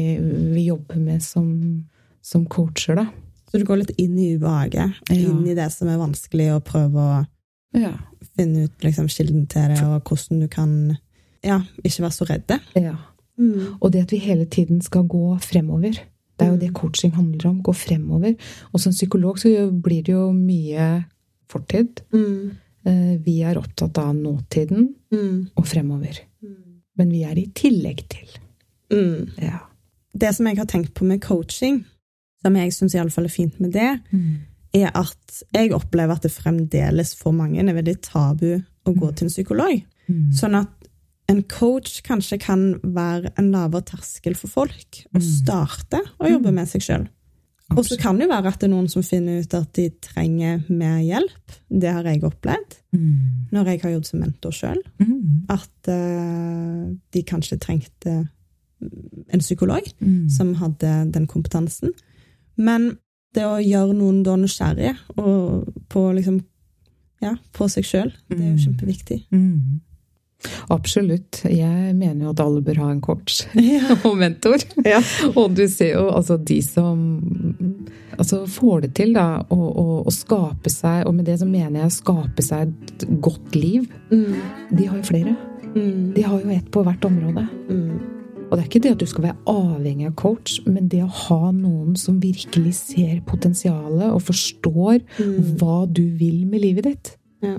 vi 0.53 0.65
jobber 0.67 0.99
med 1.01 1.21
som, 1.23 1.85
som 2.21 2.45
coacher, 2.45 2.95
da. 2.95 3.07
Så 3.49 3.59
du 3.59 3.65
går 3.65 3.77
litt 3.83 3.93
inn 3.97 4.17
i 4.19 4.35
ubehaget, 4.37 4.93
Ja. 5.09 5.15
inn 5.15 5.45
i 5.47 5.53
det 5.57 5.71
som 5.71 5.87
er 5.89 5.97
vanskelig, 6.01 6.51
og 6.55 6.63
prøver 6.65 6.99
å 7.23 7.25
Ja. 7.73 7.93
finne 8.37 8.65
ut 8.65 8.83
liksom, 8.83 9.07
kilden 9.07 9.47
til 9.47 9.69
det, 9.73 9.81
og 9.83 10.03
hvordan 10.03 10.39
du 10.41 10.47
kan 10.47 10.97
ja, 11.43 11.59
ikke 11.83 12.01
være 12.05 12.11
så 12.19 12.25
redde. 12.29 12.59
ja. 12.75 12.95
Mm. 13.37 13.77
Og 13.81 13.91
det 13.91 14.01
at 14.03 14.11
vi 14.11 14.17
hele 14.23 14.45
tiden 14.45 14.79
skal 14.81 15.03
gå 15.11 15.37
fremover. 15.43 15.91
Det 16.37 16.45
er 16.47 16.51
jo 16.53 16.57
det 16.57 16.73
coaching 16.73 17.11
handler 17.15 17.49
om. 17.49 17.61
Gå 17.63 17.73
fremover. 17.75 18.35
Og 18.73 18.79
som 18.79 18.93
psykolog 18.93 19.37
så 19.39 19.49
blir 19.81 20.03
det 20.03 20.13
jo 20.13 20.31
mye 20.31 21.05
fortid. 21.51 21.99
Mm. 22.13 22.51
Eh, 22.85 23.17
Vi 23.17 23.41
er 23.43 23.55
opptatt 23.59 23.97
av 23.97 24.13
nåtiden 24.15 24.93
Mm. 25.11 25.49
og 25.57 25.65
fremover. 25.65 26.17
Men 26.99 27.11
vi 27.11 27.23
er 27.27 27.39
i 27.39 27.47
tillegg 27.57 28.05
til. 28.11 28.29
Mm. 28.93 29.31
Ja. 29.41 29.59
Det 30.15 30.31
som 30.35 30.47
jeg 30.47 30.59
har 30.61 30.69
tenkt 30.71 30.93
på 30.95 31.07
med 31.07 31.23
coaching, 31.23 31.83
som 32.45 32.55
jeg 32.55 32.73
syns 32.75 32.95
iallfall 32.95 33.27
er 33.27 33.33
fint 33.33 33.59
med 33.59 33.73
det, 33.75 33.89
er 34.75 34.91
at 34.95 35.41
jeg 35.55 35.73
opplever 35.75 36.15
at 36.15 36.25
det 36.25 36.31
fremdeles 36.31 37.15
for 37.19 37.35
mange 37.35 37.59
er 37.63 37.75
veldig 37.75 37.97
tabu 38.05 38.49
å 38.55 38.93
gå 38.93 39.11
til 39.11 39.27
en 39.27 39.33
psykolog. 39.33 39.81
Mm. 40.07 40.31
Sånn 40.35 40.57
at 40.59 40.71
en 41.31 41.41
coach 41.49 42.03
kanskje 42.05 42.37
kan 42.43 42.65
være 42.83 43.31
en 43.39 43.49
lavere 43.53 43.87
terskel 43.89 44.35
for 44.37 44.51
folk 44.51 45.01
å 45.15 45.21
starte 45.23 46.03
å 46.21 46.29
jobbe 46.29 46.53
med 46.53 46.69
seg 46.69 46.85
sjøl. 46.85 47.07
Og 47.73 47.81
så 47.85 47.97
kan 47.97 48.15
det 48.19 48.27
jo 48.27 48.29
være 48.29 48.47
at 48.53 48.59
det 48.61 48.67
er 48.67 48.73
noen 48.75 48.87
som 48.87 49.01
finner 49.03 49.39
ut 49.41 49.53
at 49.57 49.71
de 49.73 49.89
trenger 50.05 50.59
mer 50.69 50.99
hjelp. 51.01 51.55
Det 51.69 51.91
har 51.91 52.03
jeg 52.03 52.21
opplevd 52.23 52.75
Mm. 52.93 53.49
når 53.51 53.65
jeg 53.65 53.81
har 53.81 53.91
jobbet 53.91 54.07
som 54.07 54.19
mentor 54.21 54.51
sjøl. 54.51 54.77
Mm. 54.99 55.45
At 55.49 55.89
uh, 55.89 56.93
de 57.11 57.23
kanskje 57.23 57.57
trengte 57.59 58.29
en 59.33 59.39
psykolog 59.39 59.81
Mm. 59.99 60.29
som 60.29 60.53
hadde 60.53 61.11
den 61.11 61.25
kompetansen. 61.27 61.91
Men 62.57 62.97
det 63.33 63.43
å 63.43 63.57
gjøre 63.59 63.93
noen 63.97 64.23
da 64.23 64.35
nysgjerrige 64.37 64.95
på, 65.89 66.13
liksom, 66.15 66.43
ja, 67.21 67.33
på 67.51 67.67
seg 67.67 67.83
sjøl, 67.83 68.13
det 68.29 68.39
er 68.39 68.53
jo 68.53 68.55
Mm. 68.55 68.63
kjempeviktig. 68.65 69.25
Mm. 69.31 69.81
Absolutt. 70.69 71.41
Jeg 71.49 71.95
mener 71.97 72.25
jo 72.27 72.33
at 72.35 72.41
alle 72.43 72.61
bør 72.65 72.79
ha 72.83 72.89
en 72.93 73.01
coach 73.01 73.41
Ja. 73.55 73.95
og 74.07 74.17
mentor. 74.19 74.61
Ja. 74.85 74.99
Og 75.35 75.55
du 75.57 75.63
ser 75.71 75.95
jo 75.95 76.09
altså 76.13 76.37
de 76.37 76.59
som 76.65 76.99
altså 78.17 78.43
får 78.47 78.85
det 78.85 78.91
til, 78.95 79.13
da, 79.15 79.41
å, 79.51 79.57
å, 79.57 79.85
å 80.07 80.11
skape 80.13 80.71
seg 80.71 81.03
Og 81.09 81.15
med 81.17 81.25
det 81.27 81.39
så 81.41 81.47
mener 81.49 81.81
jeg 81.83 81.95
skape 81.97 82.45
seg 82.45 82.69
et 82.71 83.07
godt 83.23 83.55
liv. 83.57 83.87
Mm. 84.11 84.35
De 84.71 84.85
har 84.89 84.99
jo 85.01 85.07
flere. 85.09 85.35
Mm. 85.75 86.11
De 86.15 86.23
har 86.23 86.39
jo 86.39 86.53
ett 86.55 86.69
på 86.71 86.83
hvert 86.85 87.07
område. 87.09 87.47
Mm. 87.69 87.95
Og 88.45 88.51
det 88.53 88.61
er 88.61 88.67
ikke 88.69 88.79
det 88.85 88.91
at 88.93 89.01
du 89.01 89.07
skal 89.09 89.25
være 89.25 89.37
avhengig 89.49 90.05
av 90.11 90.13
coach, 90.21 90.59
men 90.69 90.85
det 90.91 90.99
å 91.03 91.09
ha 91.09 91.49
noen 91.51 91.95
som 91.97 92.19
virkelig 92.21 92.75
ser 92.77 93.15
potensialet 93.27 94.11
og 94.13 94.21
forstår 94.27 95.01
Mm. 95.17 95.55
hva 95.59 95.79
du 95.89 96.03
vil 96.19 96.45
med 96.45 96.61
livet 96.61 96.83
ditt, 96.91 97.15
Ja. 97.41 97.57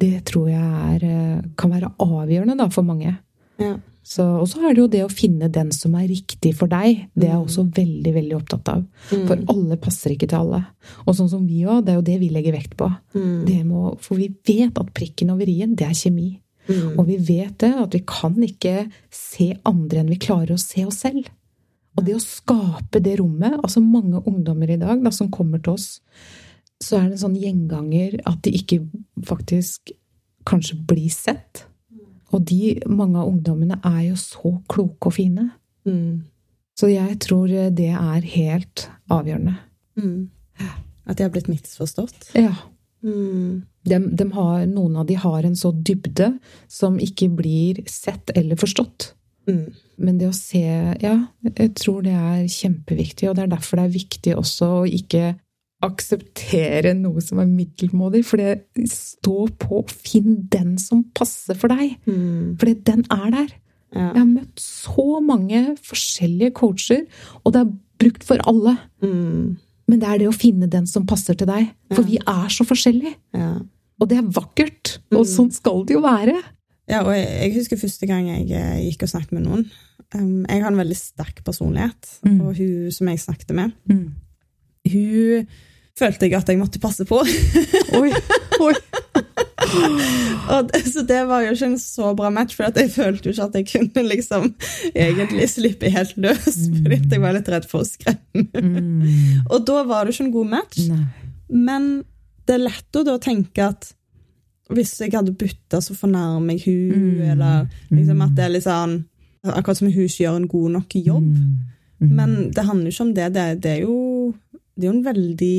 Det 0.00 0.24
tror 0.30 0.48
jeg 0.50 0.60
er, 0.94 1.04
eh, 1.08 1.42
kan 1.56 1.70
være 1.70 1.92
avgjørende 2.02 2.56
da, 2.58 2.68
for 2.68 2.82
mange. 2.86 3.16
Ja. 3.58 3.76
Så, 4.04 4.20
og 4.42 4.48
så 4.50 4.60
er 4.60 4.74
det 4.74 4.82
jo 4.82 4.88
det 4.92 5.00
å 5.06 5.08
finne 5.12 5.48
den 5.48 5.70
som 5.72 5.94
er 5.96 6.08
riktig 6.10 6.50
for 6.58 6.68
deg. 6.68 7.06
Det 7.16 7.24
er 7.24 7.32
jeg 7.32 7.40
Mm. 7.40 7.46
også 7.46 7.62
veldig 7.72 8.12
veldig 8.14 8.36
opptatt 8.36 8.68
av. 8.68 8.82
Mm. 9.10 9.26
For 9.26 9.36
alle 9.48 9.76
passer 9.80 10.10
ikke 10.12 10.28
til 10.28 10.38
alle. 10.42 10.66
Og 11.06 11.14
sånn 11.16 11.30
som 11.30 11.46
vi 11.46 11.62
òg, 11.64 11.84
det 11.86 11.94
er 11.94 11.96
jo 11.96 12.02
det 12.10 12.20
vi 12.20 12.28
legger 12.28 12.52
vekt 12.52 12.76
på. 12.76 12.90
Mm. 13.14 13.46
Det 13.46 13.64
må, 13.64 13.96
for 14.00 14.16
vi 14.16 14.28
vet 14.44 14.76
at 14.78 14.92
prikken 14.92 15.30
over 15.30 15.48
i-en, 15.48 15.74
det 15.74 15.86
er 15.86 15.94
kjemi. 15.96 16.38
Mm. 16.68 16.98
Og 16.98 17.06
vi 17.06 17.16
vet 17.16 17.56
det, 17.58 17.72
at 17.74 17.92
vi 17.92 18.00
kan 18.00 18.34
ikke 18.36 18.90
se 19.10 19.54
andre 19.64 20.00
enn 20.00 20.08
vi 20.12 20.16
klarer 20.20 20.52
å 20.52 20.60
se 20.60 20.84
oss 20.84 21.00
selv. 21.00 21.24
Og 21.96 22.04
det 22.04 22.16
å 22.16 22.20
skape 22.20 23.00
det 23.00 23.20
rommet 23.20 23.60
Altså 23.62 23.80
mange 23.80 24.20
ungdommer 24.26 24.68
i 24.68 24.76
dag 24.76 25.02
da, 25.04 25.10
som 25.10 25.30
kommer 25.30 25.62
til 25.62 25.74
oss, 25.74 26.00
så 26.84 26.98
er 26.98 27.08
det 27.08 27.16
en 27.16 27.24
sånn 27.24 27.38
gjenganger 27.40 28.18
at 28.28 28.42
de 28.44 28.52
ikke 28.58 28.82
faktisk 29.24 29.94
kanskje 30.48 30.76
blir 30.88 31.10
sett. 31.12 31.64
Og 32.34 32.44
de, 32.48 32.76
mange 32.90 33.20
av 33.20 33.30
ungdommene 33.30 33.78
er 33.86 34.10
jo 34.10 34.18
så 34.20 34.56
kloke 34.70 35.10
og 35.10 35.16
fine. 35.16 35.48
Mm. 35.88 36.24
Så 36.74 36.90
jeg 36.90 37.18
tror 37.22 37.48
det 37.48 37.90
er 37.94 38.30
helt 38.34 38.88
avgjørende. 39.12 39.56
Mm. 40.00 40.30
At 41.04 41.18
de 41.18 41.26
har 41.26 41.32
blitt 41.34 41.50
misforstått. 41.52 42.32
Ja. 42.34 42.54
Mm. 43.04 43.62
De, 43.84 43.98
de 44.16 44.26
har, 44.32 44.64
noen 44.66 44.96
av 44.98 45.06
de 45.06 45.16
har 45.20 45.44
en 45.44 45.56
så 45.56 45.70
dybde 45.76 46.32
som 46.72 46.96
ikke 47.02 47.28
blir 47.36 47.82
sett 47.90 48.32
eller 48.34 48.58
forstått. 48.58 49.12
Mm. 49.48 49.66
Men 50.00 50.18
det 50.18 50.30
å 50.30 50.34
se 50.34 50.64
Ja, 51.02 51.14
jeg 51.44 51.74
tror 51.78 52.02
det 52.02 52.14
er 52.16 52.46
kjempeviktig, 52.50 53.28
og 53.28 53.36
det 53.36 53.44
er 53.44 53.52
derfor 53.52 53.78
det 53.78 53.84
er 53.86 53.98
viktig 53.98 54.36
også 54.40 54.70
å 54.80 54.84
ikke 54.88 55.34
akseptere 55.84 56.94
noe 56.98 57.20
som 57.24 57.40
er 57.42 57.50
middelmådig. 57.50 58.22
For 58.26 58.40
det 58.40 58.88
stå 58.90 59.48
på, 59.60 59.82
finn 59.90 60.40
den 60.52 60.76
som 60.80 61.04
passer 61.16 61.58
for 61.60 61.72
deg. 61.72 61.96
Mm. 62.08 62.56
For 62.60 62.72
den 62.88 63.04
er 63.12 63.28
der. 63.34 63.52
Ja. 63.94 64.08
Jeg 64.10 64.18
har 64.22 64.30
møtt 64.32 64.58
så 64.64 65.20
mange 65.22 65.60
forskjellige 65.86 66.54
coacher, 66.58 67.04
og 67.44 67.52
det 67.54 67.60
er 67.62 67.74
brukt 68.02 68.24
for 68.26 68.42
alle. 68.50 68.76
Mm. 69.04 69.54
Men 69.86 70.00
det 70.00 70.08
er 70.08 70.18
det 70.24 70.30
å 70.30 70.34
finne 70.34 70.66
den 70.72 70.86
som 70.90 71.04
passer 71.06 71.36
til 71.38 71.46
deg. 71.46 71.68
For 71.92 72.02
Ja. 72.02 72.08
vi 72.08 72.16
er 72.18 72.48
så 72.50 72.64
forskjellige. 72.66 73.14
Ja. 73.36 73.52
Og 74.00 74.08
det 74.10 74.18
er 74.18 74.22
vakkert. 74.34 74.98
Og 75.12 75.22
Mm. 75.24 75.30
sånn 75.36 75.52
skal 75.52 75.84
det 75.84 75.94
jo 75.94 76.00
være. 76.02 76.42
Ja, 76.88 77.02
og 77.04 77.12
jeg, 77.14 77.28
jeg 77.28 77.54
husker 77.54 77.76
første 77.80 78.06
gang 78.06 78.26
jeg 78.26 78.50
eh, 78.50 78.90
gikk 78.90 79.04
og 79.04 79.08
snakket 79.08 79.32
med 79.32 79.44
noen. 79.46 79.70
Um, 80.14 80.44
jeg 80.48 80.60
har 80.62 80.70
en 80.70 80.76
veldig 80.78 80.96
sterk 80.96 81.44
personlighet, 81.44 82.18
Mm. 82.26 82.40
og 82.42 82.56
hun 82.56 82.90
som 82.90 83.08
jeg 83.08 83.18
snakket 83.18 83.54
med, 83.54 83.72
hun 83.88 85.46
følte 85.98 86.26
jeg 86.26 86.38
at 86.38 86.48
jeg 86.50 86.58
måtte 86.60 86.80
passe 86.82 87.06
på. 87.08 87.20
Oi, 88.00 88.10
oi. 88.60 88.74
det, 90.70 90.80
så 90.90 91.02
det 91.06 91.20
var 91.28 91.44
jo 91.44 91.52
ikke 91.54 91.68
en 91.70 91.78
så 91.80 92.10
bra 92.18 92.30
match, 92.34 92.56
for 92.56 92.66
jeg 92.68 92.90
følte 92.94 93.30
jo 93.30 93.34
ikke 93.34 93.46
at 93.46 93.58
jeg 93.58 93.68
kunne 93.70 94.04
liksom 94.10 94.48
egentlig 94.92 95.48
slippe 95.52 95.90
helt 95.94 96.16
løs, 96.20 96.58
fordi 96.82 96.98
jeg 97.14 97.22
var 97.22 97.36
litt 97.36 97.50
redd 97.52 97.68
for 97.70 97.84
å 97.84 97.88
skremme. 97.88 98.44
Mm. 98.54 99.44
Og 99.48 99.64
da 99.66 99.82
var 99.88 100.04
det 100.06 100.14
ikke 100.16 100.26
en 100.28 100.34
god 100.34 100.50
match. 100.56 100.80
Nei. 100.90 101.04
Men 101.54 101.88
det 102.44 102.56
er 102.56 102.66
lett 102.66 102.98
å 103.00 103.04
da 103.06 103.16
tenke 103.22 103.70
at 103.70 103.92
hvis 104.74 104.94
jeg 105.00 105.12
hadde 105.12 105.34
bytta, 105.36 105.80
så 105.84 105.94
fornærmer 105.96 106.56
jeg 106.56 106.64
hun, 106.66 107.18
Mm. 107.20 107.30
eller 107.34 107.66
liksom 107.92 108.22
at 108.24 108.34
det 108.36 108.44
er 108.44 108.54
litt 108.56 108.66
sånn 108.68 109.02
Akkurat 109.44 109.76
som 109.76 109.90
hun 109.92 110.06
ikke 110.06 110.22
gjør 110.24 110.36
en 110.38 110.46
god 110.48 110.70
nok 110.72 110.94
jobb. 110.96 111.24
Mm. 112.00 112.12
Men 112.16 112.30
det 112.56 112.62
handler 112.64 112.88
jo 112.88 112.94
ikke 112.94 113.04
om 113.04 113.10
det. 113.12 113.26
Det, 113.34 113.42
det, 113.60 113.72
er, 113.74 113.80
jo, 113.82 113.96
det 114.74 114.86
er 114.86 114.90
jo 114.90 114.96
en 114.96 115.04
veldig 115.06 115.58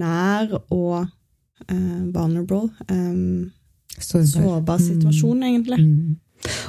nær 0.00 0.52
og 0.72 1.04
eh, 1.68 2.02
vulnerable, 2.14 2.68
um, 2.90 3.50
Sårbar. 3.94 4.80
situasjon, 4.82 5.42
egentlig. 5.46 5.78
Mm. 5.80 6.20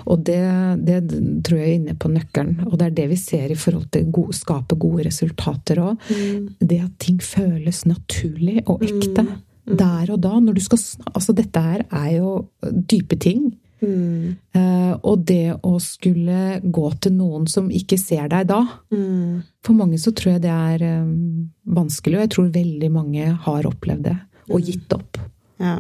Og 0.06 0.22
det, 0.28 0.40
det 0.88 1.00
tror 1.44 1.60
jeg 1.60 1.68
er 1.68 1.80
inne 1.80 1.96
på 2.00 2.12
nøkkelen. 2.12 2.68
Og 2.70 2.78
det 2.80 2.88
er 2.88 2.96
det 3.00 3.08
vi 3.12 3.18
ser 3.20 3.52
i 3.52 3.58
forhold 3.60 3.90
til 3.92 4.08
å 4.08 4.26
skape 4.36 4.78
gode 4.80 5.08
resultater 5.08 5.82
òg. 5.84 6.06
Mm. 6.08 6.46
Det 6.62 6.80
at 6.86 6.96
ting 7.02 7.20
føles 7.24 7.84
naturlig 7.90 8.62
og 8.66 8.86
ekte. 8.86 9.26
Mm. 9.26 9.36
Mm. 9.66 9.78
Der 9.82 10.14
og 10.14 10.22
da. 10.22 10.36
Når 10.40 10.60
du 10.60 10.62
skal 10.62 10.82
Altså, 11.12 11.34
dette 11.34 11.62
her 11.62 11.86
er 11.90 12.12
jo 12.20 12.32
dype 12.62 13.18
ting. 13.20 13.50
Mm. 13.86 14.36
Eh, 14.58 14.94
og 15.04 15.26
det 15.30 15.56
å 15.64 15.76
skulle 15.84 16.60
gå 16.64 16.86
til 17.06 17.14
noen 17.14 17.48
som 17.52 17.70
ikke 17.70 18.00
ser 18.02 18.28
deg 18.32 18.48
da 18.50 18.62
Mm. 18.92 19.44
For 19.66 19.74
mange 19.78 19.98
så 20.02 20.12
tror 20.14 20.34
jeg 20.36 20.42
det 20.46 20.52
er 20.54 21.02
um, 21.04 21.50
vanskelig, 21.68 22.16
og 22.18 22.24
jeg 22.26 22.30
tror 22.36 22.52
veldig 22.54 22.92
mange 22.92 23.28
har 23.46 23.64
opplevd 23.70 24.04
det. 24.10 24.18
Og 24.50 24.60
Mm. 24.62 24.66
gitt 24.66 24.94
opp. 24.94 25.18
Ja. 25.60 25.80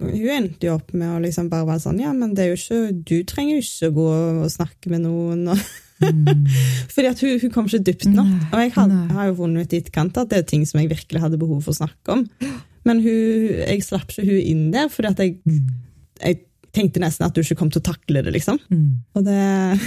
Hun 0.00 0.28
endte 0.30 0.66
jo 0.68 0.74
opp 0.76 0.92
med 0.94 1.08
å 1.08 1.20
liksom 1.24 1.48
bare 1.50 1.66
være 1.66 1.80
sånn 1.82 2.00
Ja, 2.00 2.12
men 2.12 2.34
det 2.34 2.44
er 2.44 2.52
jo 2.52 2.58
ikke 2.58 3.04
Du 3.04 3.16
trenger 3.24 3.56
jo 3.56 3.62
ikke 3.64 3.88
å 3.90 3.94
gå 3.96 4.08
og 4.44 4.50
snakke 4.50 4.90
med 4.90 5.00
noen. 5.06 5.48
Og, 5.48 5.58
Mm. 5.98 6.46
fordi 6.94 7.08
at 7.10 7.18
hun, 7.20 7.40
hun 7.42 7.50
kom 7.50 7.66
ikke 7.66 7.82
dypt 7.88 8.04
nok. 8.14 8.52
Og 8.52 8.60
jeg 8.62 8.70
har, 8.76 8.86
nei. 8.86 9.08
har 9.16 9.26
jo 9.26 9.32
vunnet 9.40 9.66
ditt 9.68 9.72
i 9.72 9.80
etterkant 9.90 10.16
at 10.20 10.28
det 10.30 10.38
er 10.38 10.42
ting 10.46 10.62
som 10.64 10.78
jeg 10.78 10.90
virkelig 10.92 11.20
hadde 11.24 11.40
behov 11.40 11.64
for 11.64 11.72
å 11.74 11.78
snakke 11.80 12.12
om. 12.14 12.22
Men 12.86 13.00
hun, 13.02 13.48
jeg 13.66 13.82
slapp 13.82 14.06
ikke 14.14 14.28
hun 14.28 14.38
inn 14.38 14.70
der, 14.70 14.86
fordi 14.94 15.08
at 15.10 15.18
jeg, 15.24 15.40
Mm. 15.42 15.66
jeg 16.22 16.38
tenkte 16.78 17.02
nesten 17.02 17.26
at 17.26 17.34
du 17.36 17.42
ikke 17.42 17.58
kom 17.58 17.70
til 17.74 17.82
å 17.82 17.88
takle 17.90 18.22
det, 18.24 18.32
liksom. 18.36 18.58
Mm. 18.70 18.88
Og 19.18 19.26
det 19.26 19.42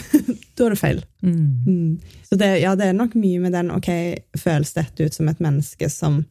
Da 0.57 0.67
er 0.67 0.75
det 0.75 0.79
feil. 0.79 1.01
Mm. 1.25 1.41
Mm. 1.65 2.21
Så 2.27 2.37
det, 2.37 2.51
ja, 2.61 2.75
det 2.77 2.91
er 2.91 2.97
nok 2.97 3.15
mye 3.17 3.41
med 3.41 3.55
den 3.55 3.71
Ok, 3.73 3.89
føles 4.37 4.75
dette 4.77 5.07
ut 5.07 5.15
som 5.15 5.29
et 5.31 5.41
menneske 5.43 5.89
som 5.91 6.21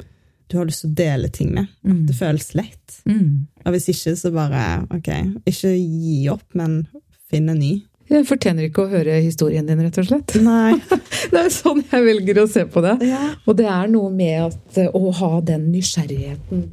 du 0.51 0.57
har 0.59 0.67
lyst 0.67 0.83
til 0.83 0.91
å 0.91 0.99
dele 0.99 1.29
ting 1.31 1.53
med? 1.55 1.71
Mm. 1.87 2.03
Det 2.09 2.17
føles 2.19 2.49
lett. 2.59 2.97
Mm. 3.07 3.47
Og 3.65 3.75
hvis 3.75 3.87
ikke, 3.93 4.17
så 4.19 4.33
bare 4.35 4.65
ok, 4.97 5.11
ikke 5.47 5.71
gi 5.79 6.25
opp, 6.33 6.47
men 6.59 6.83
finn 7.31 7.47
en 7.53 7.61
ny. 7.63 7.77
Jeg 8.11 8.27
fortjener 8.27 8.67
ikke 8.67 8.83
å 8.83 8.91
høre 8.91 9.21
historien 9.23 9.69
din, 9.69 9.79
rett 9.87 10.01
og 10.03 10.09
slett. 10.09 10.35
Nei. 10.43 10.75
Det 11.31 11.39
er 11.39 11.53
sånn 11.55 11.85
jeg 11.85 12.03
velger 12.03 12.43
å 12.43 12.49
se 12.51 12.65
på 12.67 12.83
det. 12.83 12.97
Ja. 13.07 13.29
Og 13.47 13.55
det 13.61 13.69
er 13.71 13.91
noe 13.93 14.11
med 14.11 14.49
at, 14.49 14.79
eh, 14.83 14.91
å 14.91 15.13
ha 15.21 15.35
den 15.47 15.69
nysgjerrigheten 15.71 16.65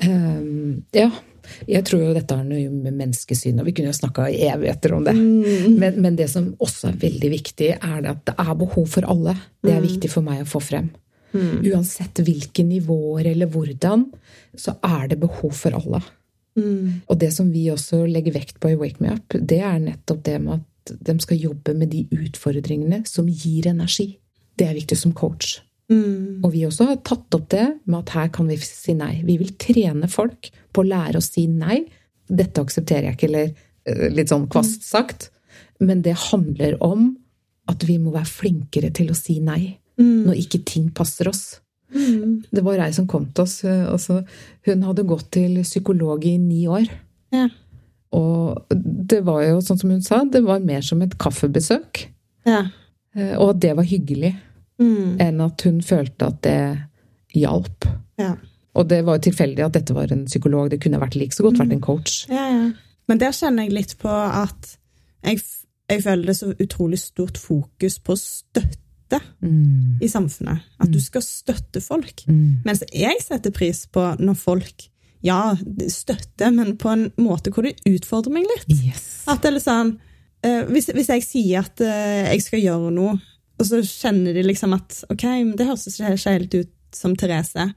Um, 0.00 0.84
Ja. 0.92 1.10
Jeg 1.68 1.84
tror 1.88 2.02
jo 2.04 2.14
dette 2.14 2.36
har 2.36 2.44
noe 2.44 2.70
med 2.70 2.94
menneskesyn, 2.98 3.58
og 3.60 3.66
vi 3.66 3.72
kunne 3.72 3.90
jo 3.92 3.98
snakka 4.00 4.28
i 4.30 4.40
evigheter 4.48 4.94
om 4.96 5.04
det. 5.04 5.14
Mm. 5.16 5.78
Men, 5.78 6.00
men 6.02 6.16
det 6.16 6.28
som 6.30 6.52
også 6.58 6.88
er 6.92 7.00
veldig 7.02 7.30
viktig, 7.30 7.70
er 7.80 8.08
at 8.12 8.24
det 8.28 8.34
er 8.38 8.54
behov 8.54 8.86
for 8.88 9.06
alle. 9.10 9.36
Det 9.62 9.72
er 9.74 9.80
Mm. 9.80 9.88
viktig 9.88 10.10
for 10.10 10.22
meg 10.22 10.42
å 10.42 10.48
få 10.48 10.60
frem. 10.62 10.90
Mm. 11.32 11.60
Uansett 11.72 12.14
hvilke 12.26 12.64
nivåer 12.66 13.26
eller 13.30 13.46
hvordan, 13.46 14.08
så 14.56 14.74
er 14.82 15.08
det 15.08 15.20
behov 15.20 15.52
for 15.54 15.70
alle. 15.78 16.00
Mm. 16.58 17.02
Og 17.08 17.18
det 17.18 17.32
som 17.32 17.52
vi 17.52 17.68
også 17.70 18.02
legger 18.10 18.32
vekt 18.34 18.58
på 18.60 18.72
i 18.72 18.76
Wake 18.76 19.00
Me 19.00 19.12
Up, 19.14 19.28
det 19.38 19.60
er 19.62 19.78
nettopp 19.78 20.24
det 20.26 20.40
med 20.42 20.60
at 20.60 20.96
de 21.06 21.14
skal 21.22 21.38
jobbe 21.38 21.74
med 21.78 21.90
de 21.92 22.04
utfordringene 22.10 23.04
som 23.06 23.28
gir 23.28 23.68
energi. 23.70 24.18
Det 24.58 24.66
er 24.66 24.74
viktig 24.74 24.96
som 24.98 25.12
coach. 25.12 25.60
Mm. 25.90 26.40
Og 26.44 26.52
vi 26.54 26.64
også 26.68 26.86
har 26.86 27.00
tatt 27.06 27.34
opp 27.34 27.48
det 27.50 27.64
med 27.86 27.98
at 28.04 28.12
her 28.14 28.28
kan 28.34 28.46
vi 28.50 28.56
si 28.62 28.94
nei. 28.94 29.22
Vi 29.26 29.36
vil 29.40 29.50
trene 29.58 30.06
folk 30.10 30.50
på 30.72 30.84
å 30.84 30.88
lære 30.88 31.18
å 31.18 31.24
si 31.24 31.46
nei. 31.50 31.80
Dette 32.30 32.62
aksepterer 32.62 33.08
jeg 33.10 33.16
ikke, 33.18 33.28
eller 33.30 33.48
eh, 33.90 34.04
litt 34.14 34.30
sånn 34.30 34.46
kvast 34.52 34.84
sagt. 34.86 35.30
Men 35.82 36.02
det 36.06 36.14
handler 36.30 36.76
om 36.84 37.16
at 37.70 37.82
vi 37.88 37.98
må 38.02 38.12
være 38.14 38.30
flinkere 38.30 38.90
til 38.94 39.10
å 39.12 39.18
si 39.18 39.40
nei 39.40 39.76
Mm. 40.00 40.22
når 40.24 40.38
ikke 40.40 40.58
ting 40.64 40.86
passer 40.96 41.28
oss. 41.28 41.58
Mm. 41.92 42.44
Det 42.48 42.62
var 42.64 42.78
ei 42.80 42.92
som 42.96 43.04
kom 43.10 43.26
til 43.36 43.42
oss. 43.42 43.58
Altså, 43.66 44.22
hun 44.64 44.84
hadde 44.86 45.04
gått 45.04 45.26
til 45.34 45.58
psykolog 45.60 46.24
i 46.24 46.38
ni 46.40 46.62
år. 46.72 46.86
Ja. 47.34 47.48
Og 48.16 48.64
det 48.72 49.18
var 49.26 49.42
jo, 49.44 49.58
sånn 49.60 49.78
som 49.82 49.90
hun 49.92 50.00
sa, 50.00 50.22
det 50.24 50.40
var 50.46 50.62
mer 50.64 50.80
som 50.86 51.02
et 51.04 51.18
kaffebesøk. 51.20 52.06
Ja. 52.48 52.62
eh, 53.14 53.34
Og 53.36 53.60
det 53.60 53.74
var 53.76 53.84
hyggelig, 53.84 54.32
Mm. 54.80 55.18
enn 55.20 55.40
at 55.44 55.62
hun 55.66 55.80
følte 55.84 56.26
at 56.30 56.42
det 56.42 56.60
hjalp. 57.36 57.84
Ja. 58.18 58.34
Og 58.74 58.88
det 58.88 59.02
var 59.04 59.18
jo 59.18 59.24
tilfeldig 59.30 59.64
at 59.66 59.74
dette 59.76 59.94
var 59.94 60.12
en 60.14 60.24
psykolog. 60.26 60.70
Det 60.70 60.80
kunne 60.82 61.00
vært 61.02 61.16
like 61.18 61.34
så 61.36 61.44
godt 61.44 61.58
vært 61.60 61.72
en 61.74 61.82
coach. 61.84 62.22
Ja, 62.30 62.46
ja. 62.48 62.68
Men 63.10 63.18
der 63.18 63.34
kjenner 63.34 63.66
jeg 63.66 63.74
litt 63.74 63.96
på 63.98 64.08
at 64.08 64.76
jeg, 65.26 65.40
jeg 65.90 66.02
føler 66.04 66.22
det 66.30 66.34
er 66.36 66.38
så 66.38 66.52
utrolig 66.54 67.00
stort 67.02 67.38
fokus 67.38 67.98
på 67.98 68.16
støtte 68.16 68.76
Mm. 69.42 69.98
i 69.98 70.06
samfunnet. 70.06 70.60
At 70.78 70.92
du 70.94 71.00
skal 71.02 71.24
støtte 71.26 71.80
folk. 71.82 72.20
Mm. 72.28 72.60
Mens 72.64 72.84
jeg 72.94 73.16
setter 73.24 73.50
pris 73.50 73.80
på 73.90 74.04
når 74.22 74.36
folk 74.38 74.84
ja, 75.26 75.56
støtte, 75.90 76.52
men 76.54 76.76
på 76.78 76.92
en 76.92 77.08
måte 77.18 77.50
hvor 77.50 77.66
det 77.66 77.72
utfordrer 77.90 78.30
meg 78.36 78.46
litt. 78.46 78.70
Yes. 78.86 79.24
At 79.26 79.42
det 79.42 79.50
er 79.50 79.56
litt 79.56 79.64
sånn 79.66 79.90
eh, 80.46 80.62
hvis, 80.70 80.92
hvis 80.94 81.10
jeg 81.10 81.26
sier 81.26 81.66
at 81.66 81.82
eh, 81.82 82.30
jeg 82.36 82.44
skal 82.46 82.62
gjøre 82.62 82.92
noe, 82.94 83.16
og 83.60 83.68
så 83.68 83.80
kjenner 83.84 84.36
de 84.36 84.44
liksom 84.46 84.74
at 84.76 85.02
ok, 85.12 85.26
det 85.56 85.68
høres 85.68 85.88
ikke 85.90 86.16
helt 86.32 86.56
ut 86.56 86.96
som 86.96 87.14
Therese. 87.18 87.70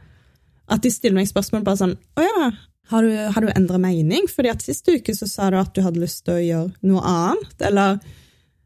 At 0.71 0.83
de 0.83 0.91
stiller 0.93 1.17
meg 1.17 1.27
spørsmål 1.29 1.65
bare 1.65 1.81
sånn 1.81 1.97
Å 2.15 2.23
ja, 2.23 2.49
har 2.91 3.05
du, 3.05 3.11
har 3.35 3.43
du 3.43 3.51
endra 3.51 3.79
mening? 3.81 4.29
Fordi 4.31 4.51
at 4.51 4.63
sist 4.63 4.87
uke 4.89 5.15
så 5.15 5.27
sa 5.29 5.49
du 5.51 5.59
at 5.59 5.73
du 5.75 5.83
hadde 5.83 6.01
lyst 6.01 6.23
til 6.25 6.37
å 6.37 6.43
gjøre 6.43 6.89
noe 6.89 7.03
annet. 7.07 7.55
Eller 7.69 7.99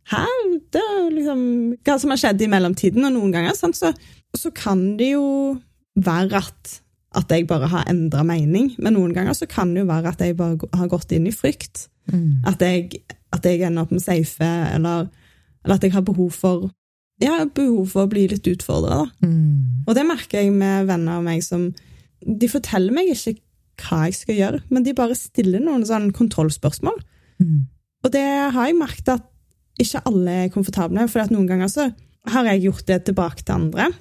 Hæ? 0.07 0.23
Det 0.71 0.79
er 0.79 1.07
liksom 1.11 1.41
Hva 1.83 1.97
som 1.99 2.13
har 2.13 2.21
skjedd 2.21 2.43
i 2.45 2.51
mellomtiden, 2.51 3.03
og 3.03 3.15
noen 3.15 3.33
ganger 3.35 3.57
sant? 3.57 3.75
Så, 3.75 3.91
så 4.37 4.53
kan 4.55 4.95
det 4.99 5.11
jo 5.15 5.25
være 5.97 6.39
at, 6.39 6.77
at 7.17 7.33
jeg 7.33 7.47
bare 7.49 7.69
har 7.71 7.89
endra 7.91 8.23
mening. 8.27 8.71
Men 8.77 8.95
noen 8.95 9.13
ganger 9.15 9.35
så 9.35 9.49
kan 9.51 9.73
det 9.73 9.83
jo 9.83 9.89
være 9.89 10.13
at 10.13 10.23
jeg 10.23 10.37
bare 10.39 10.69
har 10.79 10.91
gått 10.91 11.11
inn 11.17 11.27
i 11.27 11.35
frykt. 11.35 11.87
Mm. 12.13 12.45
At 12.47 12.63
jeg, 12.63 13.01
at 13.35 13.45
jeg 13.45 13.65
ender 13.67 13.83
opp 13.83 13.91
med 13.91 14.05
safe, 14.05 14.51
eller, 14.71 15.09
eller 15.65 15.75
at 15.75 15.83
jeg 15.83 15.95
har 15.97 16.07
behov 16.07 16.31
for 16.35 16.69
ja, 17.23 17.41
behov 17.45 17.93
for 17.93 18.05
å 18.05 18.11
bli 18.11 18.27
litt 18.31 18.47
utfordra. 18.49 19.05
Mm. 19.25 19.85
Og 19.87 19.95
det 19.97 20.05
merker 20.07 20.43
jeg 20.43 20.53
med 20.53 20.87
venner 20.89 21.17
av 21.17 21.25
meg 21.25 21.43
som 21.45 21.71
De 22.17 22.47
forteller 22.49 22.93
meg 22.93 23.11
ikke 23.13 23.37
hva 23.77 24.07
jeg 24.07 24.15
skal 24.17 24.37
gjøre, 24.39 24.59
men 24.73 24.85
de 24.85 24.95
bare 24.97 25.15
stiller 25.15 25.61
noen 25.61 25.83
sånn 25.85 26.09
kontrollspørsmål. 26.17 26.97
Mm. 27.37 27.67
Og 28.05 28.13
det 28.13 28.25
har 28.55 28.65
jeg 28.65 28.77
merket 28.79 29.11
at 29.13 29.27
ikke 29.77 30.01
alle 30.09 30.33
er 30.45 30.51
komfortable 30.53 30.97
med, 30.97 31.11
for 31.13 31.21
at 31.21 31.33
noen 31.33 31.45
ganger 31.49 31.69
så 31.69 31.85
har 32.33 32.49
jeg 32.49 32.65
gjort 32.65 32.87
det 32.89 32.99
tilbake 33.05 33.45
til 33.45 33.57
andre. 33.59 33.91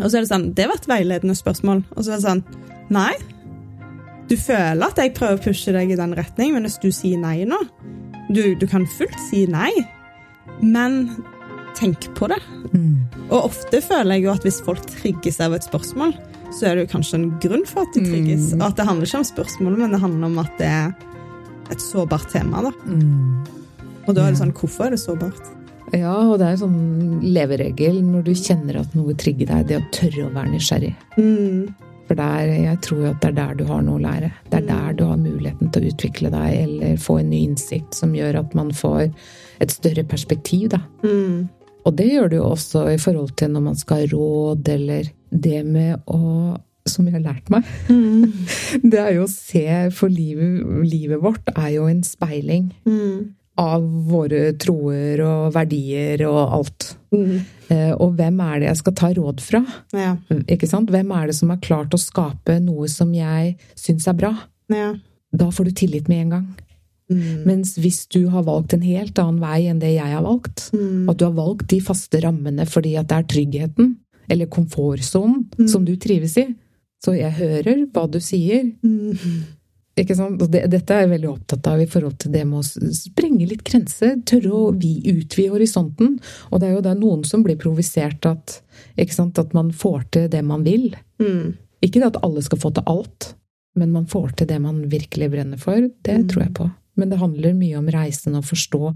Og 0.00 0.08
så 0.08 0.18
er 0.18 0.24
det 0.24 0.30
sånn 0.32 0.50
Det 0.56 0.66
var 0.68 0.80
et 0.80 0.88
veiledende 0.90 1.36
spørsmål. 1.36 1.84
Og 1.94 2.04
så 2.04 2.14
er 2.14 2.20
det 2.20 2.26
sånn 2.26 2.42
Nei. 2.92 3.12
Du 4.30 4.36
føler 4.40 4.88
at 4.88 4.98
jeg 4.98 5.14
prøver 5.14 5.38
å 5.38 5.44
pushe 5.44 5.72
deg 5.74 5.92
i 5.92 5.98
den 5.98 6.16
retning, 6.18 6.54
men 6.54 6.66
hvis 6.66 6.80
du 6.82 6.88
sier 6.94 7.20
nei 7.20 7.44
nå 7.46 7.60
Du, 8.32 8.42
du 8.58 8.66
kan 8.66 8.88
fullt 8.96 9.18
si 9.28 9.44
nei, 9.46 9.70
men 10.58 11.12
tenk 11.76 12.08
på 12.18 12.28
det. 12.32 12.38
Mm. 12.72 13.04
Og 13.28 13.50
ofte 13.50 13.82
føler 13.84 14.16
jeg 14.16 14.26
jo 14.26 14.32
at 14.34 14.46
hvis 14.46 14.62
folk 14.66 14.82
trigges 14.90 15.40
av 15.44 15.56
et 15.56 15.66
spørsmål, 15.66 16.14
så 16.56 16.68
er 16.68 16.76
det 16.76 16.86
jo 16.86 16.92
kanskje 16.94 17.20
en 17.20 17.28
grunn 17.42 17.66
for 17.68 17.84
at 17.84 17.96
de 17.96 18.04
trigges. 18.06 18.52
Mm. 18.52 18.60
Og 18.60 18.66
at 18.70 18.78
det 18.78 18.88
handler 18.88 19.10
ikke 19.10 19.20
om 19.20 19.28
spørsmålet, 19.32 19.82
men 19.82 19.94
det 19.94 20.02
handler 20.02 20.30
om 20.30 20.40
at 20.42 20.58
det 20.60 20.72
er 20.72 21.74
et 21.74 21.82
sårbart 21.82 22.30
tema. 22.32 22.62
da. 22.68 22.72
Mm. 22.86 23.46
Og 24.06 24.14
da 24.14 24.26
er 24.26 24.34
det 24.34 24.40
sånn, 24.40 24.54
hvorfor 24.56 24.86
er 24.86 24.94
det 24.94 25.02
sårbart? 25.02 25.52
Ja, 25.94 26.14
og 26.18 26.38
det 26.40 26.46
er 26.46 26.54
en 26.56 26.62
sånn 26.64 27.18
leveregel 27.22 27.98
når 28.02 28.24
du 28.26 28.32
kjenner 28.34 28.80
at 28.80 28.94
noe 28.98 29.14
trigger 29.18 29.52
deg, 29.52 29.68
det 29.68 29.78
å 29.78 29.84
tørre 29.94 30.26
å 30.26 30.32
være 30.34 30.54
nysgjerrig. 30.54 30.94
Mm. 31.18 31.66
For 32.06 32.18
der, 32.18 32.52
jeg 32.54 32.80
tror 32.86 33.02
jo 33.02 33.10
at 33.10 33.22
det 33.22 33.30
er 33.32 33.36
der 33.40 33.58
du 33.58 33.64
har 33.66 33.82
noe 33.82 33.98
å 33.98 34.02
lære. 34.02 34.30
Det 34.50 34.60
er 34.60 34.66
der 34.68 34.96
du 34.98 35.04
har 35.08 35.18
muligheten 35.18 35.72
til 35.74 35.82
å 35.82 35.90
utvikle 35.90 36.30
deg 36.34 36.58
eller 36.62 37.00
få 37.02 37.18
en 37.20 37.30
ny 37.32 37.42
innsikt 37.48 37.98
som 37.98 38.14
gjør 38.14 38.40
at 38.44 38.54
man 38.58 38.70
får 38.74 39.08
et 39.62 39.74
større 39.74 40.04
perspektiv, 40.06 40.70
da. 40.74 40.82
Mm. 41.02 41.46
Og 41.86 41.94
det 41.96 42.08
gjør 42.10 42.28
det 42.32 42.38
jo 42.40 42.48
også 42.50 42.84
i 42.92 42.98
forhold 42.98 43.32
til 43.38 43.52
når 43.54 43.62
man 43.68 43.76
skal 43.78 44.02
ha 44.02 44.08
råd, 44.10 44.68
eller 44.74 45.10
det 45.30 45.60
med 45.66 46.02
å 46.10 46.56
Som 46.86 47.06
jeg 47.08 47.16
har 47.16 47.24
lært 47.32 47.48
meg. 47.50 47.64
Mm. 47.90 48.30
Det 48.92 48.98
er 49.00 49.08
jo 49.16 49.24
å 49.24 49.30
se 49.32 49.64
For 49.90 50.06
livet, 50.12 50.60
livet 50.86 51.18
vårt 51.18 51.48
er 51.56 51.72
jo 51.74 51.88
en 51.90 52.02
speiling 52.06 52.68
Mm. 52.86 53.32
av 53.58 53.82
våre 54.06 54.52
troer 54.60 55.18
og 55.24 55.52
verdier 55.56 56.22
og 56.28 56.52
alt. 56.60 56.86
Mm. 57.10 57.40
Eh, 57.74 57.90
Og 57.98 58.14
hvem 58.18 58.38
er 58.44 58.60
det 58.60 58.68
jeg 58.68 58.76
skal 58.82 58.94
ta 59.00 59.10
råd 59.16 59.40
fra? 59.42 59.62
Ja. 59.96 60.12
Ikke 60.46 60.68
sant? 60.70 60.90
Hvem 60.94 61.10
er 61.16 61.26
det 61.26 61.34
som 61.40 61.50
har 61.50 61.58
klart 61.58 61.90
å 61.96 61.98
skape 61.98 62.60
noe 62.62 62.86
som 62.92 63.10
jeg 63.16 63.56
syns 63.74 64.06
er 64.06 64.14
bra? 64.22 64.34
ja. 64.70 64.94
Da 65.36 65.50
får 65.50 65.64
du 65.66 65.70
tillit 65.72 66.06
med 66.08 66.20
en 66.22 66.30
gang. 66.30 66.44
Mm. 67.10 67.44
Mens 67.46 67.76
hvis 67.78 68.06
du 68.10 68.26
har 68.32 68.42
valgt 68.42 68.74
en 68.74 68.82
helt 68.82 69.18
annen 69.22 69.40
vei 69.40 69.66
enn 69.70 69.78
det 69.78 69.92
jeg 69.94 70.10
har 70.14 70.22
valgt, 70.26 70.70
Mm. 70.72 71.08
at 71.10 71.16
du 71.18 71.24
har 71.24 71.32
valgt 71.36 71.68
de 71.68 71.80
faste 71.80 72.20
rammene 72.20 72.66
fordi 72.66 72.96
at 72.98 73.08
det 73.08 73.16
er 73.16 73.28
tryggheten, 73.34 73.96
eller 74.28 74.46
komfortsonen, 74.46 75.44
Mm. 75.58 75.68
som 75.68 75.84
du 75.84 75.94
trives 75.96 76.36
i, 76.36 76.54
så 77.04 77.14
jeg 77.16 77.32
hører 77.32 77.86
hva 77.92 78.10
du 78.10 78.18
sier. 78.18 78.72
Mm. 78.82 79.44
Ikke 79.96 80.14
sant? 80.16 80.38
Det, 80.50 80.68
dette 80.68 80.90
er 80.92 81.06
jeg 81.06 81.20
veldig 81.20 81.30
opptatt 81.30 81.66
av 81.70 81.80
i 81.80 81.86
forhold 81.86 82.18
til 82.18 82.32
det 82.32 82.42
med 82.46 82.58
å 82.60 82.90
sprenge 82.92 83.46
litt 83.48 83.62
grenser, 83.64 84.18
tørre 84.28 84.50
å 84.52 84.74
utvide 84.76 85.54
horisonten. 85.54 86.18
Og 86.52 86.60
det 86.60 86.68
er 86.68 86.74
jo 86.74 86.82
da 86.84 86.92
noen 86.94 87.24
som 87.24 87.42
blir 87.46 87.56
provisert 87.56 88.26
at, 88.28 88.60
at 88.98 89.54
man 89.54 89.70
får 89.72 90.10
til 90.10 90.28
det 90.28 90.44
man 90.44 90.64
vil. 90.64 90.94
Mm. 91.18 91.54
Ikke 91.82 92.00
det 92.02 92.10
at 92.16 92.22
alle 92.22 92.42
skal 92.42 92.58
få 92.58 92.74
til 92.74 92.84
alt, 92.86 93.34
men 93.76 93.92
man 93.92 94.04
får 94.04 94.36
til 94.36 94.46
det 94.48 94.60
man 94.60 94.82
virkelig 94.90 95.30
brenner 95.30 95.56
for. 95.56 95.88
Det 96.02 96.28
tror 96.28 96.42
jeg 96.44 96.54
på. 96.54 96.68
Men 96.96 97.10
det 97.12 97.20
handler 97.20 97.56
mye 97.56 97.76
om 97.78 97.90
reisen 97.92 98.34
og 98.38 98.46
forstå 98.48 98.94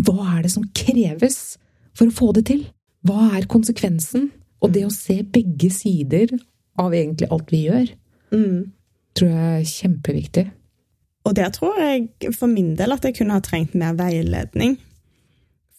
hva 0.00 0.38
er 0.38 0.44
det 0.46 0.52
som 0.54 0.64
kreves 0.76 1.58
for 1.96 2.08
å 2.08 2.14
få 2.14 2.30
det 2.36 2.46
til? 2.48 2.62
Hva 3.04 3.34
er 3.36 3.48
konsekvensen? 3.50 4.30
Og 4.60 4.72
det 4.72 4.84
å 4.86 4.92
se 4.92 5.18
begge 5.24 5.70
sider 5.72 6.32
av 6.80 6.94
egentlig 6.96 7.28
alt 7.32 7.50
vi 7.52 7.66
gjør, 7.66 7.90
Mm. 8.30 8.70
tror 9.14 9.28
jeg 9.28 9.60
er 9.60 9.64
kjempeviktig. 9.66 10.50
Og 11.24 11.34
der 11.34 11.50
tror 11.50 11.76
jeg 11.80 12.32
for 12.32 12.46
min 12.46 12.76
del 12.76 12.92
at 12.92 13.02
jeg 13.02 13.16
kunne 13.16 13.32
ha 13.34 13.40
trengt 13.40 13.74
mer 13.74 13.92
veiledning. 13.98 14.78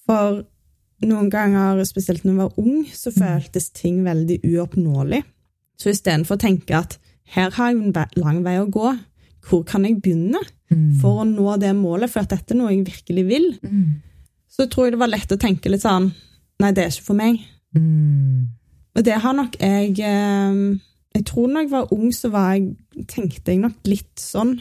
For 0.05 0.43
noen 1.01 1.29
ganger, 1.31 1.81
spesielt 1.87 2.25
når 2.25 2.31
jeg 2.33 2.41
var 2.41 2.59
ung, 2.61 2.83
så 2.85 3.13
føltes 3.15 3.69
ting 3.73 4.03
veldig 4.03 4.41
uoppnåelig. 4.43 5.23
Så 5.79 5.89
istedenfor 5.93 6.35
å 6.37 6.43
tenke 6.43 6.75
at 6.77 6.97
her 7.33 7.49
har 7.55 7.71
jeg 7.71 7.81
en 7.81 8.21
lang 8.21 8.43
vei 8.43 8.57
å 8.59 8.69
gå, 8.69 8.91
hvor 9.47 9.63
kan 9.67 9.85
jeg 9.87 10.01
begynne 10.01 10.39
for 11.01 11.19
å 11.21 11.27
nå 11.27 11.57
det 11.59 11.73
målet, 11.75 12.09
for 12.09 12.21
at 12.23 12.29
dette 12.31 12.53
er 12.53 12.57
noe 12.61 12.71
jeg 12.71 12.85
virkelig 12.87 13.25
vil, 13.27 13.47
Mm. 13.63 14.01
så 14.47 14.67
tror 14.69 14.85
jeg 14.87 14.93
det 14.93 14.99
var 15.01 15.11
lett 15.11 15.31
å 15.31 15.37
tenke 15.41 15.69
litt 15.69 15.81
sånn 15.83 16.11
Nei, 16.61 16.69
det 16.71 16.83
er 16.83 16.91
ikke 16.93 17.03
for 17.07 17.17
meg. 17.17 17.39
Mm. 17.75 18.47
Og 18.95 19.03
det 19.03 19.15
har 19.23 19.33
nok 19.33 19.55
jeg 19.59 19.95
eh, 19.99 20.77
Jeg 21.15 21.25
tror 21.25 21.47
når 21.49 21.61
jeg 21.65 21.71
var 21.71 21.93
ung, 21.95 22.11
så 22.13 22.29
var 22.29 22.53
jeg, 22.53 22.75
tenkte 23.07 23.51
jeg 23.51 23.59
nok 23.63 23.79
litt 23.89 24.15
sånn. 24.21 24.53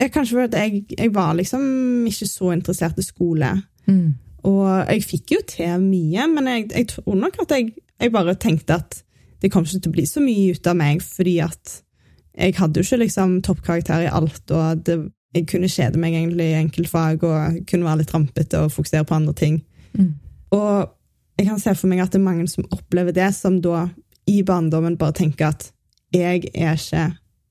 Jeg, 0.00 0.10
kanskje 0.10 0.40
fordi 0.40 0.56
jeg, 0.64 0.84
jeg 0.98 1.12
var 1.14 1.34
liksom 1.36 2.06
ikke 2.08 2.26
så 2.26 2.50
interessert 2.56 2.98
i 2.98 3.04
skole. 3.06 3.52
Mm. 3.86 4.14
Og 4.44 4.64
jeg 4.90 5.04
fikk 5.06 5.36
jo 5.36 5.40
til 5.46 5.78
mye, 5.84 6.26
men 6.32 6.46
jeg, 6.50 6.66
jeg 6.72 6.88
tror 6.96 7.14
nok 7.20 7.38
at 7.44 7.54
jeg, 7.54 7.74
jeg 8.00 8.10
bare 8.12 8.34
tenkte 8.34 8.80
at 8.80 9.02
det 9.44 9.52
kom 9.52 9.62
ikke 9.68 9.82
til 9.84 9.92
å 9.92 9.96
bli 10.00 10.06
så 10.08 10.20
mye 10.24 10.56
ut 10.56 10.66
av 10.66 10.76
meg, 10.80 11.02
fordi 11.04 11.36
at 11.44 11.76
jeg 12.34 12.56
hadde 12.58 12.80
jo 12.80 12.86
ikke 12.86 13.04
liksom 13.04 13.36
toppkarakter 13.46 14.06
i 14.06 14.10
alt, 14.10 14.42
og 14.50 14.82
det, 14.86 14.98
jeg 15.34 15.46
kunne 15.50 15.70
kjede 15.70 16.00
meg 16.02 16.16
egentlig 16.16 16.50
i 16.50 16.58
enkeltfag, 16.58 17.22
og 17.22 17.60
kunne 17.70 17.86
være 17.86 18.02
litt 18.02 18.14
rampete 18.14 18.64
og 18.64 18.72
fokusere 18.74 19.06
på 19.06 19.16
andre 19.18 19.34
ting. 19.38 19.60
Mm. 19.94 20.12
Og 20.54 20.90
jeg 21.38 21.48
kan 21.48 21.62
se 21.62 21.74
for 21.78 21.90
meg 21.90 22.02
at 22.02 22.14
det 22.14 22.20
er 22.20 22.26
mange 22.26 22.46
som 22.50 22.66
opplever 22.74 23.14
det, 23.14 23.30
som 23.36 23.60
da 23.62 23.88
i 24.30 24.40
barndommen 24.46 24.98
bare 24.98 25.16
tenker 25.18 25.50
at 25.52 25.70
jeg 26.14 26.46
er 26.54 26.78
ikke 26.78 27.06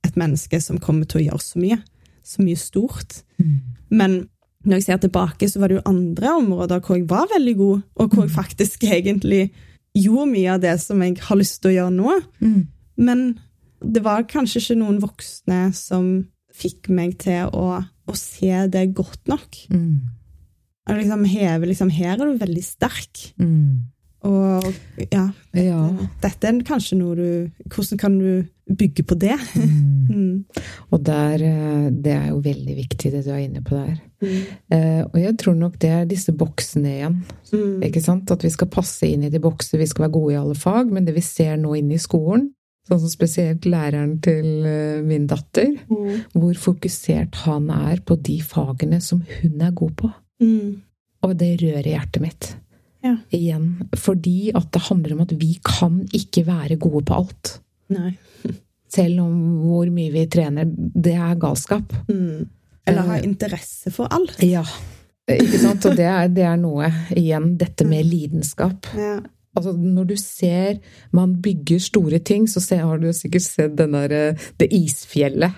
et 0.07 0.19
menneske 0.19 0.59
som 0.63 0.79
kommer 0.81 1.07
til 1.07 1.21
å 1.21 1.25
gjøre 1.27 1.43
så 1.43 1.59
mye, 1.59 1.79
så 2.23 2.43
mye 2.43 2.59
stort. 2.59 3.21
Mm. 3.37 3.57
Men 3.91 4.15
når 4.63 4.79
jeg 4.79 4.85
ser 4.87 5.01
tilbake, 5.03 5.49
så 5.51 5.59
var 5.59 5.69
det 5.69 5.79
jo 5.79 5.87
andre 5.89 6.35
områder 6.39 6.83
hvor 6.83 6.97
jeg 6.97 7.09
var 7.09 7.27
veldig 7.33 7.55
god, 7.59 7.81
og 7.99 8.13
hvor 8.13 8.23
jeg 8.25 8.35
faktisk 8.35 8.85
egentlig 8.87 9.43
gjorde 9.93 10.31
mye 10.31 10.53
av 10.55 10.61
det 10.63 10.77
som 10.81 11.01
jeg 11.03 11.19
har 11.21 11.39
lyst 11.39 11.59
til 11.61 11.73
å 11.73 11.75
gjøre 11.77 11.95
nå. 11.97 12.19
Mm. 12.39 12.61
Men 13.03 13.25
det 13.83 14.03
var 14.05 14.25
kanskje 14.29 14.61
ikke 14.61 14.79
noen 14.79 14.99
voksne 15.03 15.61
som 15.75 16.11
fikk 16.53 16.89
meg 16.93 17.17
til 17.23 17.49
å, 17.49 17.79
å 17.81 18.15
se 18.17 18.51
det 18.71 18.87
godt 18.95 19.27
nok. 19.31 19.57
Mm. 19.73 19.95
Og 20.89 20.99
liksom 20.99 21.23
heve 21.31 21.69
liksom 21.69 21.89
Her 21.95 22.17
er 22.17 22.25
du 22.33 22.39
veldig 22.41 22.63
sterk. 22.65 23.29
Mm. 23.39 23.89
Og 24.23 24.65
ja, 25.11 25.29
Ja. 25.55 25.79
dette 26.23 26.47
er 26.47 26.59
kanskje 26.63 26.95
noe 26.95 27.15
du 27.15 27.27
Hvordan 27.67 27.99
kan 27.99 28.13
du 28.19 28.45
bygge 28.71 29.03
på 29.07 29.17
det? 29.19 29.37
Mm. 29.55 29.89
Mm. 30.13 30.43
Og 30.91 30.99
der, 31.07 31.41
eh, 31.41 31.85
det 31.89 32.11
er 32.11 32.25
jo 32.27 32.41
veldig 32.43 32.73
viktig, 32.75 33.09
det 33.13 33.21
du 33.25 33.29
er 33.31 33.39
inne 33.45 33.61
på 33.63 33.73
der. 33.73 33.95
Mm. 34.21 34.41
Eh, 34.75 34.99
og 35.07 35.15
jeg 35.17 35.37
tror 35.39 35.55
nok 35.57 35.77
det 35.81 35.89
er 35.89 36.03
disse 36.05 36.33
boksene 36.35 36.91
igjen. 36.91 37.15
Mm. 37.53 37.79
Ikke 37.87 38.01
sant? 38.03 38.29
At 38.35 38.43
vi 38.43 38.51
skal 38.53 38.67
passe 38.69 39.07
inn 39.07 39.23
i 39.23 39.31
de 39.33 39.39
bokser, 39.41 39.79
vi 39.79 39.87
skal 39.89 40.03
være 40.05 40.13
gode 40.17 40.33
i 40.35 40.37
alle 40.37 40.57
fag, 40.59 40.91
men 40.91 41.07
det 41.07 41.15
vi 41.15 41.23
ser 41.25 41.55
nå 41.57 41.71
inne 41.79 41.95
i 41.95 42.03
skolen, 42.03 42.49
sånn 42.87 42.99
som 42.99 43.11
spesielt 43.11 43.65
læreren 43.69 44.17
til 44.23 44.65
eh, 44.67 45.01
min 45.05 45.27
datter, 45.27 45.69
Mm. 45.89 46.23
hvor 46.33 46.53
fokusert 46.59 47.35
han 47.45 47.69
er 47.71 48.01
på 48.05 48.17
de 48.21 48.39
fagene 48.41 48.99
som 49.01 49.21
hun 49.41 49.61
er 49.61 49.71
god 49.71 49.95
på. 50.01 50.11
Mm. 50.43 50.81
Og 51.23 51.37
det 51.39 51.53
rører 51.61 51.87
hjertet 51.93 52.21
mitt. 52.21 52.55
Ja. 53.03 53.17
Igjen. 53.35 53.69
Fordi 53.95 54.51
at 54.55 54.71
det 54.71 54.81
handler 54.89 55.13
om 55.13 55.21
at 55.21 55.31
vi 55.39 55.53
kan 55.63 56.01
ikke 56.13 56.45
være 56.47 56.77
gode 56.79 57.05
på 57.07 57.15
alt. 57.21 57.59
Nei. 57.89 58.17
Selv 58.93 59.19
om 59.23 59.37
hvor 59.63 59.89
mye 59.91 60.11
vi 60.13 60.25
trener. 60.31 60.67
Det 60.67 61.13
er 61.15 61.35
galskap. 61.39 61.91
Mm. 62.09 62.47
Eller 62.87 63.01
ha 63.07 63.17
interesse 63.23 63.91
for 63.91 64.07
alt. 64.11 64.35
Ja. 64.43 64.63
Ikke 65.31 65.59
sant? 65.61 65.85
Og 65.87 65.95
det 65.95 66.03
er, 66.05 66.27
det 66.27 66.43
er 66.43 66.57
noe, 66.59 66.89
igjen, 67.15 67.53
dette 67.57 67.85
med 67.87 68.03
lidenskap. 68.05 68.87
Ja. 68.99 69.21
Altså, 69.55 69.73
når 69.77 70.07
du 70.07 70.15
ser 70.17 70.79
man 71.11 71.35
bygger 71.41 71.79
store 71.79 72.19
ting, 72.19 72.47
så 72.49 72.59
ser, 72.61 72.81
har 72.87 72.97
du 72.97 73.11
sikkert 73.13 73.41
sett 73.45 73.75
den 73.77 73.91
der, 73.93 74.11
eh, 74.11 74.47
det 74.57 74.71
isfjellet 74.73 75.53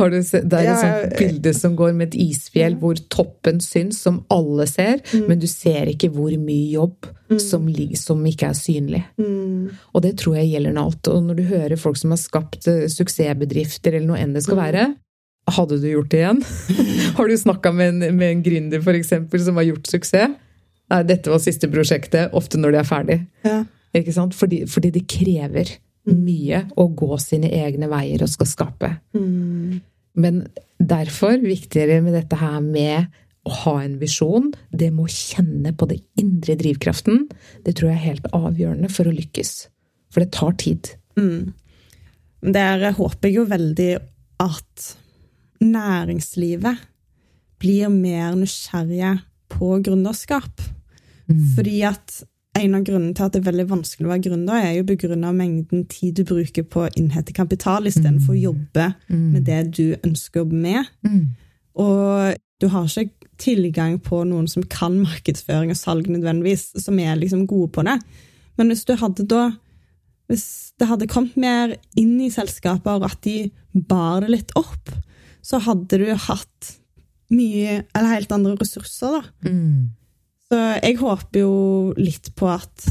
Har 0.00 0.10
du 0.10 0.16
sett, 0.26 0.48
det 0.50 0.58
er 0.58 0.72
et 0.72 0.80
sånt 0.80 1.18
bilde 1.20 1.52
som 1.54 1.76
går 1.78 1.92
med 1.94 2.08
et 2.08 2.16
isfjell 2.18 2.74
hvor 2.80 2.98
toppen 3.14 3.60
syns, 3.62 4.00
som 4.02 4.24
alle 4.28 4.66
ser, 4.66 4.98
Mm. 5.12 5.28
men 5.28 5.38
du 5.38 5.46
ser 5.46 5.86
ikke 5.86 6.10
hvor 6.10 6.32
mye 6.36 6.72
jobb 6.72 7.06
som, 7.38 7.68
som 7.94 8.24
ikke 8.26 8.48
er 8.48 8.54
synlig. 8.58 9.04
Mm. 9.20 9.70
Og 9.94 10.02
det 10.02 10.16
tror 10.18 10.34
jeg 10.40 10.50
gjelder 10.50 10.72
med 10.74 10.82
alt. 10.82 11.08
Og 11.08 11.22
når 11.22 11.36
du 11.36 11.42
hører 11.44 11.76
folk 11.78 11.96
som 11.96 12.10
har 12.10 12.18
skapt 12.18 12.66
eh, 12.66 12.88
suksessbedrifter, 12.90 13.94
eller 13.94 14.06
noe 14.08 14.18
enn 14.18 14.34
det 14.34 14.42
skal 14.42 14.56
Mm. 14.58 14.64
være 14.64 14.94
Hadde 15.46 15.76
du 15.78 15.86
gjort 15.92 16.08
det 16.08 16.20
igjen? 16.24 16.38
har 17.16 17.28
du 17.28 17.34
snakka 17.36 17.70
med, 17.72 18.02
en- 18.02 18.16
med 18.16 18.30
en 18.32 18.42
gründer, 18.42 18.82
for 18.82 18.92
eksempel, 18.96 19.38
som 19.44 19.54
har 19.56 19.64
gjort 19.68 19.86
suksess? 19.86 20.34
Nei, 20.92 21.00
dette 21.08 21.32
var 21.32 21.40
siste 21.42 21.70
prosjektet, 21.72 22.34
ofte 22.36 22.60
når 22.60 22.74
de 22.74 22.80
er 22.80 22.88
ferdig. 22.88 23.18
Ja. 23.46 23.62
Ikke 23.96 24.14
sant? 24.14 24.36
Fordi, 24.36 24.64
fordi 24.70 24.90
det 24.94 25.06
krever 25.10 25.70
mye 26.10 26.64
å 26.76 26.88
gå 26.92 27.16
sine 27.22 27.48
egne 27.54 27.88
veier 27.88 28.24
og 28.24 28.32
skal 28.32 28.50
skape. 28.50 28.90
Mm. 29.16 29.80
Men 30.20 30.42
derfor 30.78 31.38
viktigere 31.42 32.02
med 32.04 32.16
dette 32.18 32.38
her 32.38 32.58
med 32.62 33.12
å 33.44 33.52
ha 33.64 33.74
en 33.82 33.96
visjon, 34.00 34.50
det 34.72 34.90
med 34.92 35.06
å 35.06 35.12
kjenne 35.12 35.74
på 35.76 35.88
det 35.90 36.00
indre 36.20 36.56
drivkraften, 36.60 37.26
det 37.64 37.76
tror 37.76 37.92
jeg 37.92 37.98
er 37.98 38.08
helt 38.10 38.28
avgjørende 38.36 38.90
for 38.92 39.08
å 39.08 39.14
lykkes. 39.14 39.52
For 40.12 40.24
det 40.24 40.32
tar 40.36 40.56
tid. 40.60 40.94
Mm. 41.18 41.52
Der 42.54 42.90
håper 42.96 43.28
jeg 43.28 43.38
jo 43.38 43.46
veldig 43.50 43.90
at 44.44 44.88
næringslivet 45.64 46.82
blir 47.62 47.92
mer 47.92 48.34
nysgjerrige 48.36 49.16
på 49.52 49.76
gründerskap. 49.84 50.64
Fordi 51.56 51.80
at 51.88 52.22
en 52.54 52.76
av 52.78 52.84
grunnene 52.86 53.14
til 53.16 53.26
at 53.26 53.34
det 53.34 53.40
er 53.42 53.48
veldig 53.48 53.66
vanskelig 53.72 54.06
å 54.06 54.12
være 54.12 54.24
gründer, 54.28 54.60
er 54.62 54.76
jo 54.76 54.86
begrunna 54.86 55.32
mengden 55.34 55.86
tid 55.90 56.20
du 56.20 56.24
bruker 56.28 56.66
på 56.70 56.84
å 56.84 56.92
innhente 56.94 57.34
kapital 57.34 57.88
istedenfor 57.90 58.36
å 58.36 58.42
jobbe 58.44 58.92
med 59.10 59.48
det 59.48 59.60
du 59.74 59.96
ønsker 60.06 60.40
å 60.40 60.44
jobbe 60.44 60.60
med. 60.62 60.92
Mm. 61.02 61.24
Og 61.82 62.36
du 62.62 62.68
har 62.70 62.86
ikke 62.86 63.32
tilgang 63.42 63.98
på 63.98 64.20
noen 64.28 64.46
som 64.50 64.62
kan 64.70 65.00
markedsføring 65.02 65.72
og 65.74 65.80
salg 65.80 66.06
nødvendigvis, 66.06 66.70
som 66.84 66.98
er 67.02 67.18
liksom 67.18 67.48
gode 67.50 67.72
på 67.74 67.82
det. 67.86 67.98
Men 68.58 68.70
hvis 68.70 68.86
du 68.86 68.94
hadde 69.00 69.26
da 69.28 69.50
Hvis 70.24 70.72
det 70.80 70.86
hadde 70.88 71.06
kommet 71.06 71.34
mer 71.36 71.74
inn 72.00 72.14
i 72.24 72.30
selskaper, 72.32 72.96
og 72.96 73.10
at 73.10 73.18
de 73.26 73.50
bar 73.74 74.22
det 74.24 74.30
litt 74.30 74.54
opp, 74.56 74.88
så 75.44 75.58
hadde 75.60 75.98
du 76.00 76.06
hatt 76.16 76.70
mye 77.28 77.82
Eller 77.92 78.14
helt 78.14 78.32
andre 78.32 78.54
ressurser, 78.56 79.18
da. 79.18 79.50
Mm. 79.50 79.90
Så 80.54 80.60
jeg 80.78 81.00
håper 81.00 81.40
jo 81.40 81.54
litt 81.98 82.28
på 82.38 82.46
at 82.46 82.84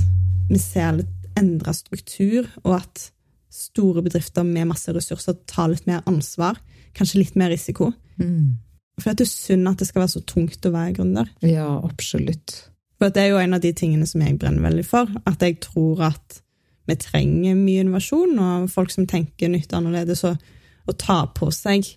vi 0.49 0.57
ser 0.59 0.97
litt 0.97 1.38
endra 1.39 1.72
struktur, 1.72 2.49
og 2.66 2.76
at 2.82 3.05
store 3.53 4.03
bedrifter 4.03 4.43
med 4.43 4.68
masse 4.74 4.91
ressurser 4.91 5.38
tar 5.47 5.70
litt 5.72 5.88
mer 5.88 6.01
ansvar. 6.09 6.59
Kanskje 6.97 7.22
litt 7.22 7.38
mer 7.39 7.53
risiko. 7.53 7.88
Mm. 8.20 8.59
For 8.99 9.16
det 9.16 9.24
er 9.24 9.32
synd 9.32 9.70
at 9.72 9.80
det 9.80 9.88
skal 9.88 10.03
være 10.03 10.11
så 10.11 10.24
tungt 10.28 10.68
å 10.68 10.74
være 10.74 10.95
gründer. 10.97 11.32
Ja, 11.45 11.70
absolutt. 11.88 12.57
For 12.99 13.14
det 13.14 13.24
er 13.24 13.32
jo 13.32 13.39
en 13.39 13.55
av 13.55 13.64
de 13.64 13.72
tingene 13.78 14.09
som 14.09 14.22
jeg 14.26 14.36
brenner 14.41 14.68
veldig 14.68 14.86
for. 14.89 15.09
At 15.30 15.45
jeg 15.45 15.61
tror 15.64 16.03
at 16.11 16.41
vi 16.89 16.99
trenger 16.99 17.55
mye 17.55 17.86
innovasjon, 17.86 18.36
og 18.43 18.70
folk 18.74 18.91
som 18.91 19.07
tenker 19.07 19.53
nytt 19.53 19.72
og 19.72 19.80
annerledes, 19.80 20.26
og, 20.28 20.36
og 20.84 20.99
tar 20.99 21.32
på 21.38 21.47
seg 21.55 21.88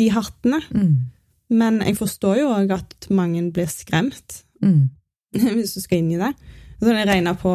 de 0.00 0.10
hattene. 0.10 0.58
Mm. 0.74 0.96
Men 1.54 1.78
jeg 1.86 2.00
forstår 2.00 2.42
jo 2.42 2.50
òg 2.56 2.74
at 2.74 3.12
mange 3.14 3.52
blir 3.54 3.70
skremt, 3.70 4.42
Mm. 4.62 4.90
hvis 5.56 5.76
du 5.76 5.80
skal 5.82 6.02
inn 6.02 6.12
i 6.14 6.20
det. 6.20 6.32
Så 6.82 6.90
jeg 6.90 7.06
regna 7.06 7.36
på 7.38 7.52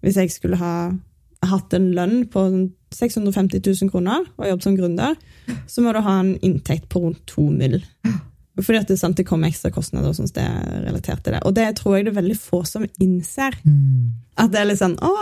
Hvis 0.00 0.16
jeg 0.16 0.30
skulle 0.32 0.56
ha 0.56 0.72
hatt 1.48 1.74
en 1.76 1.90
lønn 1.94 2.22
på 2.30 2.44
650 2.94 3.60
000 3.62 3.90
kroner 3.92 4.24
og 4.38 4.48
jobbet 4.48 4.64
som 4.64 4.76
gründer, 4.78 5.18
så 5.70 5.82
må 5.84 5.92
du 5.92 6.00
ha 6.02 6.14
en 6.22 6.32
inntekt 6.44 6.88
på 6.90 7.02
rundt 7.02 7.20
to 7.30 7.44
mill. 7.50 7.80
Fordi 8.58 8.80
at 8.80 8.88
det, 8.90 8.96
sant, 8.98 9.18
det 9.18 9.26
kommer 9.28 9.50
ekstra 9.50 9.70
kostnader 9.70 10.10
og 10.10 10.32
det 10.34 10.42
er 10.42 10.80
relatert 10.82 11.22
til 11.22 11.36
det. 11.36 11.42
Og 11.46 11.54
det 11.54 11.66
tror 11.78 11.94
jeg 11.96 12.06
det 12.06 12.12
er 12.12 12.18
veldig 12.18 12.38
få 12.40 12.64
som 12.66 12.86
innser. 12.98 13.54
Mm. 13.62 14.16
At 14.38 14.50
det 14.54 14.60
er 14.60 14.68
litt 14.70 14.80
sånn 14.80 14.96
Å, 15.02 15.12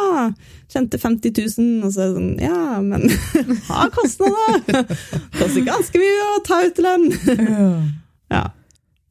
tjente 0.73 1.01
50 1.01 1.35
000, 1.59 1.85
og 1.85 1.93
så 1.93 2.05
er 2.05 2.09
det 2.09 2.17
sånn 2.17 2.33
Ja, 2.41 2.81
men 2.85 3.05
ha 3.71 3.89
kostnader! 3.93 4.89
Koster 5.37 5.67
ganske 5.69 6.01
mye 6.01 6.31
å 6.31 6.41
ta 6.49 6.63
ut 6.65 6.81
lønn. 6.85 7.07
Ja. 8.33 8.47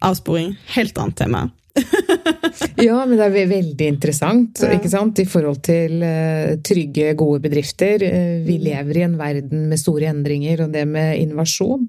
Avsporing. 0.06 0.56
Helt 0.74 0.98
annet 1.02 1.22
tema. 1.22 1.46
Ja, 2.86 2.98
men 3.08 3.16
det 3.18 3.26
er 3.26 3.48
veldig 3.50 3.88
interessant 3.88 4.60
Ja. 4.64 4.72
ikke 4.78 4.90
sant? 4.92 5.20
i 5.20 5.26
forhold 5.28 5.62
til 5.66 6.04
uh, 6.04 6.56
trygge, 6.66 7.14
gode 7.20 7.42
bedrifter. 7.46 8.04
Uh, 8.04 8.44
vi 8.48 8.58
lever 8.64 9.00
i 9.00 9.04
en 9.08 9.18
verden 9.20 9.66
med 9.72 9.80
store 9.82 10.10
endringer, 10.12 10.66
og 10.66 10.74
det 10.76 10.86
med 10.88 11.20
innovasjon, 11.24 11.88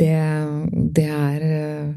det, 0.00 0.14
det 0.96 1.06
er 1.10 1.44
uh, 1.48 1.92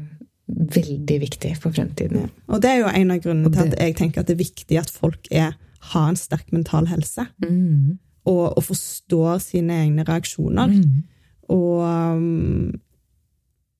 veldig 0.78 1.18
viktig 1.24 1.54
for 1.60 1.74
fremtiden. 1.76 2.26
Ja. 2.26 2.30
Og 2.54 2.62
det 2.64 2.70
er 2.74 2.82
jo 2.84 2.92
en 3.02 3.14
av 3.14 3.22
grunnene 3.24 3.52
til 3.54 3.66
at 3.70 3.78
jeg 3.82 3.96
tenker 3.98 4.22
at 4.22 4.30
det 4.30 4.36
er 4.38 4.44
viktig 4.44 4.78
at 4.80 4.90
folk 4.94 5.30
er, 5.30 5.54
har 5.92 6.08
en 6.12 6.18
sterk 6.18 6.52
mental 6.54 6.86
helse, 6.90 7.26
Mm. 7.44 7.98
og, 8.28 8.58
og 8.58 8.64
forstår 8.66 9.38
sine 9.40 9.72
egne 9.86 10.04
reaksjoner, 10.08 10.68
Mm. 10.74 11.02
og, 11.48 11.82
um, 11.82 12.72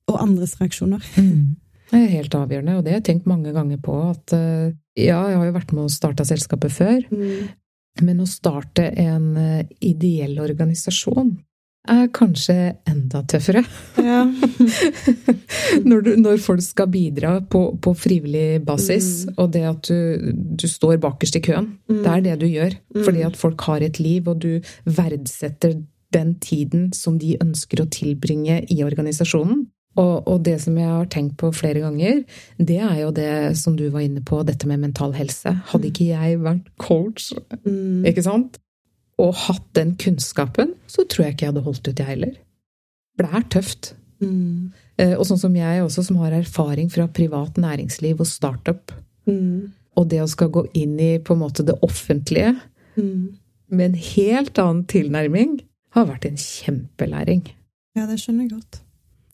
og 0.09 0.21
andres 0.23 0.55
reaksjoner. 0.61 1.03
Mm. 1.89 1.95
Det 1.97 2.01
er 2.05 2.15
helt 2.17 2.35
avgjørende, 2.37 2.77
og 2.77 2.85
det 2.85 2.93
har 2.93 2.99
jeg 3.01 3.07
tenkt 3.09 3.29
mange 3.29 3.53
ganger 3.55 3.81
på. 3.81 3.97
At 4.11 4.33
eh, 4.37 4.71
ja, 4.99 5.19
jeg 5.31 5.41
har 5.41 5.45
jo 5.49 5.57
vært 5.57 5.73
med 5.73 5.87
og 5.87 5.93
starta 5.93 6.25
selskapet 6.27 6.73
før, 6.75 7.03
men 8.05 8.19
å 8.21 8.27
starte 8.29 8.91
en 9.01 9.31
eh, 9.37 9.63
ideell 9.81 10.37
organisasjon 10.43 11.37
er 11.89 12.09
kanskje 12.13 12.55
enda 12.89 13.23
tøffere. 13.25 13.63
Ja. 13.97 14.25
når, 15.89 16.01
du, 16.05 16.09
når 16.21 16.41
folk 16.43 16.61
skal 16.61 16.89
bidra 16.91 17.39
på, 17.41 17.61
på 17.81 17.93
frivillig 17.97 18.59
basis, 18.67 19.07
Mm. 19.25 19.33
og 19.41 19.47
det 19.55 19.63
at 19.65 19.87
du, 19.89 20.33
du 20.59 20.67
står 20.69 20.99
bakerst 21.01 21.39
i 21.39 21.41
køen. 21.43 21.71
Det 21.89 22.05
er 22.11 22.21
det 22.21 22.35
du 22.43 22.45
gjør. 22.47 22.75
Fordi 22.99 23.23
at 23.25 23.39
folk 23.39 23.61
har 23.67 23.81
et 23.81 23.97
liv, 23.99 24.27
og 24.29 24.43
du 24.43 24.59
verdsetter 24.85 25.79
den 26.13 26.35
tiden 26.43 26.91
som 26.93 27.17
de 27.21 27.37
ønsker 27.41 27.81
å 27.81 27.89
tilbringe 27.89 28.61
i 28.69 28.79
organisasjonen. 28.85 29.65
Og, 29.97 30.27
og 30.27 30.43
det 30.45 30.59
som 30.61 30.77
jeg 30.77 30.87
har 30.87 31.05
tenkt 31.11 31.35
på 31.41 31.49
flere 31.55 31.81
ganger, 31.81 32.21
det 32.61 32.77
er 32.79 32.99
jo 33.01 33.11
det 33.11 33.57
som 33.57 33.75
du 33.75 33.89
var 33.89 34.01
inne 34.05 34.21
på, 34.21 34.43
dette 34.45 34.67
med 34.69 34.79
mental 34.79 35.11
helse. 35.17 35.51
Hadde 35.71 35.89
ikke 35.89 36.05
jeg 36.11 36.39
vært 36.39 36.67
coach, 36.77 37.31
Mm. 37.65 38.05
ikke 38.05 38.23
sant, 38.23 38.59
og 39.19 39.33
hatt 39.35 39.65
den 39.75 39.95
kunnskapen, 39.99 40.75
så 40.87 41.03
tror 41.09 41.25
jeg 41.25 41.33
ikke 41.35 41.45
jeg 41.47 41.53
hadde 41.53 41.63
holdt 41.65 41.87
ut, 41.89 41.97
jeg 41.99 42.07
heller. 42.07 42.35
For 43.17 43.25
det 43.25 43.33
er 43.35 43.49
tøft. 43.49 43.93
Mm. 44.21 44.71
Eh, 44.99 45.15
Og 45.17 45.25
sånn 45.25 45.39
som 45.39 45.55
jeg 45.55 45.81
også, 45.83 46.03
som 46.05 46.17
har 46.17 46.31
erfaring 46.31 46.89
fra 46.91 47.07
privat 47.07 47.55
næringsliv 47.57 48.19
og 48.19 48.27
startup, 48.27 48.91
Mm. 49.27 49.71
og 49.97 50.07
det 50.09 50.19
å 50.21 50.27
skal 50.29 50.49
gå 50.49 50.67
inn 50.73 50.99
i 50.99 51.17
på 51.19 51.33
en 51.33 51.39
måte 51.39 51.65
det 51.65 51.75
offentlige 51.81 52.55
Mm. 52.95 53.33
med 53.71 53.85
en 53.89 53.93
helt 53.95 54.53
annen 54.59 54.85
tilnærming, 54.85 55.61
har 55.91 56.05
vært 56.05 56.25
en 56.25 56.35
kjempelæring. 56.37 57.47
Ja, 57.95 58.05
det 58.05 58.19
skjønner 58.19 58.47
jeg 58.47 58.51
godt. 58.51 58.81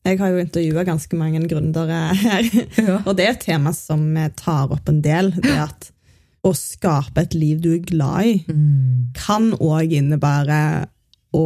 Jeg 0.06 0.20
har 0.22 0.30
jo 0.36 0.38
intervjua 0.44 0.84
ganske 0.86 1.18
mange 1.18 1.40
gründere 1.50 2.14
her, 2.16 2.50
Ja. 2.78 3.00
og 3.06 3.16
det 3.18 3.26
er 3.26 3.32
et 3.34 3.46
tema 3.48 3.72
som 3.74 4.04
tar 4.38 4.72
opp 4.76 4.90
en 4.92 5.02
del. 5.02 5.32
Det 5.42 5.56
at 5.58 5.92
å 6.46 6.52
skape 6.54 7.24
et 7.24 7.34
liv 7.34 7.62
du 7.64 7.72
er 7.74 7.80
glad 7.82 8.26
i, 8.30 8.36
Mm. 8.48 9.08
kan 9.18 9.52
òg 9.58 9.92
innebære 9.98 10.60
å 11.34 11.46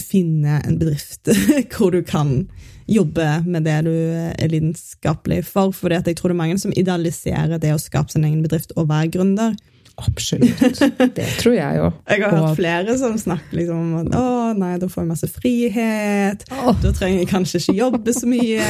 finne 0.00 0.62
en 0.64 0.78
bedrift 0.80 1.28
hvor 1.76 1.92
du 1.92 2.00
kan 2.02 2.48
jobbe 2.90 3.28
med 3.46 3.66
det 3.68 3.78
du 3.86 3.92
er 3.94 4.50
lidenskapelig 4.52 5.44
for. 5.48 5.74
For 5.76 5.94
jeg 5.94 6.16
tror 6.18 6.32
det 6.32 6.36
er 6.36 6.42
mange 6.42 6.60
som 6.62 6.74
idealiserer 6.74 7.60
det 7.62 7.74
å 7.74 7.82
skape 7.82 8.12
sin 8.12 8.26
egen 8.26 8.42
bedrift 8.44 8.74
og 8.76 8.90
være 8.90 9.12
gründer. 9.16 9.54
Absolutt. 10.00 10.80
Det 11.16 11.26
tror 11.40 11.54
jeg 11.54 11.76
jo. 11.76 11.90
Jeg 12.08 12.22
har 12.22 12.32
Og 12.32 12.46
hørt 12.48 12.56
flere 12.56 12.96
som 12.98 13.16
snakker 13.20 13.58
liksom 13.58 13.80
om 13.80 13.98
at 14.00 14.14
å 14.16 14.24
nei, 14.56 14.72
da 14.80 14.88
får 14.90 15.02
jeg 15.02 15.10
masse 15.10 15.28
frihet, 15.34 16.44
oh. 16.56 16.72
da 16.80 16.92
trenger 16.96 17.22
jeg 17.22 17.30
kanskje 17.30 17.60
ikke 17.60 17.76
jobbe 17.76 18.14
så 18.16 18.30
mye. 18.30 18.64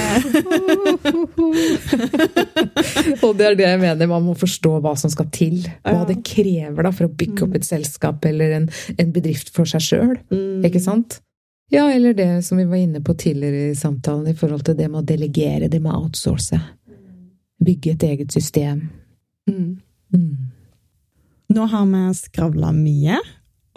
og 3.24 3.30
det 3.38 3.46
er 3.46 3.58
det 3.60 3.68
jeg 3.68 3.82
mener, 3.84 4.10
man 4.10 4.26
må 4.26 4.36
forstå 4.38 4.76
hva 4.82 4.96
som 4.98 5.12
skal 5.12 5.30
til. 5.34 5.62
Hva 5.86 6.04
det 6.08 6.20
krever 6.26 6.88
da 6.88 6.94
for 6.94 7.06
å 7.06 7.14
bygge 7.22 7.46
opp 7.46 7.58
et 7.58 7.68
selskap 7.68 8.24
eller 8.26 8.58
en, 8.60 8.70
en 8.98 9.14
bedrift 9.14 9.54
for 9.54 9.68
seg 9.70 9.86
sjøl. 9.86 10.16
Mm. 10.32 10.66
Ikke 10.66 10.82
sant? 10.82 11.20
Ja, 11.70 11.84
eller 11.92 12.14
det 12.14 12.42
som 12.42 12.58
vi 12.58 12.64
var 12.66 12.76
inne 12.76 13.00
på 13.00 13.14
tidligere 13.14 13.70
i 13.70 13.74
samtalen, 13.78 14.26
i 14.26 14.34
forhold 14.34 14.64
til 14.66 14.74
det 14.78 14.88
med 14.90 15.04
å 15.04 15.06
delegere, 15.06 15.68
det 15.70 15.78
med 15.78 15.94
å 15.94 16.00
outsource. 16.04 16.58
Bygge 17.62 17.92
et 17.94 18.06
eget 18.08 18.34
system. 18.34 18.88
Mm. 19.46 19.76
Mm. 20.10 20.48
Nå 21.54 21.68
har 21.70 21.86
vi 21.92 22.00
skravla 22.18 22.72
mye, 22.74 23.20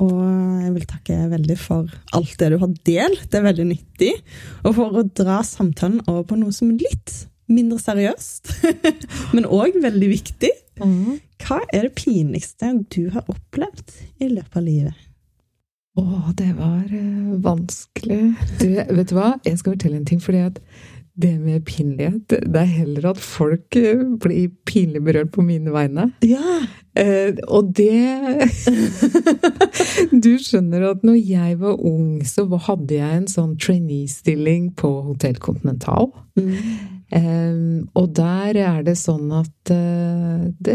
og 0.01 0.23
jeg 0.63 0.73
vil 0.73 0.89
takke 0.89 1.19
veldig 1.35 1.59
for 1.61 1.93
alt 2.17 2.33
det 2.41 2.49
du 2.49 2.57
har 2.63 2.73
delt. 2.89 3.27
Det 3.29 3.39
er 3.39 3.45
veldig 3.45 3.67
nyttig. 3.69 4.11
Og 4.63 4.73
for 4.79 4.97
å 4.97 5.05
dra 5.21 5.43
samtalen 5.45 6.01
over 6.07 6.25
på 6.31 6.41
noe 6.41 6.55
som 6.55 6.73
er 6.73 6.81
litt 6.87 7.15
mindre 7.53 7.77
seriøst, 7.77 8.55
men 9.37 9.45
òg 9.45 9.77
veldig 9.85 10.09
viktig. 10.15 10.53
Hva 11.45 11.61
er 11.69 11.85
det 11.85 11.97
pinligste 11.99 12.73
du 12.89 13.03
har 13.13 13.29
opplevd 13.29 13.99
i 14.17 14.33
løpet 14.33 14.57
av 14.57 14.65
livet? 14.65 15.09
Å, 15.93 16.03
det 16.33 16.49
var 16.57 16.89
eh, 16.89 17.33
vanskelig. 17.43 18.33
Du, 18.57 18.67
vet 18.73 19.11
du 19.11 19.13
hva? 19.13 19.35
Jeg 19.45 19.59
skal 19.61 19.75
fortelle 19.75 19.99
en 19.99 20.07
ting. 20.09 20.21
fordi 20.21 20.41
at 20.47 20.59
det 21.13 21.35
med 21.37 21.61
pinlighet, 21.69 22.31
det 22.31 22.57
er 22.57 22.71
heller 22.79 23.11
at 23.11 23.19
folk 23.21 23.77
eh, 23.77 24.01
blir 24.23 24.49
pinlig 24.65 25.03
berørt 25.05 25.29
på 25.35 25.45
mine 25.45 25.73
vegne. 25.73 26.07
Ja. 26.25 26.63
Eh, 26.95 27.33
og 27.49 27.71
det 27.73 28.49
Du 30.25 30.35
skjønner 30.37 30.85
at 30.91 31.05
når 31.05 31.17
jeg 31.17 31.59
var 31.63 31.79
ung, 31.81 32.21
så 32.27 32.45
hadde 32.67 32.99
jeg 32.99 33.21
en 33.21 33.29
sånn 33.29 33.55
trainee-stilling 33.57 34.73
på 34.77 34.91
Hotell 35.07 35.39
Continental. 35.41 36.11
Mm. 36.37 36.93
Um, 37.13 37.89
og 37.93 38.07
der 38.17 38.57
er 38.57 38.79
det 38.81 38.95
sånn 38.97 39.27
at 39.37 39.69
uh, 39.69 40.47
det, 40.65 40.73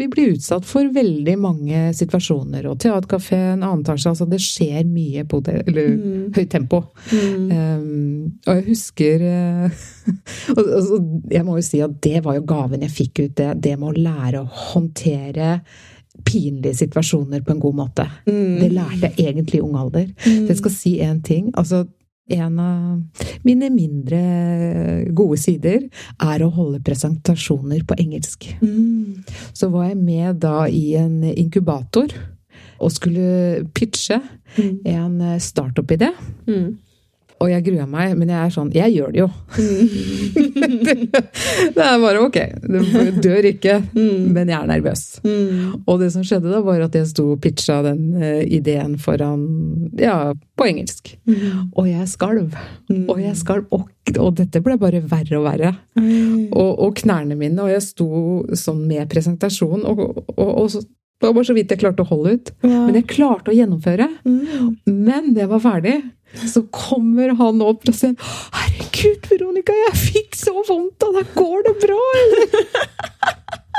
vi 0.00 0.08
blir 0.10 0.32
utsatt 0.34 0.66
for 0.66 0.88
veldig 0.90 1.36
mange 1.38 1.82
situasjoner. 1.94 2.66
Og 2.66 2.80
teaterkafé, 2.82 3.38
en 3.52 3.62
annen 3.62 3.84
etasje 3.84 4.10
Altså 4.10 4.26
det 4.26 4.40
skjer 4.42 4.82
mye 4.88 5.22
på 5.28 5.38
det, 5.46 5.60
eller 5.70 5.92
mm. 5.94 6.24
høyt 6.34 6.50
tempo. 6.50 6.82
Mm. 7.12 7.46
Um, 7.52 8.24
og 8.48 8.58
jeg 8.58 8.66
husker 8.72 9.26
uh, 9.28 9.86
og, 10.56 10.64
og, 10.64 11.06
Jeg 11.30 11.46
må 11.46 11.60
jo 11.60 11.66
si 11.68 11.82
at 11.86 11.96
det 12.02 12.24
var 12.26 12.40
jo 12.40 12.46
gaven 12.48 12.82
jeg 12.86 12.96
fikk 12.96 13.22
ut, 13.22 13.36
det, 13.38 13.52
det 13.68 13.76
med 13.78 13.92
å 13.92 14.06
lære 14.08 14.42
å 14.42 14.50
håndtere 14.72 15.55
pinlige 16.24 16.78
situasjoner 16.80 17.42
på 17.44 17.52
en 17.52 17.60
god 17.60 17.76
måte. 17.76 18.06
Mm. 18.26 18.56
Det 18.60 18.70
lærte 18.72 19.10
jeg 19.10 19.14
egentlig 19.18 19.60
i 19.60 19.64
ung 19.64 19.76
alder. 19.76 20.08
Mm. 20.26 20.46
jeg 20.48 20.56
skal 20.56 20.74
si 20.74 20.96
én 21.04 21.22
ting. 21.22 21.50
Altså, 21.54 21.84
en 22.30 22.58
av 22.58 23.26
mine 23.46 23.68
mindre 23.70 24.20
gode 25.14 25.38
sider 25.38 25.84
er 26.18 26.42
å 26.42 26.50
holde 26.50 26.82
presentasjoner 26.86 27.84
på 27.86 27.98
engelsk. 28.02 28.48
Mm. 28.62 29.22
Så 29.54 29.68
var 29.70 29.90
jeg 29.90 30.00
med 30.00 30.40
da 30.42 30.64
i 30.66 30.96
en 30.98 31.20
inkubator 31.22 32.10
og 32.82 32.92
skulle 32.92 33.66
pitche 33.76 34.18
mm. 34.56 34.80
en 34.90 35.20
startup-idé. 35.40 36.10
Mm. 36.48 36.74
Og 37.36 37.50
jeg 37.50 37.64
gruer 37.66 37.88
meg, 37.90 38.14
men 38.16 38.30
jeg 38.32 38.38
er 38.40 38.52
sånn 38.54 38.70
Jeg 38.72 38.94
gjør 38.94 39.10
det 39.12 39.20
jo! 39.20 39.26
Mm. 39.60 41.02
det, 41.76 41.82
er 41.84 41.98
bare 42.00 42.22
ok. 42.24 42.38
Du 42.64 42.78
dør 43.22 43.48
ikke, 43.50 43.74
mm. 43.92 44.30
men 44.32 44.52
jeg 44.52 44.56
er 44.56 44.70
nervøs. 44.70 45.02
Mm. 45.26 45.82
Og 45.84 46.00
det 46.00 46.10
som 46.14 46.24
skjedde 46.24 46.52
da, 46.52 46.62
var 46.64 46.86
at 46.86 46.96
jeg 46.96 47.10
sto 47.10 47.28
og 47.34 47.42
pitcha 47.44 47.82
den 47.84 48.16
uh, 48.16 48.40
ideen 48.40 48.96
foran 49.00 49.44
Ja, 50.00 50.32
på 50.56 50.68
engelsk. 50.70 51.12
Mm. 51.28 51.74
Og 51.76 51.90
jeg 51.90 52.08
skalv. 52.08 52.56
Mm. 52.88 53.04
Og 53.12 53.20
jeg 53.20 53.36
skalv. 53.36 53.68
Og, 53.74 53.88
og, 54.16 54.30
dette 54.40 54.62
ble 54.64 54.78
bare 54.80 55.02
verre 55.04 55.40
og 55.40 55.46
verre. 55.50 55.74
Mm. 55.98 56.48
Og, 56.48 56.72
og, 56.72 56.96
knærne 57.02 57.36
mine, 57.36 57.60
og 57.62 57.72
jeg 57.74 57.84
sto 57.84 58.08
sånn 58.56 58.86
med 58.88 59.10
presentasjon, 59.12 59.84
og, 59.84 60.02
og 60.36 60.78
det 61.16 61.26
var 61.26 61.36
bare 61.38 61.48
så 61.48 61.56
vidt 61.56 61.72
jeg 61.72 61.80
klarte 61.80 62.04
å 62.04 62.10
holde 62.10 62.36
ut. 62.36 62.52
Ja. 62.60 62.82
Men 62.84 62.98
jeg 62.98 63.08
klarte 63.08 63.52
å 63.52 63.56
gjennomføre. 63.56 64.10
Men 64.84 65.32
det 65.36 65.48
var 65.48 65.62
ferdig. 65.64 65.96
Så 66.36 66.66
kommer 66.74 67.32
han 67.38 67.62
opp 67.64 67.86
og 67.88 67.94
sier 67.96 68.12
'Herregud, 68.20 69.28
Veronica, 69.30 69.72
jeg 69.72 69.96
fikk 69.96 70.36
så 70.36 70.52
vondt 70.68 71.06
av 71.06 71.16
deg! 71.16 71.30
Går 71.38 71.64
det 71.64 71.74
bra, 71.86 72.02
eller?' 72.22 72.58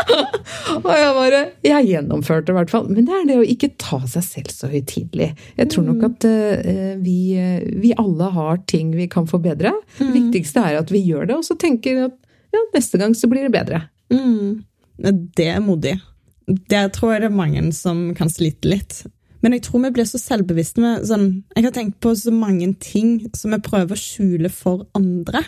og 0.77 0.89
jeg 0.93 1.13
bare 1.17 1.39
Jeg 1.65 1.87
gjennomførte 1.91 2.53
i 2.53 2.57
hvert 2.57 2.73
fall. 2.73 2.87
Men 2.89 3.05
det 3.05 3.13
er 3.13 3.29
det 3.29 3.37
å 3.41 3.45
ikke 3.45 3.73
ta 3.77 3.99
seg 4.09 4.25
selv 4.25 4.53
så 4.53 4.71
høytidelig. 4.71 5.29
Jeg 5.59 5.71
tror 5.73 5.87
nok 5.89 6.05
at 6.07 6.27
uh, 6.29 6.95
vi, 7.03 7.19
vi, 7.83 7.93
alle 7.99 8.31
har 8.33 8.61
ting 8.71 8.95
vi 8.97 9.09
kan 9.11 9.29
forbedre. 9.29 9.75
Det 9.97 10.09
mm. 10.09 10.15
viktigste 10.17 10.63
er 10.63 10.81
at 10.81 10.93
vi 10.93 11.03
gjør 11.05 11.29
det, 11.29 11.37
og 11.37 11.45
så 11.45 11.57
tenker 11.59 12.07
at 12.07 12.17
ja, 12.55 12.63
neste 12.73 12.97
gang 13.01 13.13
så 13.17 13.29
blir 13.29 13.45
det 13.45 13.53
bedre. 13.53 13.85
Mm. 14.13 14.63
Det 15.37 15.51
er 15.51 15.61
modig. 15.61 15.97
Der 16.47 16.89
tror 16.95 17.13
jeg 17.13 17.25
det 17.25 17.31
er 17.31 17.39
mange 17.39 17.63
som 17.75 18.11
kan 18.15 18.31
slite 18.31 18.69
litt. 18.71 19.01
Men 19.43 19.53
jeg 19.53 19.67
tror 19.67 19.83
vi 19.83 19.93
blir 19.97 20.07
så 20.09 20.19
selvbevisste 20.19 20.81
med 20.81 21.03
sånn 21.05 21.27
Jeg 21.53 21.67
har 21.67 21.73
tenkt 21.75 21.99
på 22.01 22.13
så 22.17 22.31
mange 22.33 22.71
ting 22.81 23.19
som 23.37 23.53
vi 23.53 23.59
prøver 23.63 23.93
å 23.93 23.99
skjule 23.99 24.51
for 24.53 24.87
andre. 24.97 25.43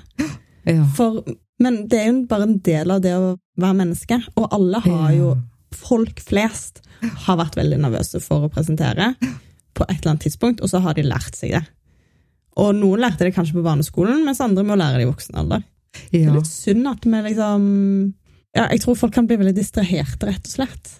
Ja. 0.67 0.83
For, 0.95 1.23
men 1.63 1.85
det 1.89 2.01
er 2.01 2.11
jo 2.11 2.19
bare 2.29 2.49
en 2.49 2.59
del 2.65 2.93
av 2.93 3.01
det 3.03 3.15
å 3.17 3.33
være 3.59 3.79
menneske, 3.79 4.19
og 4.35 4.51
alle 4.55 4.83
har 4.85 5.13
jo 5.15 5.37
Folk 5.79 6.17
flest 6.25 6.79
har 7.27 7.37
vært 7.37 7.53
veldig 7.59 7.77
nervøse 7.83 8.17
for 8.23 8.47
å 8.47 8.49
presentere 8.49 9.11
på 9.77 9.85
et 9.85 9.99
eller 9.99 10.15
annet 10.15 10.23
tidspunkt, 10.25 10.63
og 10.65 10.71
så 10.71 10.81
har 10.81 10.95
de 10.97 11.03
lært 11.05 11.37
seg 11.37 11.53
det. 11.53 11.61
Og 12.57 12.73
noen 12.73 13.03
lærte 13.03 13.27
det 13.27 13.35
kanskje 13.35 13.59
på 13.59 13.63
barneskolen, 13.67 14.23
mens 14.25 14.41
andre 14.41 14.65
må 14.65 14.75
lære 14.79 14.97
det 14.97 15.05
i 15.05 15.11
voksen 15.11 15.37
alder. 15.39 15.61
Ja. 16.09 16.09
Det 16.09 16.23
er 16.23 16.39
litt 16.39 16.49
synd 16.49 16.89
at 16.89 17.05
vi 17.05 17.21
liksom 17.27 17.69
ja, 18.59 18.67
Jeg 18.73 18.83
tror 18.83 18.97
folk 18.99 19.15
kan 19.15 19.27
bli 19.29 19.39
veldig 19.39 19.55
distraherte, 19.55 20.27
rett 20.27 20.49
og 20.49 20.57
slett. 20.57 20.95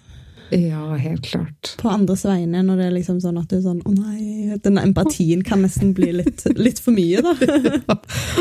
Ja, 0.50 0.96
helt 0.98 1.26
klart. 1.28 1.76
På 1.78 1.88
andres 1.92 2.24
vegne, 2.26 2.62
når 2.66 2.80
det 2.80 2.86
er 2.88 2.94
liksom 2.96 3.20
sånn 3.22 3.38
at 3.38 3.52
du 3.52 3.60
er 3.60 3.62
sånn 3.62 3.84
Å 3.86 3.92
nei, 3.94 4.56
denne 4.64 4.82
empatien 4.82 5.44
kan 5.46 5.62
nesten 5.62 5.92
bli 5.94 6.08
litt, 6.16 6.42
litt 6.58 6.80
for 6.82 6.96
mye, 6.96 7.22
da. 7.22 7.94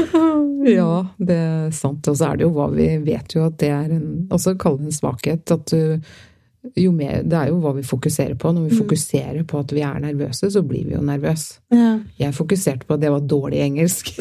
ja, 0.79 0.93
det 1.21 1.37
er 1.37 1.75
sant. 1.75 2.09
Og 2.09 2.17
så 2.17 2.31
er 2.31 2.39
det 2.39 2.47
jo 2.47 2.55
hva 2.55 2.71
vi 2.73 2.87
vet 3.05 3.37
jo 3.37 3.45
at 3.45 3.59
det 3.61 3.69
er 3.75 3.93
en 3.93 4.09
Også 4.33 4.55
kalle 4.57 4.81
det 4.81 4.89
en 4.89 4.97
svakhet. 4.97 5.53
At 5.53 5.69
du 5.69 6.09
jo 6.75 6.91
mer, 6.91 7.21
Det 7.23 7.37
er 7.37 7.51
jo 7.53 7.59
hva 7.63 7.71
vi 7.77 7.83
fokuserer 7.87 8.35
på. 8.39 8.51
Når 8.51 8.67
vi 8.67 8.73
mm. 8.73 8.79
fokuserer 8.81 9.43
på 9.47 9.61
at 9.61 9.71
vi 9.75 9.83
er 9.85 10.01
nervøse, 10.03 10.49
så 10.51 10.63
blir 10.65 10.89
vi 10.89 10.97
jo 10.97 11.03
nervøse. 11.05 11.61
Ja. 11.71 11.93
Jeg 12.19 12.35
fokuserte 12.35 12.87
på 12.87 12.97
at 12.97 13.03
det 13.03 13.13
var 13.13 13.23
dårlig 13.23 13.61
engelsk. 13.63 14.11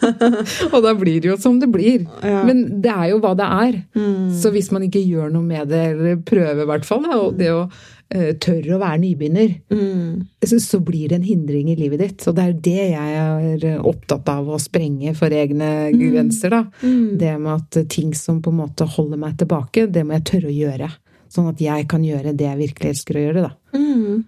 og 0.74 0.78
da 0.84 0.94
blir 0.98 1.18
det 1.20 1.32
jo 1.32 1.40
som 1.40 1.58
det 1.60 1.70
blir. 1.72 2.06
Ja. 2.22 2.44
Men 2.46 2.64
det 2.84 2.92
er 2.94 3.10
jo 3.10 3.18
hva 3.24 3.34
det 3.38 3.48
er. 3.48 3.82
Mm. 3.98 4.30
Så 4.38 4.54
hvis 4.54 4.70
man 4.74 4.86
ikke 4.86 5.02
gjør 5.02 5.34
noe 5.34 5.42
med 5.42 5.68
det, 5.72 5.82
eller 5.96 6.22
prøver 6.22 6.62
i 6.62 6.70
hvert 6.70 6.86
fall, 6.86 7.10
og 7.10 7.38
det 7.42 7.50
å 7.50 7.64
uh, 7.66 8.32
tørre 8.38 8.76
å 8.76 8.80
være 8.80 9.02
nybegynner, 9.02 9.54
mm. 9.74 10.46
så, 10.46 10.62
så, 10.62 10.78
blir 10.84 11.10
det 11.10 11.18
en 11.18 11.26
hindring 11.26 11.72
i 11.74 11.78
livet 11.80 12.04
ditt. 12.04 12.26
Og 12.30 12.38
det 12.38 12.46
er 12.46 12.58
det 12.70 12.88
jeg 12.94 13.18
er 13.18 13.80
opptatt 13.82 14.30
av 14.30 14.46
å 14.46 14.62
sprenge 14.62 15.16
for 15.18 15.34
egne 15.34 15.90
mm. 15.90 16.02
grenser, 16.06 16.54
da. 16.54 16.62
Mm. 16.86 17.16
Det 17.18 17.34
med 17.34 17.54
at 17.56 17.82
ting 17.90 18.14
som 18.14 18.38
på 18.44 18.54
en 18.54 18.62
måte 18.62 18.86
holder 18.94 19.26
meg 19.26 19.40
tilbake, 19.42 19.88
det 19.90 20.06
må 20.06 20.20
jeg 20.20 20.30
tørre 20.30 20.52
å 20.52 20.60
gjøre. 20.62 20.94
Sånn 21.34 21.50
at 21.50 21.60
jeg 21.62 21.88
kan 21.90 22.04
gjøre 22.06 22.36
det 22.36 22.46
jeg 22.46 22.60
virkelig 22.60 22.94
elsker 22.94 23.18
å 23.18 23.26
gjøre, 23.26 23.48
da. 23.48 23.80
Mm. 23.80 24.22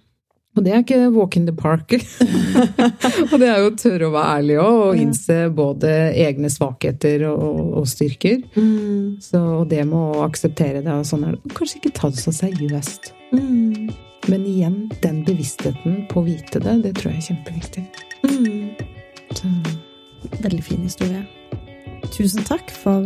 Og 0.56 0.64
det 0.64 0.72
er 0.72 0.80
ikke 0.80 1.10
walk 1.12 1.36
in 1.36 1.44
the 1.44 1.52
park. 1.52 1.92
og 3.30 3.34
det 3.36 3.48
er 3.50 3.60
jo 3.60 3.68
å 3.68 3.76
tørre 3.76 4.08
å 4.08 4.14
være 4.14 4.38
ærlig 4.38 4.56
òg, 4.62 4.78
og 4.86 5.00
innse 5.02 5.36
både 5.52 5.92
egne 6.16 6.50
svakheter 6.52 7.26
og, 7.28 7.74
og 7.82 7.86
styrker. 7.90 8.40
Mm. 8.56 9.20
Så 9.22 9.42
det 9.68 9.84
med 9.84 9.98
å 10.00 10.24
akseptere 10.24 10.80
det 10.80 10.94
og 10.94 11.04
sånn 11.08 11.28
er 11.28 11.36
det. 11.36 11.52
Kanskje 11.58 11.82
ikke 11.82 11.94
ta 12.00 12.10
det 12.12 12.24
så 12.24 12.32
seriøst. 12.40 13.12
Mm. 13.36 13.92
Men 14.32 14.48
igjen, 14.48 14.80
den 15.04 15.22
bevisstheten 15.28 16.06
på 16.10 16.22
å 16.22 16.26
vite 16.26 16.62
det, 16.64 16.80
det 16.88 16.96
tror 16.98 17.12
jeg 17.12 17.20
er 17.20 17.28
kjempeviktig. 17.28 17.84
Mm. 18.26 18.86
Veldig 20.40 20.64
fin 20.64 20.82
historie. 20.82 21.22
Tusen 22.16 22.46
takk 22.48 22.72
for 22.72 23.04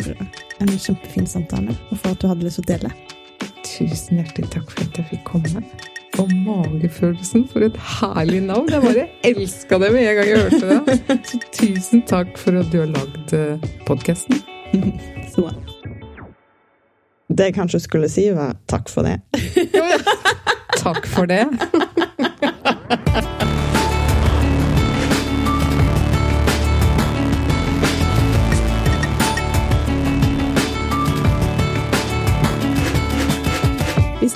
en 0.61 0.77
kjempefin 0.79 1.27
samtale, 1.27 1.75
og 1.91 1.99
for 1.99 2.15
at 2.15 2.23
du 2.23 2.31
hadde 2.31 2.47
lyst 2.47 2.63
til 2.63 2.69
å 2.69 2.77
dele. 2.77 3.10
Tusen 3.67 4.21
hjertelig 4.21 4.51
takk 4.53 4.71
for 4.73 4.85
at 4.85 5.01
jeg 5.01 5.07
fikk 5.11 5.25
komme. 5.29 5.63
Og 6.19 6.33
magefølelsen, 6.45 7.47
for 7.49 7.65
et 7.65 7.77
herlig 7.77 8.41
navn! 8.45 8.69
Jeg 8.73 8.83
bare 8.83 9.07
elska 9.25 9.79
det 9.79 9.93
med 9.95 10.09
en 10.09 10.17
gang 10.19 10.29
jeg 10.29 10.39
hørte 10.43 10.67
det. 10.69 11.21
Så 11.31 11.41
tusen 11.55 12.03
takk 12.09 12.35
for 12.41 12.61
at 12.61 12.73
du 12.73 12.81
har 12.83 12.91
lagd 12.91 13.35
eh, 13.37 13.71
podkasten. 13.89 14.43
Det 17.31 17.45
jeg 17.47 17.55
kanskje 17.55 17.79
skulle 17.81 18.09
si, 18.11 18.25
var 18.35 18.57
takk 18.69 18.91
for 18.91 19.07
det. 19.07 19.21
takk 20.83 21.07
for 21.07 21.31
det. 21.31 21.47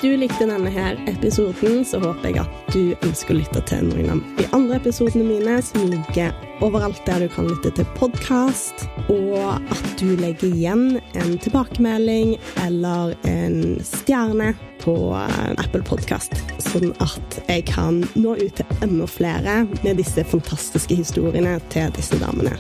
du 0.05 0.17
likte 0.21 0.45
denne 0.45 0.69
her 0.69 0.99
episoden, 1.09 1.79
så 1.89 1.97
håper 2.03 2.29
jeg 2.29 2.43
at 2.43 2.75
du 2.75 2.93
ønsker 3.07 3.33
å 3.33 3.39
lytte 3.39 3.63
til 3.71 3.87
noen 3.87 4.11
av 4.13 4.19
de 4.37 4.45
andre 4.53 4.77
episodene 4.77 5.25
mine, 5.25 5.55
som 5.65 5.87
ligger 5.89 6.35
overalt 6.65 7.01
der 7.07 7.25
du 7.25 7.31
kan 7.33 7.49
lytte 7.49 7.73
til 7.79 7.89
podkast, 7.97 8.85
og 9.09 9.57
at 9.57 9.87
du 9.97 10.13
legger 10.21 10.51
igjen 10.51 10.99
en 11.17 11.39
tilbakemelding 11.41 12.35
eller 12.67 13.15
en 13.31 13.79
stjerne 13.81 14.53
på 14.85 14.99
Apple 15.17 15.81
Podkast, 15.89 16.37
sånn 16.67 16.93
at 17.01 17.41
jeg 17.49 17.65
kan 17.73 18.03
nå 18.13 18.37
ut 18.43 18.61
til 18.61 18.85
enda 18.85 19.09
flere 19.09 19.63
med 19.81 20.03
disse 20.03 20.27
fantastiske 20.29 21.01
historiene 21.01 21.57
til 21.73 21.89
disse 21.97 22.21
damene. 22.21 22.53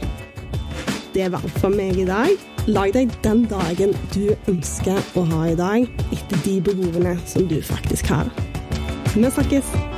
Det 1.12 1.28
var 1.28 1.44
alt 1.44 1.60
for 1.60 1.76
meg 1.76 2.00
i 2.00 2.08
dag. 2.08 2.53
Lag 2.66 2.94
deg 2.94 3.10
den 3.24 3.42
dagen 3.50 3.90
du 4.14 4.30
ønsker 4.48 4.96
å 5.20 5.26
ha 5.34 5.40
i 5.50 5.56
dag, 5.58 5.84
etter 6.16 6.40
de 6.46 6.54
behovene 6.64 7.12
som 7.28 7.44
du 7.50 7.58
faktisk 7.60 8.08
har. 8.08 8.32
Vi 9.12 9.20
snakkes! 9.28 9.93